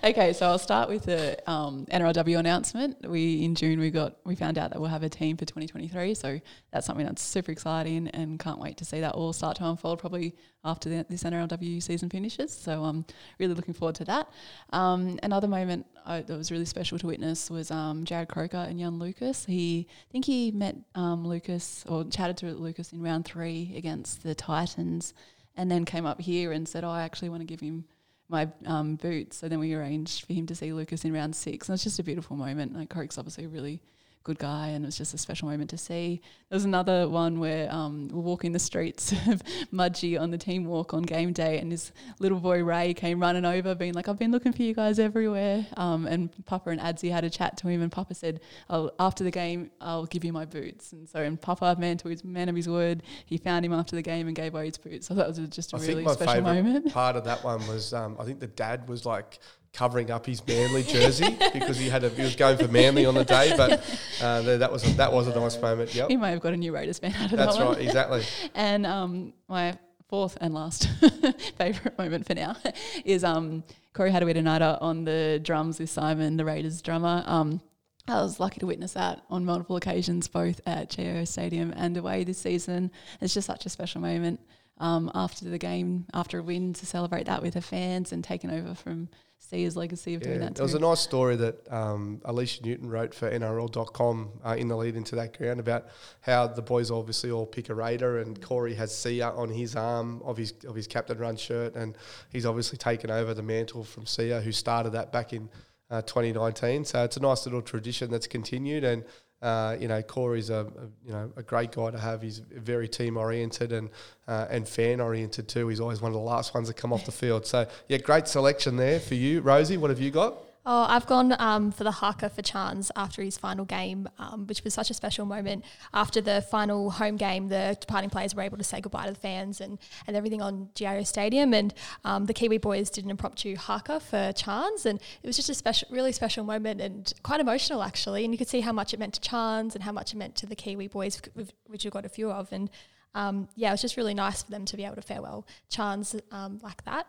okay, 0.11 0.33
so 0.33 0.47
I'll 0.47 0.59
start 0.59 0.89
with 0.89 1.05
the 1.05 1.39
um, 1.49 1.87
NRLW 1.87 2.37
announcement. 2.41 3.09
We 3.09 3.45
in 3.45 3.55
June 3.55 3.79
we 3.79 3.91
got 3.91 4.17
we 4.25 4.35
found 4.35 4.59
out 4.59 4.71
that 4.73 4.81
we'll 4.81 4.91
have 4.91 5.05
a 5.05 5.09
team 5.09 5.37
for 5.37 5.45
2023. 5.45 6.15
So 6.15 6.41
that's 6.73 6.85
something 6.85 7.07
that's 7.07 7.23
super 7.23 7.53
exciting 7.53 8.09
and 8.09 8.41
can't 8.41 8.59
wait 8.59 8.77
to 8.79 8.85
see 8.85 9.01
that 9.01 9.15
all 9.15 9.33
start 9.33 9.57
to 9.59 9.69
unfold. 9.69 10.01
Probably 10.01 10.35
after 10.65 10.89
the, 10.89 11.07
this 11.09 11.23
NRLW 11.23 11.83
season 11.83 12.11
finishes. 12.11 12.53
So 12.53 12.85
I'm 12.85 13.05
really 13.39 13.55
looking 13.55 13.75
forward 13.75 13.95
to 13.97 14.05
that. 14.05 14.29
Um, 14.71 15.19
another 15.23 15.49
moment 15.49 15.87
I, 16.05 16.23
that 16.23 16.37
was 16.37 16.51
really 16.51 16.65
special 16.65 16.99
to 16.99 17.07
witness 17.07 17.51
was 17.51 17.71
um, 17.71 18.05
Jarrod 18.05 18.29
Croker 18.29 18.67
and 18.69 18.79
young 18.79 18.99
Lucas. 18.99 19.45
He 19.45 19.87
I 19.89 20.13
think 20.13 20.25
he 20.25 20.51
met 20.51 20.77
um, 20.95 21.27
Lucas 21.27 21.85
or 21.89 22.05
chatted 22.05 22.37
to 22.39 22.47
Lucas 22.53 22.93
in 22.93 23.03
round 23.03 23.25
three 23.25 23.73
against 23.77 24.23
the 24.23 24.35
Titans, 24.35 25.15
and 25.57 25.71
then 25.71 25.85
came 25.85 26.07
up 26.07 26.21
here 26.21 26.53
and 26.53 26.69
said, 26.69 26.85
"Oh, 26.85 26.91
I 26.91 27.03
actually 27.03 27.29
want 27.31 27.41
to 27.43 27.47
give 27.47 27.61
him." 27.61 27.85
my 28.29 28.49
um, 28.65 28.95
boots. 28.95 29.39
So 29.39 29.49
then 29.49 29.59
we 29.59 29.75
arranged 29.75 30.25
for 30.25 30.33
him 30.33 30.47
to 30.47 30.55
see 30.55 30.73
Lucas 30.73 31.05
in 31.05 31.13
round 31.13 31.35
six. 31.35 31.69
And 31.69 31.75
it's 31.75 31.83
just 31.83 31.99
a 31.99 32.05
beautiful 32.05 32.37
moment. 32.37 32.77
Like 32.77 32.89
Croke's 32.89 33.19
obviously 33.19 33.49
really 33.49 33.83
good 34.23 34.39
guy 34.39 34.69
and 34.69 34.85
it 34.85 34.89
was 34.89 34.99
just 34.99 35.15
a 35.15 35.19
special 35.19 35.49
moment 35.49 35.71
to 35.71 35.79
see. 35.79 36.21
There 36.49 36.57
was 36.57 36.65
another 36.65 37.09
one 37.09 37.41
where 37.41 37.73
um, 37.73 38.09
we're 38.09 38.21
walking 38.21 38.53
the 38.53 38.59
streets 38.59 39.13
of 39.29 39.43
Mudgee 39.73 40.21
on 40.21 40.31
the 40.31 40.39
team 40.39 40.65
walk 40.67 40.93
on 40.93 41.03
game 41.03 41.33
day 41.33 41.59
and 41.59 41.73
this 41.73 41.93
little 42.19 42.39
boy 42.39 42.63
Ray 42.63 42.93
came 42.93 43.21
running 43.21 43.45
over 43.45 43.75
being 43.75 43.95
like, 43.95 44.09
I've 44.09 44.19
been 44.19 44.31
looking 44.31 44.53
for 44.53 44.63
you 44.63 44.75
guys 44.75 44.99
everywhere. 44.99 45.67
Um, 45.77 46.07
and 46.07 46.31
Papa 46.45 46.71
and 46.71 46.81
Adsy 46.81 47.11
had 47.11 47.25
a 47.25 47.31
chat 47.31 47.57
to 47.59 47.69
him 47.69 47.81
and 47.81 47.91
Papa 47.91 48.15
said, 48.15 48.41
oh, 48.69 48.91
after 48.99 49.25
the 49.25 49.31
game, 49.31 49.71
I'll 49.81 50.07
give 50.07 50.25
you 50.25 50.33
my 50.33 50.45
boots. 50.45 50.93
And 50.93 51.09
so 51.09 51.21
and 51.21 51.41
Papa, 51.41 51.77
man 51.79 51.97
to 51.99 52.09
his 52.09 52.23
man 52.23 52.49
of 52.49 52.57
his 52.57 52.69
word, 52.69 53.03
he 53.25 53.39
found 53.39 53.65
him 53.65 53.73
after 53.73 53.97
the 53.97 54.03
game 54.03 54.27
and 54.27 54.37
gave 54.37 54.55
away 54.55 54.67
his 54.67 54.77
boots. 54.77 55.07
So 55.07 55.15
that 55.15 55.27
was 55.27 55.39
just 55.49 55.73
a 55.73 55.77
I 55.77 55.81
really 55.81 56.07
special 56.09 56.43
moment. 56.43 56.93
part 56.93 57.17
of 57.17 57.25
that 57.25 57.43
one 57.43 57.67
was 57.67 57.95
um, 57.95 58.17
I 58.21 58.25
think 58.25 58.41
the 58.41 58.47
dad 58.47 58.89
was 58.89 59.07
like 59.07 59.39
covering 59.73 60.11
up 60.11 60.27
his 60.27 60.47
Manly 60.47 60.83
jersey 60.83 61.37
because 61.53 61.79
he 61.79 61.89
had 61.89 62.05
a, 62.05 62.09
he 62.11 62.23
was 62.23 62.37
going 62.37 62.59
for 62.59 62.69
Manly 62.69 63.07
on 63.07 63.15
the 63.15 63.25
day, 63.25 63.53
but 63.57 63.81
uh, 64.23 64.43
that 64.43 64.71
was 64.71 64.85
a, 64.85 64.95
that 64.97 65.13
was 65.13 65.27
a 65.29 65.35
nice 65.39 65.61
moment. 65.61 65.95
Yep, 65.95 66.09
He 66.09 66.17
may 66.17 66.31
have 66.31 66.41
got 66.41 66.53
a 66.53 66.57
new 66.57 66.73
Raiders 66.73 66.99
fan 66.99 67.15
out 67.15 67.31
of 67.33 67.39
that's 67.39 67.57
that 67.57 67.65
one. 67.65 67.75
right, 67.77 67.85
exactly. 67.85 68.23
And 68.55 68.85
um, 68.87 69.33
my 69.49 69.79
fourth 70.09 70.37
and 70.41 70.53
last 70.55 70.89
favourite 71.59 71.97
moment 71.97 72.27
for 72.27 72.35
now 72.35 72.57
is 73.05 73.23
um, 73.23 73.63
Corey 73.93 74.11
Hadawita 74.11 74.79
on 74.81 75.05
the 75.05 75.41
drums 75.43 75.79
with 75.79 75.89
Simon, 75.91 76.37
the 76.37 76.45
Raiders 76.45 76.83
drummer. 76.83 77.23
Um, 77.27 77.61
I 78.09 78.15
was 78.23 78.41
lucky 78.41 78.59
to 78.61 78.67
witness 78.67 78.95
that 78.95 79.23
on 79.31 79.45
multiple 79.45 79.77
occasions, 79.77 80.27
both 80.27 80.61
at 80.67 80.91
GIO 80.91 81.25
Stadium 81.25 81.73
and 81.77 81.97
away 81.97 82.25
this 82.25 82.39
season. 82.39 82.91
It's 83.21 83.35
just 83.35 83.47
such 83.47 83.67
a 83.67 83.69
special 83.69 84.01
moment 84.01 84.41
um, 84.81 85.11
after 85.15 85.45
the 85.45 85.59
game, 85.59 86.07
after 86.13 86.39
a 86.39 86.43
win, 86.43 86.73
to 86.75 86.87
celebrate 86.87 87.27
that 87.27 87.43
with 87.43 87.55
the 87.55 87.61
fans 87.61 88.11
and 88.13 88.25
taking 88.25 88.51
over 88.51 88.75
from 88.75 89.09
Sia's 89.39 89.77
legacy 89.77 90.15
of 90.15 90.23
doing 90.23 90.41
Yeah, 90.41 90.47
that. 90.47 90.55
there 90.57 90.65
was 90.65 90.75
a 90.75 90.79
nice 90.79 91.01
story 91.01 91.37
that 91.37 91.71
um, 91.73 92.21
Alicia 92.25 92.63
Newton 92.65 92.89
wrote 92.91 93.15
for 93.15 93.31
NRL.com 93.31 94.31
uh, 94.45 94.57
in 94.59 94.69
the 94.69 94.77
lead 94.77 94.97
into 94.97 95.17
that 95.17 95.37
ground 95.37 95.61
about 95.61 95.87
how 96.21 96.47
the 96.47 96.63
boys 96.63 96.91
obviously 96.91 97.31
all 97.31 97.47
pick 97.47 97.69
a 97.69 97.75
Raider 97.75 98.19
and 98.19 98.41
Corey 98.41 98.75
has 98.75 98.95
Sia 98.97 99.31
on 99.31 99.49
his 99.51 99.77
arm 99.77 100.21
of 100.25 100.37
his 100.37 100.53
of 100.67 100.75
his 100.75 100.87
captain 100.87 101.19
run 101.19 101.37
shirt 101.37 101.75
and 101.75 101.97
he's 102.31 102.45
obviously 102.47 102.77
taken 102.79 103.11
over 103.11 103.33
the 103.35 103.43
mantle 103.43 103.83
from 103.85 104.05
Sia 104.07 104.41
who 104.41 104.53
started 104.53 104.91
that 104.91 105.11
back 105.13 105.33
in 105.33 105.49
uh, 105.91 106.03
2019. 106.03 106.85
So 106.85 107.03
it's 107.05 107.17
a 107.17 107.21
nice 107.21 107.45
little 107.47 107.63
tradition 107.63 108.11
that's 108.11 108.27
continued 108.27 108.85
and. 108.85 109.05
Uh, 109.43 109.77
you 109.81 109.89
know, 109.89 110.03
Corey's 110.03 110.51
a, 110.51 110.67
a 110.67 111.07
you 111.07 111.13
know 111.13 111.33
a 111.37 111.43
great 111.43 111.73
guy 111.73 111.91
to 111.91 111.99
have. 111.99 112.21
He's 112.21 112.39
very 112.39 112.89
team 112.89 113.17
oriented 113.17 113.73
and 113.73 113.89
uh, 114.29 114.47
and 114.51 114.69
fan 114.69 115.01
oriented 115.01 115.49
too. 115.49 115.69
He's 115.69 115.81
always 115.81 116.03
one 116.03 116.11
of 116.11 116.15
the 116.15 116.25
last 116.25 116.55
ones 116.55 116.69
to 116.69 116.75
come 116.75 116.93
off 116.93 117.07
the 117.07 117.13
field. 117.13 117.47
So 117.47 117.67
yeah, 117.89 117.99
great 117.99 118.29
selection 118.29 118.77
there 118.77 119.01
for 119.01 119.15
you, 119.15 119.41
Rosie. 119.41 119.79
What 119.79 119.91
have 119.91 120.01
you 120.01 120.11
got? 120.11 120.37
Oh, 120.67 120.85
I've 120.87 121.07
gone 121.07 121.35
um, 121.39 121.73
for 121.73 121.85
the 121.85 121.91
haka 121.91 122.29
for 122.29 122.43
Chance 122.43 122.91
after 122.95 123.23
his 123.23 123.39
final 123.39 123.65
game, 123.65 124.07
um, 124.19 124.47
which 124.47 124.63
was 124.63 124.75
such 124.75 124.91
a 124.91 124.95
special 124.95 125.25
moment. 125.25 125.65
After 125.95 126.21
the 126.21 126.43
final 126.43 126.91
home 126.91 127.17
game, 127.17 127.49
the 127.49 127.79
departing 127.81 128.11
players 128.11 128.35
were 128.35 128.43
able 128.43 128.59
to 128.59 128.65
say 128.65 128.79
goodbye 128.83 129.07
to 129.07 129.13
the 129.13 129.19
fans 129.19 129.63
and, 129.63 129.79
and 130.07 130.19
everything 130.19 130.43
on 130.43 130.69
GIO 130.75 131.03
Stadium. 131.05 131.55
And 131.55 131.73
um, 132.05 132.27
the 132.27 132.35
Kiwi 132.35 132.59
boys 132.59 132.91
did 132.91 133.05
an 133.05 133.11
impromptu 133.11 133.57
haka 133.57 134.01
for 134.01 134.33
Chance. 134.35 134.85
And 134.85 135.01
it 135.23 135.27
was 135.27 135.37
just 135.37 135.49
a 135.49 135.55
special, 135.55 135.89
really 135.91 136.13
special 136.13 136.45
moment 136.45 136.83
and 136.83 137.11
quite 137.23 137.41
emotional, 137.41 137.83
actually. 137.83 138.27
And 138.27 138.35
you 138.35 138.39
could 138.39 138.49
see 138.49 138.61
how 138.61 138.73
much 138.73 138.93
it 138.93 139.01
meant 139.01 139.15
to 139.15 139.21
Chance 139.21 139.75
and 139.75 139.83
how 139.83 139.93
much 139.93 140.13
it 140.13 140.19
meant 140.19 140.37
to 140.37 140.47
the 140.47 140.57
Kiwi 140.57 140.89
boys, 140.89 141.23
which 141.35 141.85
we've 141.85 141.93
got 141.93 142.05
a 142.05 142.11
few 142.11 142.31
of. 142.31 142.53
And 142.53 142.69
um, 143.15 143.49
yeah, 143.57 143.69
it 143.69 143.73
was 143.73 143.81
just 143.81 143.97
really 143.97 144.15
nice 144.15 144.43
for 144.43 144.51
them 144.51 144.67
to 144.67 144.77
be 144.77 144.85
able 144.85 144.97
to 144.97 145.03
farewell 145.03 145.47
Chance 145.71 146.17
um, 146.31 146.61
like 146.63 146.85
that. 146.85 147.07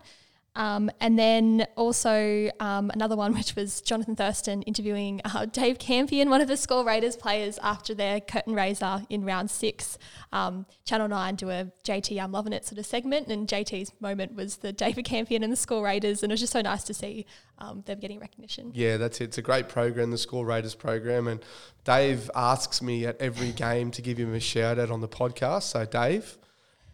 Um, 0.56 0.92
and 1.00 1.18
then 1.18 1.66
also 1.76 2.50
um, 2.60 2.92
another 2.92 3.16
one, 3.16 3.34
which 3.38 3.56
was 3.56 3.82
Jonathan 3.82 4.16
Thurston 4.16 4.62
interviewing 4.64 5.22
uh, 5.24 5.46
Dave 5.46 5.80
Campion, 5.80 6.30
one 6.30 6.42
of 6.42 6.48
the 6.48 6.58
Score 6.58 6.86
Raiders 6.86 7.16
players, 7.16 7.58
after 7.64 7.94
their 7.94 8.20
curtain 8.20 8.54
raiser 8.54 9.04
in 9.10 9.24
round 9.24 9.50
six. 9.50 9.98
Um, 10.34 10.66
Channel 10.86 11.08
9 11.08 11.36
do 11.36 11.50
a 11.50 11.72
JT 11.84 12.22
I'm 12.22 12.32
Loving 12.32 12.54
It 12.54 12.66
sort 12.66 12.80
of 12.80 12.86
segment, 12.86 13.28
and 13.28 13.48
JT's 13.48 13.92
moment 14.00 14.36
was 14.36 14.58
the 14.58 14.74
David 14.82 15.06
Campion 15.06 15.44
and 15.44 15.52
the 15.52 15.58
Score 15.58 15.84
Raiders, 15.84 16.24
and 16.24 16.32
it 16.32 16.34
was 16.34 16.42
just 16.42 16.54
so 16.54 16.62
nice 16.62 16.84
to 16.84 16.94
see 16.94 17.26
um, 17.58 17.84
them 17.86 18.00
getting 18.00 18.20
recognition. 18.20 18.72
Yeah, 18.74 18.98
that's 18.98 19.22
it. 19.22 19.26
It's 19.26 19.38
a 19.38 19.42
great 19.42 19.70
program, 19.70 20.12
the 20.12 20.18
Score 20.18 20.46
Raiders 20.46 20.76
program. 20.76 21.28
And 21.28 21.44
Dave 21.84 22.30
asks 22.36 22.82
me 22.82 23.06
at 23.06 23.20
every 23.22 23.52
game 23.52 23.92
to 23.92 24.02
give 24.02 24.18
him 24.18 24.34
a 24.34 24.40
shout 24.40 24.80
out 24.80 24.92
on 24.92 25.02
the 25.02 25.08
podcast. 25.08 25.64
So, 25.64 25.86
Dave, 25.86 26.38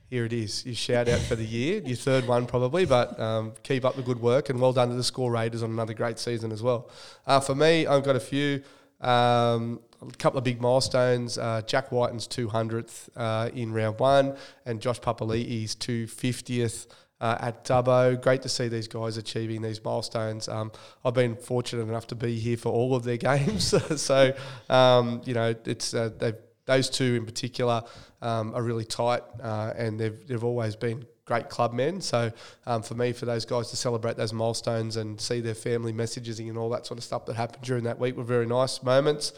here 0.10 0.26
it 0.26 0.34
is. 0.34 0.66
Your 0.66 0.76
shout 0.76 1.10
out 1.10 1.20
for 1.20 1.36
the 1.36 1.46
year, 1.46 1.82
your 1.86 1.98
third 1.98 2.28
one 2.28 2.46
probably, 2.46 2.86
but 2.86 3.20
um, 3.20 3.54
keep 3.64 3.84
up 3.84 3.96
the 3.96 4.02
good 4.02 4.22
work 4.22 4.50
and 4.50 4.60
well 4.60 4.74
done 4.74 4.90
to 4.90 4.96
the 4.96 5.04
Score 5.04 5.32
Raiders 5.32 5.64
on 5.64 5.72
another 5.72 5.94
great 5.94 6.18
season 6.18 6.52
as 6.52 6.64
well. 6.64 6.90
Uh, 7.26 7.40
for 7.40 7.56
me, 7.56 7.86
I've 7.86 8.04
got 8.04 8.16
a 8.16 8.22
few. 8.22 8.64
Um, 9.02 9.82
a 10.02 10.12
couple 10.18 10.38
of 10.38 10.44
big 10.44 10.62
milestones. 10.62 11.38
Uh, 11.38 11.62
Jack 11.66 11.92
Wighton's 11.92 12.28
200th 12.28 13.10
uh, 13.16 13.50
in 13.54 13.74
round 13.74 14.00
one, 14.00 14.38
and 14.66 14.80
Josh 14.80 15.00
Papali'i's 15.00 15.76
250th 15.76 16.88
uh, 17.20 17.38
at 17.40 17.66
Dubbo. 17.66 18.22
Great 18.22 18.42
to 18.44 18.50
see 18.50 18.68
these 18.68 18.88
guys 18.88 19.18
achieving 19.18 19.62
these 19.62 19.84
milestones. 19.84 20.48
Um, 20.48 20.72
I've 21.04 21.14
been 21.14 21.36
fortunate 21.36 21.84
enough 21.84 22.08
to 22.08 22.16
be 22.16 22.38
here 22.38 22.58
for 22.58 22.70
all 22.70 22.96
of 22.96 23.04
their 23.04 23.18
games, 23.18 23.74
so 24.02 24.34
um, 24.70 25.22
you 25.26 25.34
know 25.34 25.56
it's 25.66 25.94
uh, 25.94 26.12
they've 26.18 26.38
those 26.68 26.90
two 26.90 27.16
in 27.16 27.26
particular 27.26 27.84
um, 28.22 28.54
are 28.54 28.62
really 28.62 28.86
tight, 28.86 29.24
uh, 29.42 29.74
and 29.76 30.00
they've 30.00 30.28
they've 30.28 30.44
always 30.44 30.76
been 30.76 31.06
great 31.26 31.50
club 31.50 31.74
men. 31.74 32.00
So 32.02 32.32
um, 32.66 32.82
for 32.82 32.96
me, 32.96 33.12
for 33.12 33.26
those 33.26 33.46
guys 33.46 33.70
to 33.72 33.76
celebrate 33.76 34.16
those 34.16 34.34
milestones 34.34 34.96
and 34.96 35.20
see 35.20 35.42
their 35.42 35.56
family 35.56 35.92
messages 35.92 36.40
and 36.40 36.58
all 36.58 36.70
that 36.70 36.86
sort 36.86 36.98
of 36.98 37.04
stuff 37.04 37.26
that 37.26 37.36
happened 37.36 37.64
during 37.64 37.84
that 37.84 38.00
week 38.00 38.16
were 38.16 38.24
very 38.24 38.46
nice 38.46 38.82
moments. 38.82 39.34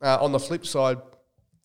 Uh, 0.00 0.18
on 0.20 0.32
the 0.32 0.38
flip 0.38 0.64
side, 0.64 0.98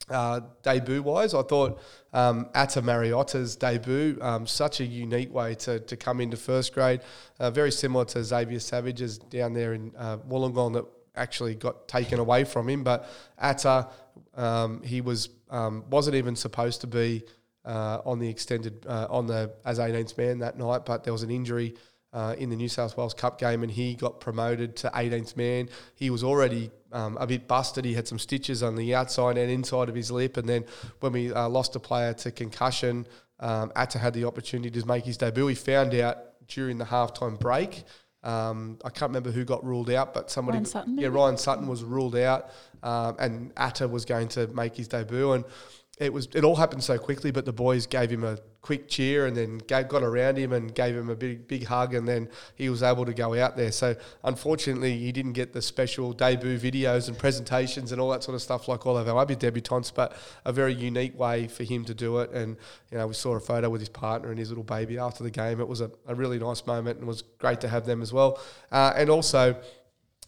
uh, 0.10 0.42
debut 0.64 1.02
wise, 1.02 1.34
I 1.34 1.44
thought 1.44 1.80
um, 2.14 2.50
Ata 2.56 2.82
Mariota's 2.82 3.56
debut, 3.56 4.18
um, 4.22 4.48
such 4.48 4.80
a 4.80 4.86
unique 4.86 5.34
way 5.34 5.54
to, 5.56 5.80
to 5.82 5.98
come 5.98 6.22
into 6.22 6.38
first 6.38 6.74
grade, 6.74 7.02
uh, 7.40 7.52
very 7.52 7.72
similar 7.72 8.06
to 8.06 8.24
Xavier 8.24 8.60
Savage's 8.60 9.18
down 9.18 9.54
there 9.54 9.74
in 9.74 9.92
uh, 9.98 10.18
Wollongong 10.18 10.74
that 10.74 10.86
actually 11.18 11.56
got 11.56 11.88
taken 11.88 12.20
away 12.20 12.44
from 12.44 12.70
him. 12.70 12.84
But 12.84 13.10
Ata, 13.38 13.90
um, 14.36 14.82
he 14.84 15.02
was 15.02 15.30
um, 15.50 15.84
wasn't 15.90 16.16
even 16.16 16.36
supposed 16.36 16.82
to 16.82 16.88
be 16.88 17.24
uh, 17.66 18.02
on 18.06 18.20
the 18.20 18.30
extended 18.30 18.86
uh, 18.88 19.08
on 19.10 19.28
the 19.28 19.52
as 19.66 19.80
18th 19.80 20.18
man 20.18 20.40
that 20.40 20.58
night, 20.58 20.86
but 20.86 21.04
there 21.04 21.14
was 21.14 21.24
an 21.24 21.32
injury. 21.32 21.76
Uh, 22.14 22.34
in 22.40 22.50
the 22.50 22.56
New 22.56 22.70
South 22.70 22.96
Wales 22.96 23.14
Cup 23.14 23.38
game, 23.38 23.64
and 23.64 23.72
he 23.72 23.94
got 23.94 24.22
promoted 24.22 24.78
to 24.78 24.90
18th 24.90 25.36
man. 25.36 25.70
He 25.94 26.10
was 26.10 26.24
already 26.24 26.72
um, 26.92 27.18
a 27.18 27.28
bit 27.28 27.50
busted. 27.50 27.84
He 27.84 27.94
had 27.94 28.08
some 28.08 28.18
stitches 28.18 28.64
on 28.64 28.76
the 28.76 28.96
outside 28.96 29.38
and 29.38 29.52
inside 29.52 29.90
of 29.90 29.94
his 29.94 30.10
lip. 30.10 30.38
And 30.38 30.48
then 30.48 30.66
when 31.02 31.12
we 31.12 31.34
uh, 31.34 31.50
lost 31.50 31.76
a 31.76 31.80
player 31.80 32.14
to 32.14 32.32
concussion, 32.32 33.08
um, 33.40 33.72
Ata 33.76 34.00
had 34.00 34.14
the 34.14 34.24
opportunity 34.24 34.80
to 34.80 34.88
make 34.88 35.04
his 35.04 35.18
debut. 35.18 35.48
He 35.48 35.56
found 35.56 35.94
out 35.96 36.18
during 36.48 36.78
the 36.78 36.86
halftime 36.86 37.40
break. 37.40 37.84
Um, 38.28 38.78
I 38.84 38.90
can't 38.90 39.10
remember 39.10 39.32
who 39.32 39.46
got 39.46 39.64
ruled 39.64 39.90
out, 39.90 40.14
but 40.14 40.30
somebody, 40.30 40.58
Ryan 40.58 40.66
Sutton, 40.66 40.98
yeah? 41.00 41.08
Ryan 41.08 41.38
Sutton 41.38 41.66
was 41.66 41.82
ruled 41.82 42.18
out, 42.18 42.50
um, 42.84 43.16
and 43.20 43.54
Ata 43.56 43.88
was 43.88 44.04
going 44.04 44.28
to 44.30 44.48
make 44.48 44.76
his 44.76 44.90
debut. 44.90 45.32
And 45.32 45.46
it 46.00 46.14
was 46.14 46.28
it 46.36 46.44
all 46.44 46.56
happened 46.56 46.84
so 46.84 46.98
quickly, 46.98 47.32
but 47.32 47.46
the 47.46 47.54
boys 47.54 47.88
gave 47.88 48.12
him 48.12 48.24
a 48.24 48.38
quick 48.62 48.88
cheer 48.88 49.26
and 49.26 49.36
then 49.36 49.58
gave, 49.60 49.88
got 49.88 50.04
around 50.04 50.38
him 50.38 50.54
and 50.54 50.76
gave 50.76 50.96
him 50.96 51.10
a 51.10 51.16
big 51.16 51.48
big 51.48 51.66
hug, 51.66 51.96
and 51.96 52.08
then 52.08 52.30
he 52.56 52.70
was 52.70 52.84
able 52.84 53.04
to 53.06 53.14
go 53.14 53.34
out 53.34 53.58
there. 53.58 53.72
So 53.72 53.96
unfortunately, 54.24 54.98
he 55.00 55.12
didn't 55.12 55.34
get 55.34 55.54
the 55.54 55.62
special 55.62 56.14
debut 56.14 56.60
videos 56.60 57.08
and 57.08 57.18
presentations 57.18 57.92
and 57.92 58.00
all 58.00 58.12
that 58.12 58.24
sort 58.24 58.36
of 58.36 58.42
stuff 58.44 58.68
like 58.68 58.86
all 58.86 58.96
of 58.96 59.08
our 59.08 59.18
other 59.18 59.36
debutants, 59.36 59.92
but 59.94 60.16
a 60.46 60.54
very 60.54 60.74
unique 60.74 61.18
way 61.18 61.48
for 61.48 61.64
him 61.64 61.84
to 61.86 61.96
do 61.96 62.20
it. 62.20 62.32
And 62.32 62.58
you 62.92 63.00
know, 63.00 63.08
we 63.08 63.16
saw 63.16 63.36
a 63.36 63.40
photo 63.40 63.70
with 63.70 63.82
his 63.82 63.90
partner 63.90 64.30
and 64.30 64.38
his 64.38 64.50
little 64.50 64.64
baby 64.64 65.00
after 65.00 65.24
the 65.24 65.32
game. 65.32 65.60
It 65.60 65.68
was 65.68 65.82
a, 65.82 65.90
a 66.06 66.14
really 66.14 66.38
nice 66.38 66.68
moment 66.68 67.00
and 67.00 67.08
was 67.08 67.24
great 67.40 67.60
to 67.62 67.68
have 67.68 67.88
them 67.88 68.04
as 68.04 68.14
well. 68.14 68.40
Uh, 68.72 68.94
and 68.96 69.10
also 69.10 69.60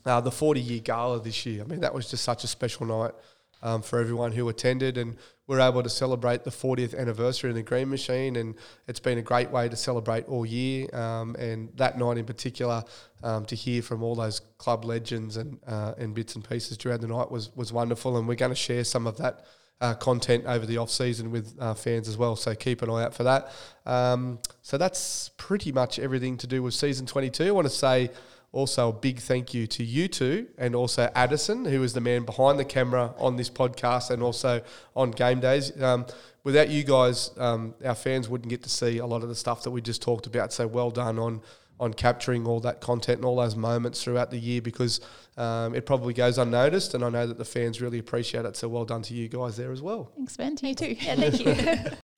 uh, 0.06 0.22
the 0.22 0.32
40 0.32 0.62
year 0.62 0.80
gala 0.80 1.22
this 1.22 1.46
year. 1.46 1.64
I 1.64 1.68
mean, 1.68 1.82
that 1.82 1.94
was 1.94 2.10
just 2.10 2.24
such 2.24 2.44
a 2.44 2.48
special 2.48 2.88
night. 2.88 3.14
Um, 3.62 3.82
for 3.82 4.00
everyone 4.00 4.32
who 4.32 4.48
attended, 4.50 4.98
and 4.98 5.18
we're 5.48 5.60
able 5.60 5.82
to 5.82 5.90
celebrate 5.90 6.44
the 6.44 6.52
40th 6.52 6.96
anniversary 6.96 7.50
of 7.50 7.56
the 7.56 7.64
Green 7.64 7.90
Machine, 7.90 8.36
and 8.36 8.56
it's 8.88 9.00
been 9.00 9.18
a 9.18 9.22
great 9.22 9.50
way 9.50 9.68
to 9.68 9.76
celebrate 9.76 10.28
all 10.30 10.46
year. 10.46 10.88
Um, 10.96 11.36
and 11.36 11.70
that 11.76 11.98
night 11.98 12.18
in 12.18 12.26
particular, 12.26 12.84
um, 13.24 13.46
to 13.46 13.56
hear 13.56 13.82
from 13.82 14.04
all 14.04 14.16
those 14.16 14.42
club 14.58 14.86
legends 14.86 15.38
and 15.38 15.60
uh, 15.66 15.94
and 15.98 16.14
bits 16.14 16.36
and 16.36 16.48
pieces 16.48 16.78
throughout 16.78 17.02
the 17.02 17.08
night 17.08 17.32
was 17.32 17.56
was 17.56 17.74
wonderful, 17.74 18.18
and 18.18 18.28
we're 18.28 18.36
going 18.36 18.52
to 18.52 18.56
share 18.56 18.84
some 18.84 19.08
of 19.08 19.18
that. 19.18 19.46
Uh, 19.82 19.94
content 19.94 20.44
over 20.46 20.66
the 20.66 20.76
off 20.76 20.90
season 20.90 21.32
with 21.32 21.56
uh, 21.58 21.74
fans 21.74 22.10
as 22.10 22.18
well, 22.18 22.36
so 22.36 22.54
keep 22.54 22.82
an 22.82 22.90
eye 22.90 23.02
out 23.02 23.14
for 23.14 23.24
that. 23.24 23.50
Um, 23.86 24.40
so 24.62 24.78
that's 24.78 25.30
pretty 25.38 25.72
much 25.72 26.00
everything 26.00 26.36
to 26.40 26.48
do 26.48 26.62
with 26.62 26.74
season 26.74 27.06
22. 27.06 27.46
I 27.46 27.52
want 27.52 27.66
to 27.66 27.74
say 27.74 28.12
also, 28.52 28.90
a 28.90 28.94
big 28.94 29.20
thank 29.20 29.54
you 29.54 29.68
to 29.68 29.84
you 29.84 30.08
two 30.08 30.48
and 30.58 30.76
also 30.76 31.12
Addison, 31.14 31.66
who 31.66 31.84
is 31.84 31.94
the 31.94 32.02
man 32.02 32.26
behind 32.26 32.58
the 32.58 32.66
camera 32.66 33.14
on 33.20 33.36
this 33.36 33.50
podcast 33.50 34.10
and 34.10 34.24
also 34.24 34.62
on 34.96 35.12
game 35.12 35.40
days. 35.40 35.80
Um, 35.82 36.08
without 36.44 36.70
you 36.70 36.84
guys, 36.84 37.30
um, 37.38 37.76
our 37.86 37.94
fans 37.94 38.28
wouldn't 38.28 38.50
get 38.50 38.64
to 38.64 38.70
see 38.70 38.98
a 38.98 39.06
lot 39.06 39.22
of 39.22 39.30
the 39.30 39.36
stuff 39.36 39.64
that 39.64 39.72
we 39.72 39.82
just 39.82 40.02
talked 40.02 40.26
about. 40.26 40.52
So 40.52 40.66
well 40.66 40.90
done 40.90 41.20
on 41.20 41.42
on 41.80 41.94
capturing 41.94 42.46
all 42.46 42.60
that 42.60 42.82
content 42.82 43.20
and 43.20 43.26
all 43.26 43.38
those 43.38 43.56
moments 43.56 44.04
throughout 44.04 44.32
the 44.32 44.38
year 44.38 44.62
because 44.62 45.00
um, 45.38 45.74
it 45.74 45.86
probably 45.86 46.14
goes 46.14 46.38
unnoticed. 46.38 46.94
And 46.94 47.06
I 47.06 47.10
know 47.10 47.26
that 47.26 47.38
the 47.38 47.46
fans 47.46 47.82
really 47.82 48.00
appreciate 48.00 48.46
it. 48.46 48.58
So 48.58 48.68
well 48.68 48.84
done 48.84 49.02
to 49.04 49.14
you 49.14 49.30
guys 49.30 49.56
there 49.56 49.72
as 49.72 49.82
well. 49.82 50.12
Thanks, 50.16 50.36
Ben. 50.36 50.56
To 50.58 50.68
you 50.68 50.76
too. 50.76 50.98
Yeah, 51.00 51.16
thank 51.16 51.40
you. 51.46 51.92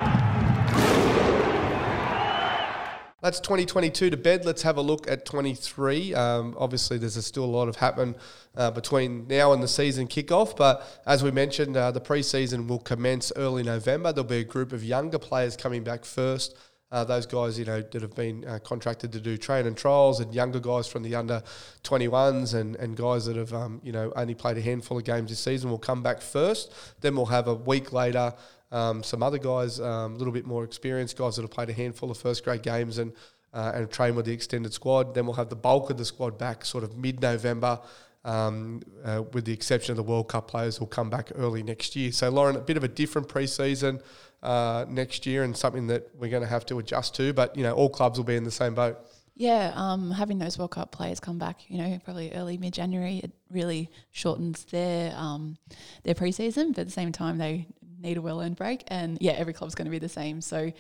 That's 3.22 3.40
2022 3.40 4.10
to 4.10 4.18
bed. 4.18 4.46
Let's 4.46 4.64
have 4.64 4.78
a 4.78 4.82
look 4.82 5.08
at 5.08 5.26
23. 5.26 6.16
Um, 6.16 6.56
obviously, 6.58 6.98
there's 6.98 7.18
a 7.18 7.22
still 7.22 7.46
a 7.46 7.46
lot 7.46 7.68
of 7.68 7.76
happen 7.76 8.16
uh, 8.56 8.72
between 8.72 9.28
now 9.28 9.54
and 9.54 9.62
the 9.62 9.68
season 9.68 10.08
kickoff. 10.08 10.58
But 10.58 10.84
as 11.06 11.24
we 11.24 11.30
mentioned, 11.30 11.78
uh, 11.78 11.92
the 11.92 12.02
preseason 12.02 12.68
will 12.68 12.80
commence 12.80 13.32
early 13.36 13.62
November. 13.62 14.12
There'll 14.12 14.28
be 14.28 14.38
a 14.38 14.44
group 14.44 14.74
of 14.74 14.84
younger 14.84 15.20
players 15.20 15.56
coming 15.56 15.84
back 15.84 16.04
first. 16.04 16.58
Uh, 16.92 17.04
those 17.04 17.28
guys, 17.28 17.60
you 17.60 17.64
know, 17.64 17.82
that 17.82 18.02
have 18.02 18.16
been 18.16 18.44
uh, 18.46 18.58
contracted 18.64 19.12
to 19.14 19.22
do 19.22 19.38
train 19.38 19.68
and 19.68 19.78
trials, 19.78 20.20
and 20.20 20.34
younger 20.34 20.60
guys 20.60 20.88
from 20.88 21.04
the 21.04 21.14
under 21.14 21.44
21s, 21.84 22.56
and, 22.56 22.76
and 22.78 22.98
guys 22.98 23.28
that 23.28 23.36
have, 23.36 23.54
um, 23.54 23.80
you 23.84 23.92
know, 23.92 24.12
only 24.16 24.34
played 24.34 24.58
a 24.58 24.62
handful 24.62 24.98
of 24.98 25.04
games 25.04 25.30
this 25.30 25.40
season 25.40 25.70
will 25.70 25.78
come 25.78 26.02
back 26.02 26.22
first. 26.22 26.74
Then 27.02 27.16
we'll 27.16 27.28
have 27.28 27.48
a 27.48 27.54
week 27.54 27.94
later 27.94 28.34
um, 28.72 29.04
some 29.04 29.22
other 29.22 29.38
guys, 29.38 29.80
um, 29.80 29.86
a 29.86 30.06
um, 30.06 30.18
little 30.18 30.34
bit 30.34 30.46
more 30.46 30.64
experienced 30.64 31.18
guys 31.18 31.36
that 31.36 31.42
have 31.42 31.52
played 31.52 31.70
a 31.70 31.74
handful 31.74 32.10
of 32.10 32.18
first 32.18 32.44
grade 32.44 32.64
games 32.64 32.98
and 32.98 33.14
uh, 33.54 33.74
and 33.76 33.92
train 33.92 34.16
with 34.16 34.26
the 34.26 34.32
extended 34.32 34.74
squad. 34.74 35.14
Then 35.14 35.26
we'll 35.26 35.36
have 35.36 35.50
the 35.50 35.58
bulk 35.58 35.90
of 35.90 35.98
the 35.98 36.06
squad 36.06 36.38
back 36.38 36.64
sort 36.64 36.84
of 36.84 36.98
mid 36.98 37.22
November. 37.22 37.80
Um, 38.24 38.84
uh, 39.04 39.24
with 39.34 39.46
the 39.46 39.52
exception 39.52 39.94
of 39.94 39.98
the 39.98 40.04
World 40.04 40.28
Cup 40.28 40.48
players, 40.48 40.78
who 40.78 40.82
will 40.82 40.90
come 40.90 41.10
back 41.10 41.32
early 41.34 41.64
next 41.64 41.96
year. 41.96 42.12
So, 42.12 42.30
Lauren, 42.30 42.56
a 42.56 42.60
bit 42.60 42.78
of 42.78 42.84
a 42.84 42.88
different 42.88 43.28
preseason 43.28 44.00
uh, 44.44 44.86
next 44.88 45.26
year, 45.26 45.42
and 45.42 45.58
something 45.58 45.88
that 45.88 46.08
we're 46.14 46.30
going 46.30 46.44
to 46.44 46.48
have 46.48 46.64
to 46.68 46.78
adjust 46.78 47.16
to. 47.16 47.34
But 47.34 47.58
you 47.58 47.64
know, 47.64 47.74
all 47.74 47.90
clubs 47.90 48.20
will 48.20 48.24
be 48.24 48.36
in 48.36 48.44
the 48.44 48.52
same 48.52 48.76
boat. 48.76 49.00
Yeah, 49.34 49.72
um, 49.74 50.12
having 50.12 50.38
those 50.38 50.60
World 50.60 50.70
Cup 50.70 50.92
players 50.92 51.20
come 51.20 51.40
back, 51.40 51.62
you 51.68 51.80
know, 51.80 52.00
probably 52.06 52.32
early 52.34 52.60
mid 52.60 52.74
January, 52.74 53.22
it 53.24 53.32
really 53.50 53.90
shortens 54.12 54.66
their 54.66 55.16
um, 55.16 55.58
their 56.04 56.14
preseason. 56.14 56.76
But 56.76 56.82
at 56.82 56.88
the 56.88 56.94
same 56.94 57.12
time, 57.12 57.40
they 57.40 57.66
need 58.02 58.18
a 58.18 58.22
well 58.22 58.42
earned 58.42 58.56
break. 58.56 58.84
And 58.88 59.18
yeah, 59.22 59.34
every 59.34 59.54
club's 59.54 59.76
going 59.76 59.86
to 59.86 59.92
be 59.92 60.00
the 60.00 60.10
same. 60.10 60.42
So 60.42 60.72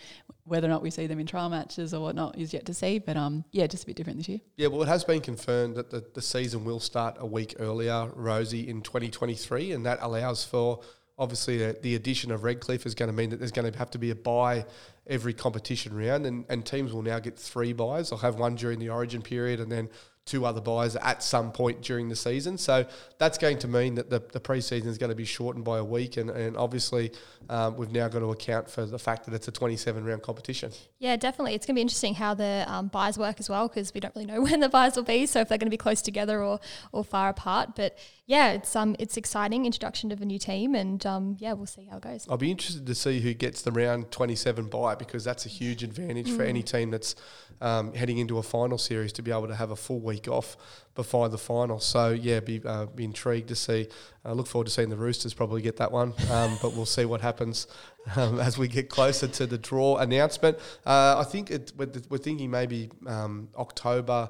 whether 0.45 0.67
or 0.67 0.69
not 0.69 0.81
we 0.81 0.89
see 0.89 1.07
them 1.07 1.19
in 1.19 1.27
trial 1.27 1.49
matches 1.49 1.93
or 1.93 2.01
whatnot 2.01 2.37
is 2.37 2.53
yet 2.53 2.65
to 2.65 2.73
see. 2.73 2.99
But 2.99 3.17
um, 3.17 3.45
yeah, 3.51 3.67
just 3.67 3.83
a 3.83 3.85
bit 3.85 3.95
different 3.95 4.19
this 4.19 4.29
year. 4.29 4.39
Yeah, 4.57 4.67
well, 4.67 4.81
it 4.81 4.87
has 4.87 5.03
been 5.03 5.21
confirmed 5.21 5.75
that 5.75 5.89
the, 5.89 6.03
the 6.13 6.21
season 6.21 6.65
will 6.65 6.79
start 6.79 7.15
a 7.19 7.25
week 7.25 7.55
earlier, 7.59 8.09
Rosie, 8.15 8.67
in 8.67 8.81
2023, 8.81 9.71
and 9.71 9.85
that 9.85 9.99
allows 10.01 10.43
for 10.43 10.81
obviously 11.17 11.63
uh, 11.63 11.73
the 11.83 11.95
addition 11.95 12.31
of 12.31 12.43
Redcliffe 12.43 12.85
is 12.85 12.95
going 12.95 13.07
to 13.07 13.15
mean 13.15 13.29
that 13.29 13.37
there's 13.37 13.51
going 13.51 13.71
to 13.71 13.77
have 13.77 13.91
to 13.91 13.99
be 13.99 14.09
a 14.09 14.15
bye 14.15 14.65
every 15.07 15.33
competition 15.33 15.95
round, 15.95 16.25
and, 16.25 16.45
and 16.49 16.65
teams 16.65 16.93
will 16.93 17.01
now 17.01 17.19
get 17.19 17.37
three 17.37 17.73
byes. 17.73 18.09
They'll 18.09 18.19
have 18.19 18.35
one 18.35 18.55
during 18.55 18.79
the 18.79 18.89
Origin 18.89 19.21
period, 19.21 19.59
and 19.59 19.71
then 19.71 19.89
two 20.25 20.45
other 20.45 20.61
byes 20.61 20.95
at 20.97 21.23
some 21.23 21.51
point 21.51 21.81
during 21.81 22.07
the 22.07 22.15
season. 22.15 22.57
So 22.57 22.85
that's 23.17 23.37
going 23.37 23.57
to 23.59 23.67
mean 23.67 23.95
that 23.95 24.09
the, 24.09 24.19
the 24.31 24.39
preseason 24.39 24.85
is 24.85 24.97
going 24.97 25.09
to 25.09 25.15
be 25.15 25.25
shortened 25.25 25.65
by 25.65 25.79
a 25.79 25.83
week. 25.83 26.17
And, 26.17 26.29
and 26.29 26.55
obviously, 26.55 27.11
um, 27.49 27.75
we've 27.75 27.91
now 27.91 28.07
got 28.07 28.19
to 28.19 28.31
account 28.31 28.69
for 28.69 28.85
the 28.85 28.99
fact 28.99 29.25
that 29.25 29.33
it's 29.33 29.47
a 29.47 29.51
27 29.51 30.03
round 30.05 30.21
competition. 30.21 30.71
Yeah, 30.99 31.15
definitely. 31.15 31.55
It's 31.55 31.65
going 31.65 31.73
to 31.73 31.77
be 31.79 31.81
interesting 31.81 32.13
how 32.13 32.35
the 32.35 32.65
um, 32.67 32.87
byes 32.87 33.17
work 33.17 33.39
as 33.39 33.49
well 33.49 33.67
because 33.67 33.93
we 33.93 33.99
don't 33.99 34.15
really 34.15 34.27
know 34.27 34.41
when 34.43 34.59
the 34.59 34.69
byes 34.69 34.95
will 34.95 35.03
be. 35.03 35.25
So 35.25 35.41
if 35.41 35.49
they're 35.49 35.57
going 35.57 35.67
to 35.67 35.71
be 35.71 35.77
close 35.77 36.01
together 36.01 36.43
or, 36.43 36.59
or 36.91 37.03
far 37.03 37.29
apart. 37.29 37.75
But 37.75 37.97
yeah, 38.31 38.51
it's 38.53 38.77
um 38.77 38.95
it's 38.97 39.17
exciting 39.17 39.65
introduction 39.65 40.09
of 40.13 40.21
a 40.21 40.25
new 40.25 40.39
team, 40.39 40.73
and 40.73 41.05
um 41.05 41.35
yeah, 41.39 41.51
we'll 41.51 41.65
see 41.65 41.83
how 41.83 41.97
it 41.97 42.03
goes. 42.03 42.25
I'll 42.29 42.37
be 42.37 42.49
interested 42.49 42.85
to 42.85 42.95
see 42.95 43.19
who 43.19 43.33
gets 43.33 43.61
the 43.61 43.73
round 43.73 44.09
27 44.09 44.69
bye 44.69 44.95
because 44.95 45.25
that's 45.25 45.45
a 45.45 45.49
huge 45.49 45.83
advantage 45.83 46.29
mm. 46.29 46.37
for 46.37 46.43
any 46.43 46.63
team 46.63 46.91
that's 46.91 47.13
um, 47.59 47.93
heading 47.93 48.19
into 48.19 48.37
a 48.37 48.43
final 48.43 48.77
series 48.77 49.11
to 49.13 49.21
be 49.21 49.31
able 49.31 49.49
to 49.49 49.55
have 49.55 49.69
a 49.69 49.75
full 49.75 49.99
week 49.99 50.29
off 50.29 50.55
before 50.95 51.27
the 51.27 51.37
final. 51.37 51.81
So 51.81 52.11
yeah, 52.11 52.39
be, 52.39 52.61
uh, 52.65 52.85
be 52.85 53.03
intrigued 53.03 53.49
to 53.49 53.55
see. 53.55 53.89
I 54.23 54.31
look 54.31 54.47
forward 54.47 54.65
to 54.65 54.71
seeing 54.71 54.89
the 54.89 54.95
Roosters 54.95 55.33
probably 55.33 55.61
get 55.61 55.75
that 55.77 55.91
one, 55.91 56.13
um, 56.31 56.57
but 56.61 56.73
we'll 56.73 56.85
see 56.85 57.03
what 57.03 57.19
happens 57.19 57.67
um, 58.15 58.39
as 58.39 58.57
we 58.57 58.69
get 58.69 58.89
closer 58.89 59.27
to 59.27 59.45
the 59.45 59.57
draw 59.57 59.97
announcement. 59.97 60.57
Uh, 60.85 61.17
I 61.19 61.25
think 61.25 61.51
it, 61.51 61.73
we're, 61.75 61.91
we're, 62.09 62.17
thinking 62.17 62.49
maybe 62.49 62.89
um, 63.05 63.49
October, 63.57 64.29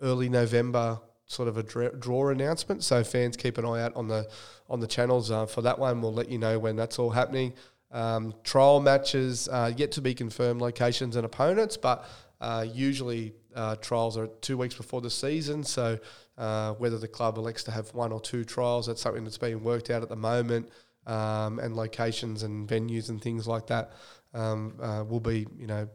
early 0.00 0.28
November 0.28 1.00
sort 1.32 1.48
of 1.48 1.56
a 1.56 1.62
draw 1.62 2.28
announcement. 2.28 2.84
So 2.84 3.02
fans 3.02 3.36
keep 3.36 3.58
an 3.58 3.64
eye 3.64 3.82
out 3.82 3.96
on 3.96 4.08
the 4.08 4.28
on 4.68 4.80
the 4.80 4.86
channels 4.86 5.30
uh, 5.30 5.46
for 5.46 5.62
that 5.62 5.78
one. 5.78 6.00
We'll 6.00 6.14
let 6.14 6.28
you 6.28 6.38
know 6.38 6.58
when 6.58 6.76
that's 6.76 6.98
all 6.98 7.10
happening. 7.10 7.54
Um, 7.90 8.34
trial 8.42 8.80
matches 8.80 9.48
uh, 9.48 9.72
yet 9.76 9.92
to 9.92 10.00
be 10.00 10.14
confirmed 10.14 10.60
locations 10.60 11.16
and 11.16 11.26
opponents, 11.26 11.76
but 11.76 12.06
uh, 12.40 12.66
usually 12.72 13.34
uh, 13.54 13.76
trials 13.76 14.16
are 14.16 14.28
two 14.40 14.56
weeks 14.56 14.74
before 14.74 15.02
the 15.02 15.10
season, 15.10 15.62
so 15.62 15.98
uh, 16.38 16.72
whether 16.74 16.96
the 16.96 17.08
club 17.08 17.36
elects 17.36 17.64
to 17.64 17.70
have 17.70 17.92
one 17.92 18.10
or 18.10 18.20
two 18.20 18.44
trials, 18.44 18.86
that's 18.86 19.02
something 19.02 19.24
that's 19.24 19.36
being 19.36 19.62
worked 19.62 19.90
out 19.90 20.02
at 20.02 20.08
the 20.08 20.16
moment, 20.16 20.70
um, 21.06 21.58
and 21.58 21.76
locations 21.76 22.44
and 22.44 22.66
venues 22.66 23.10
and 23.10 23.20
things 23.20 23.46
like 23.46 23.66
that 23.66 23.92
um, 24.32 24.74
uh, 24.80 25.04
will 25.06 25.20
be, 25.20 25.46
you 25.58 25.66
know, 25.66 25.86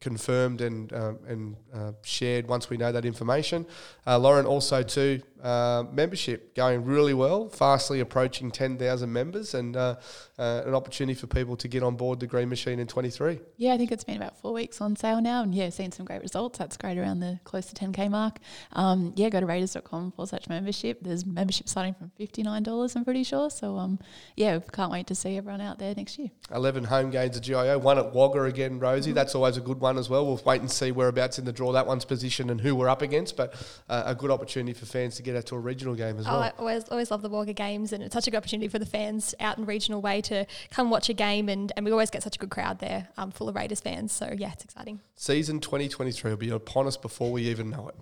confirmed 0.00 0.60
and 0.60 0.92
um, 0.92 1.18
and 1.26 1.56
uh, 1.74 1.92
shared 2.02 2.48
once 2.48 2.70
we 2.70 2.76
know 2.76 2.92
that 2.92 3.04
information. 3.04 3.66
Uh, 4.06 4.18
Lauren 4.18 4.46
also 4.46 4.82
too 4.82 5.20
uh, 5.42 5.84
membership 5.92 6.54
going 6.54 6.84
really 6.84 7.14
well, 7.14 7.48
fastly 7.48 8.00
approaching 8.00 8.50
ten 8.50 8.76
thousand 8.76 9.12
members, 9.12 9.54
and 9.54 9.76
uh, 9.76 9.96
uh, 10.38 10.62
an 10.66 10.74
opportunity 10.74 11.18
for 11.18 11.26
people 11.26 11.56
to 11.56 11.68
get 11.68 11.82
on 11.82 11.96
board 11.96 12.20
the 12.20 12.26
Green 12.26 12.48
Machine 12.48 12.78
in 12.78 12.86
twenty 12.86 13.10
three. 13.10 13.38
Yeah, 13.56 13.74
I 13.74 13.78
think 13.78 13.92
it's 13.92 14.04
been 14.04 14.16
about 14.16 14.38
four 14.38 14.52
weeks 14.52 14.80
on 14.80 14.96
sale 14.96 15.20
now, 15.20 15.42
and 15.42 15.54
yeah, 15.54 15.68
seen 15.70 15.92
some 15.92 16.06
great 16.06 16.22
results. 16.22 16.58
That's 16.58 16.76
great 16.76 16.98
around 16.98 17.20
the 17.20 17.38
close 17.44 17.66
to 17.66 17.74
ten 17.74 17.92
k 17.92 18.08
mark. 18.08 18.38
Um, 18.72 19.12
yeah, 19.16 19.28
go 19.28 19.40
to 19.40 19.46
raiders.com 19.46 20.12
for 20.12 20.26
such 20.26 20.48
membership. 20.48 20.98
There's 21.02 21.24
membership 21.24 21.68
starting 21.68 21.94
from 21.94 22.10
fifty 22.16 22.42
nine 22.42 22.62
dollars. 22.62 22.96
I'm 22.96 23.04
pretty 23.04 23.24
sure. 23.24 23.50
So 23.50 23.76
um, 23.76 23.98
yeah, 24.36 24.58
can't 24.72 24.90
wait 24.90 25.06
to 25.08 25.14
see 25.14 25.36
everyone 25.36 25.60
out 25.60 25.78
there 25.78 25.94
next 25.94 26.18
year. 26.18 26.30
Eleven 26.52 26.84
home 26.84 27.10
games 27.10 27.36
at 27.36 27.42
GIO, 27.42 27.78
one 27.78 27.98
at 27.98 28.12
Wagga 28.12 28.44
again, 28.44 28.78
Rosie. 28.78 29.10
Mm-hmm. 29.10 29.14
That's 29.14 29.34
always 29.34 29.57
a 29.58 29.60
good 29.60 29.80
one 29.80 29.98
as 29.98 30.08
well. 30.08 30.24
We'll 30.24 30.40
wait 30.44 30.62
and 30.62 30.70
see 30.70 30.90
whereabouts 30.90 31.38
in 31.38 31.44
the 31.44 31.52
draw 31.52 31.72
that 31.72 31.86
one's 31.86 32.06
positioned 32.06 32.50
and 32.50 32.60
who 32.60 32.74
we're 32.74 32.88
up 32.88 33.02
against, 33.02 33.36
but 33.36 33.54
uh, 33.88 34.04
a 34.06 34.14
good 34.14 34.30
opportunity 34.30 34.72
for 34.72 34.86
fans 34.86 35.16
to 35.16 35.22
get 35.22 35.36
out 35.36 35.44
to 35.46 35.56
a 35.56 35.58
regional 35.58 35.94
game 35.94 36.18
as 36.18 36.26
oh, 36.26 36.30
well. 36.30 36.42
I 36.42 36.52
always, 36.58 36.88
always 36.88 37.10
love 37.10 37.20
the 37.20 37.28
Wagga 37.28 37.52
games, 37.52 37.92
and 37.92 38.02
it's 38.02 38.14
such 38.14 38.26
a 38.26 38.30
good 38.30 38.38
opportunity 38.38 38.68
for 38.68 38.78
the 38.78 38.86
fans 38.86 39.34
out 39.40 39.58
in 39.58 39.66
regional 39.66 40.00
way 40.00 40.22
to 40.22 40.46
come 40.70 40.88
watch 40.88 41.10
a 41.10 41.14
game, 41.14 41.48
and, 41.48 41.72
and 41.76 41.84
we 41.84 41.92
always 41.92 42.10
get 42.10 42.22
such 42.22 42.36
a 42.36 42.38
good 42.38 42.50
crowd 42.50 42.78
there, 42.78 43.08
um, 43.18 43.30
full 43.30 43.48
of 43.48 43.54
Raiders 43.54 43.80
fans. 43.80 44.12
So 44.12 44.32
yeah, 44.36 44.52
it's 44.52 44.64
exciting. 44.64 45.00
Season 45.16 45.60
2023 45.60 46.30
will 46.30 46.38
be 46.38 46.50
upon 46.50 46.86
us 46.86 46.96
before 46.96 47.30
we 47.30 47.42
even 47.42 47.70
know 47.70 47.88
it. 47.88 47.94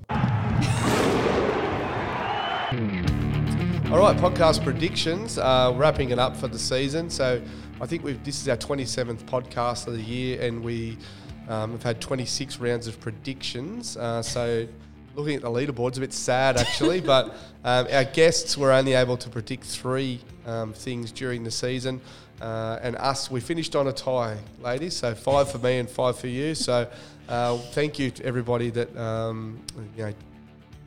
All 3.92 3.99
right, 3.99 4.16
podcast 4.16 4.64
predictions. 4.64 5.38
Uh, 5.38 5.73
wrapping 5.77 6.11
it 6.11 6.19
up 6.19 6.37
for 6.37 6.49
the 6.49 6.59
season. 6.59 7.09
So 7.09 7.40
I 7.81 7.87
think 7.87 8.03
we've 8.03 8.23
this 8.25 8.42
is 8.42 8.49
our 8.49 8.57
27th 8.57 9.25
podcast 9.27 9.87
of 9.87 9.92
the 9.92 10.03
year, 10.03 10.42
and 10.42 10.64
we 10.64 10.99
um, 11.48 11.72
we've 11.72 11.82
had 11.82 12.00
26 12.00 12.59
rounds 12.59 12.87
of 12.87 13.00
predictions. 13.00 13.96
Uh, 13.96 14.22
so 14.22 14.66
looking 15.14 15.37
at 15.37 15.42
the 15.42 15.50
leaderboard's 15.50 15.98
a 15.98 16.00
bit 16.00 16.12
sad 16.12 16.56
actually, 16.56 17.00
but 17.14 17.37
um, 17.64 17.87
our 17.92 18.04
guests 18.04 18.56
were 18.56 18.72
only 18.72 18.92
able 18.92 19.16
to 19.16 19.28
predict 19.28 19.64
three 19.64 20.20
um, 20.46 20.72
things 20.72 21.12
during 21.12 21.44
the 21.44 21.50
season. 21.50 22.00
Uh, 22.40 22.78
and 22.82 22.96
us, 22.96 23.30
we 23.30 23.40
finished 23.40 23.74
on 23.74 23.87
a 23.87 23.92
tie, 23.92 24.37
ladies. 24.61 24.94
So 24.94 25.14
five 25.14 25.50
for 25.50 25.59
me 25.59 25.78
and 25.78 25.88
five 25.88 26.18
for 26.18 26.26
you. 26.26 26.54
So 26.54 26.88
uh, 27.28 27.56
thank 27.56 27.98
you 27.98 28.11
to 28.11 28.24
everybody 28.24 28.70
that 28.70 28.94
um, 28.96 29.61
you 29.96 30.04
know 30.04 30.12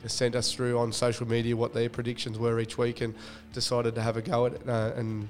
sent 0.06 0.34
us 0.34 0.52
through 0.52 0.78
on 0.78 0.92
social 0.92 1.28
media 1.28 1.54
what 1.54 1.74
their 1.74 1.90
predictions 1.90 2.38
were 2.38 2.58
each 2.60 2.78
week 2.78 3.02
and 3.02 3.14
decided 3.52 3.94
to 3.94 4.00
have 4.00 4.16
a 4.16 4.22
go 4.22 4.46
at 4.46 4.54
it. 4.54 4.62
Uh, 4.66 4.92
and 4.96 5.28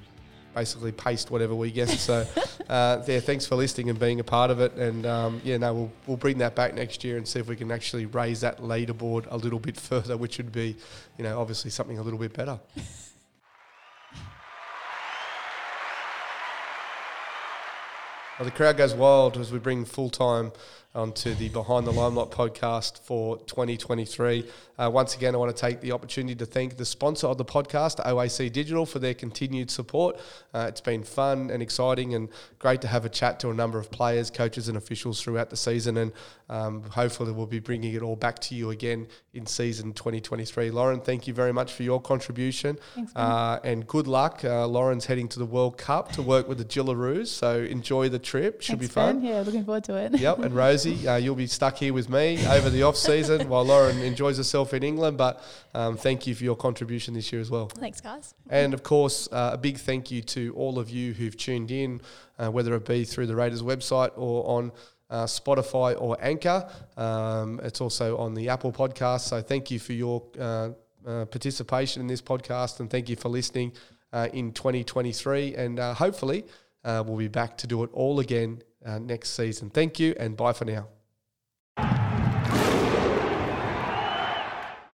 basically 0.55 0.93
paste 0.93 1.31
whatever 1.31 1.55
we 1.55 1.71
get. 1.71 1.89
So, 1.89 2.27
uh, 2.69 3.03
yeah, 3.07 3.21
thanks 3.21 3.47
for 3.47 3.57
listening 3.57 3.91
and 3.91 3.99
being 3.99 4.21
a 4.21 4.25
part 4.25 4.51
of 4.51 4.61
it. 4.61 4.73
And 4.75 5.07
um, 5.07 5.41
yeah, 5.45 5.57
no, 5.59 5.75
we'll, 5.75 5.93
we'll 6.07 6.17
bring 6.17 6.39
that 6.39 6.55
back 6.55 6.75
next 6.75 7.05
year 7.05 7.17
and 7.17 7.27
see 7.27 7.39
if 7.41 7.49
we 7.49 7.57
can 7.57 7.71
actually 7.71 8.07
raise 8.07 8.41
that 8.41 8.59
leaderboard 8.59 9.27
a 9.31 9.37
little 9.37 9.59
bit 9.59 9.77
further, 9.77 10.17
which 10.17 10.39
would 10.39 10.53
be, 10.53 10.77
you 11.19 11.25
know, 11.25 11.41
obviously 11.41 11.71
something 11.71 11.99
a 11.99 12.03
little 12.03 12.19
bit 12.19 12.33
better. 12.33 12.59
well, 18.39 18.45
the 18.45 18.51
crowd 18.51 18.77
goes 18.77 18.95
wild 18.95 19.37
as 19.37 19.53
we 19.53 19.59
bring 19.59 19.85
full 19.85 20.11
time 20.11 20.53
onto 20.95 21.35
the 21.35 21.49
Behind 21.49 21.87
the 21.87 21.93
Limelight 21.93 22.31
podcast 22.31 22.99
for 23.01 23.39
2023. 23.39 24.45
Uh, 24.77 24.91
once 24.91 25.15
again, 25.15 25.35
I 25.35 25.39
want 25.39 25.55
to 25.55 25.61
take 25.61 25.81
the 25.81 25.93
opportunity 25.93 26.35
to 26.35 26.47
thank 26.47 26.79
the 26.79 26.85
sponsor 26.85 27.29
of 27.29 27.39
the 27.39 27.45
podcast, 27.45 28.05
OAC 28.05 28.51
Digital, 28.51 28.87
for 28.87 28.99
their 28.99 29.15
continued 29.15 29.71
support. 29.71 30.19
Uh, 30.53 30.67
it's 30.69 30.81
been 30.81 31.05
fun 31.05 31.51
and 31.51 31.63
exciting 31.63 32.15
and 32.15 32.29
great 32.59 32.81
to 32.81 32.89
have 32.89 33.05
a 33.05 33.09
chat 33.09 33.39
to 33.41 33.51
a 33.51 33.55
number 33.55 33.79
of 33.79 33.91
players, 33.91 34.31
coaches, 34.31 34.69
and 34.69 34.77
officials 34.77 35.23
throughout 35.23 35.51
the 35.51 35.57
season. 35.57 35.97
And 35.99 36.13
um, 36.49 36.83
hopefully, 36.83 37.31
we'll 37.33 37.47
be 37.47 37.61
bringing 37.61 37.95
it 37.95 38.03
all 38.03 38.17
back 38.17 38.39
to 38.41 38.55
you 38.55 38.71
again 38.71 39.07
in 39.33 39.47
season 39.47 39.93
2023. 39.93 40.71
Lauren, 40.71 41.01
thank 41.01 41.29
you 41.29 41.35
very 41.35 41.53
much 41.53 41.73
for 41.73 41.85
your 41.85 42.01
contribution. 42.01 42.79
Thanks, 42.95 43.13
uh, 43.15 43.61
and 43.63 43.87
good 43.87 44.09
luck. 44.09 44.45
Uh, 44.45 44.67
Lauren's 44.67 45.05
heading 45.05 45.29
to 45.29 45.39
the 45.39 45.47
World 45.47 45.79
Cup 45.79 46.11
to 46.13 46.23
work 46.23 46.49
with 46.49 46.59
the 46.59 46.65
Jillaroos, 46.65 47.29
so 47.29 47.61
enjoy 47.61 48.09
the 48.09 48.19
trip. 48.19 48.63
Should 48.63 48.79
Thanks, 48.81 48.89
be 48.89 48.93
fun. 48.93 49.21
Ben. 49.21 49.31
Yeah, 49.31 49.41
looking 49.43 49.65
forward 49.65 49.85
to 49.85 49.95
it. 49.95 50.19
Yep, 50.19 50.39
and 50.41 50.55
Rosie, 50.87 51.07
uh, 51.07 51.17
you'll 51.17 51.35
be 51.35 51.47
stuck 51.47 51.77
here 51.77 51.93
with 51.93 52.09
me 52.09 52.47
over 52.47 52.71
the 52.71 52.85
off 52.85 52.97
season 52.97 53.51
while 53.51 53.67
Lauren 53.67 53.99
enjoys 53.99 54.39
herself 54.39 54.73
in 54.73 54.83
England. 54.83 55.19
But 55.19 55.43
um, 55.75 55.99
thank 55.99 56.27
you 56.27 56.35
for 56.35 56.43
your 56.43 56.57
contribution 56.57 57.13
this 57.13 57.31
year 57.31 57.41
as 57.43 57.51
well. 57.51 57.67
Thanks, 57.67 58.01
guys. 58.01 58.33
And 58.49 58.73
of 58.73 58.83
course, 58.83 59.29
uh, 59.31 59.51
a 59.53 59.59
big 59.59 59.77
thank 59.77 60.11
you 60.11 60.23
to 60.23 60.55
all 60.55 60.79
of 60.79 60.89
you 60.89 61.13
who've 61.13 61.37
tuned 61.37 61.71
in, 61.71 62.01
uh, 62.39 62.51
whether 62.51 62.75
it 62.77 62.87
be 62.87 63.05
through 63.05 63.27
the 63.27 63.37
Raiders 63.37 63.63
website 63.63 64.13
or 64.17 64.49
on 64.49 64.73
uh, 65.11 65.25
Spotify 65.25 66.01
or 66.01 66.17
Anchor. 66.19 66.67
Um, 66.97 67.61
it's 67.63 67.83
also 67.83 68.17
on 68.17 68.33
the 68.33 68.49
Apple 68.49 68.73
podcast. 68.73 69.29
So 69.29 69.43
thank 69.43 69.71
you 69.71 69.79
for 69.79 69.93
your 69.93 70.23
uh, 70.41 70.71
uh, 71.07 71.27
participation 71.27 72.01
in 72.01 72.07
this 72.07 72.23
podcast 72.23 72.81
and 72.81 72.89
thank 72.89 73.11
you 73.11 73.17
for 73.17 73.29
listening 73.29 73.73
uh, 74.15 74.29
in 74.33 74.53
2023. 74.53 75.57
And 75.57 75.79
uh, 75.79 75.93
hopefully, 75.93 76.47
uh, 76.85 77.05
we'll 77.07 77.19
be 77.19 77.29
back 77.29 77.59
to 77.59 77.67
do 77.67 77.85
it 77.85 77.91
all 77.93 78.21
again 78.21 78.63
uh, 78.85 78.99
next 78.99 79.31
season. 79.31 79.71
Thank 79.71 79.99
you 79.99 80.15
and 80.19 80.37
bye 80.37 80.53
for 80.53 80.65
now. 80.65 80.89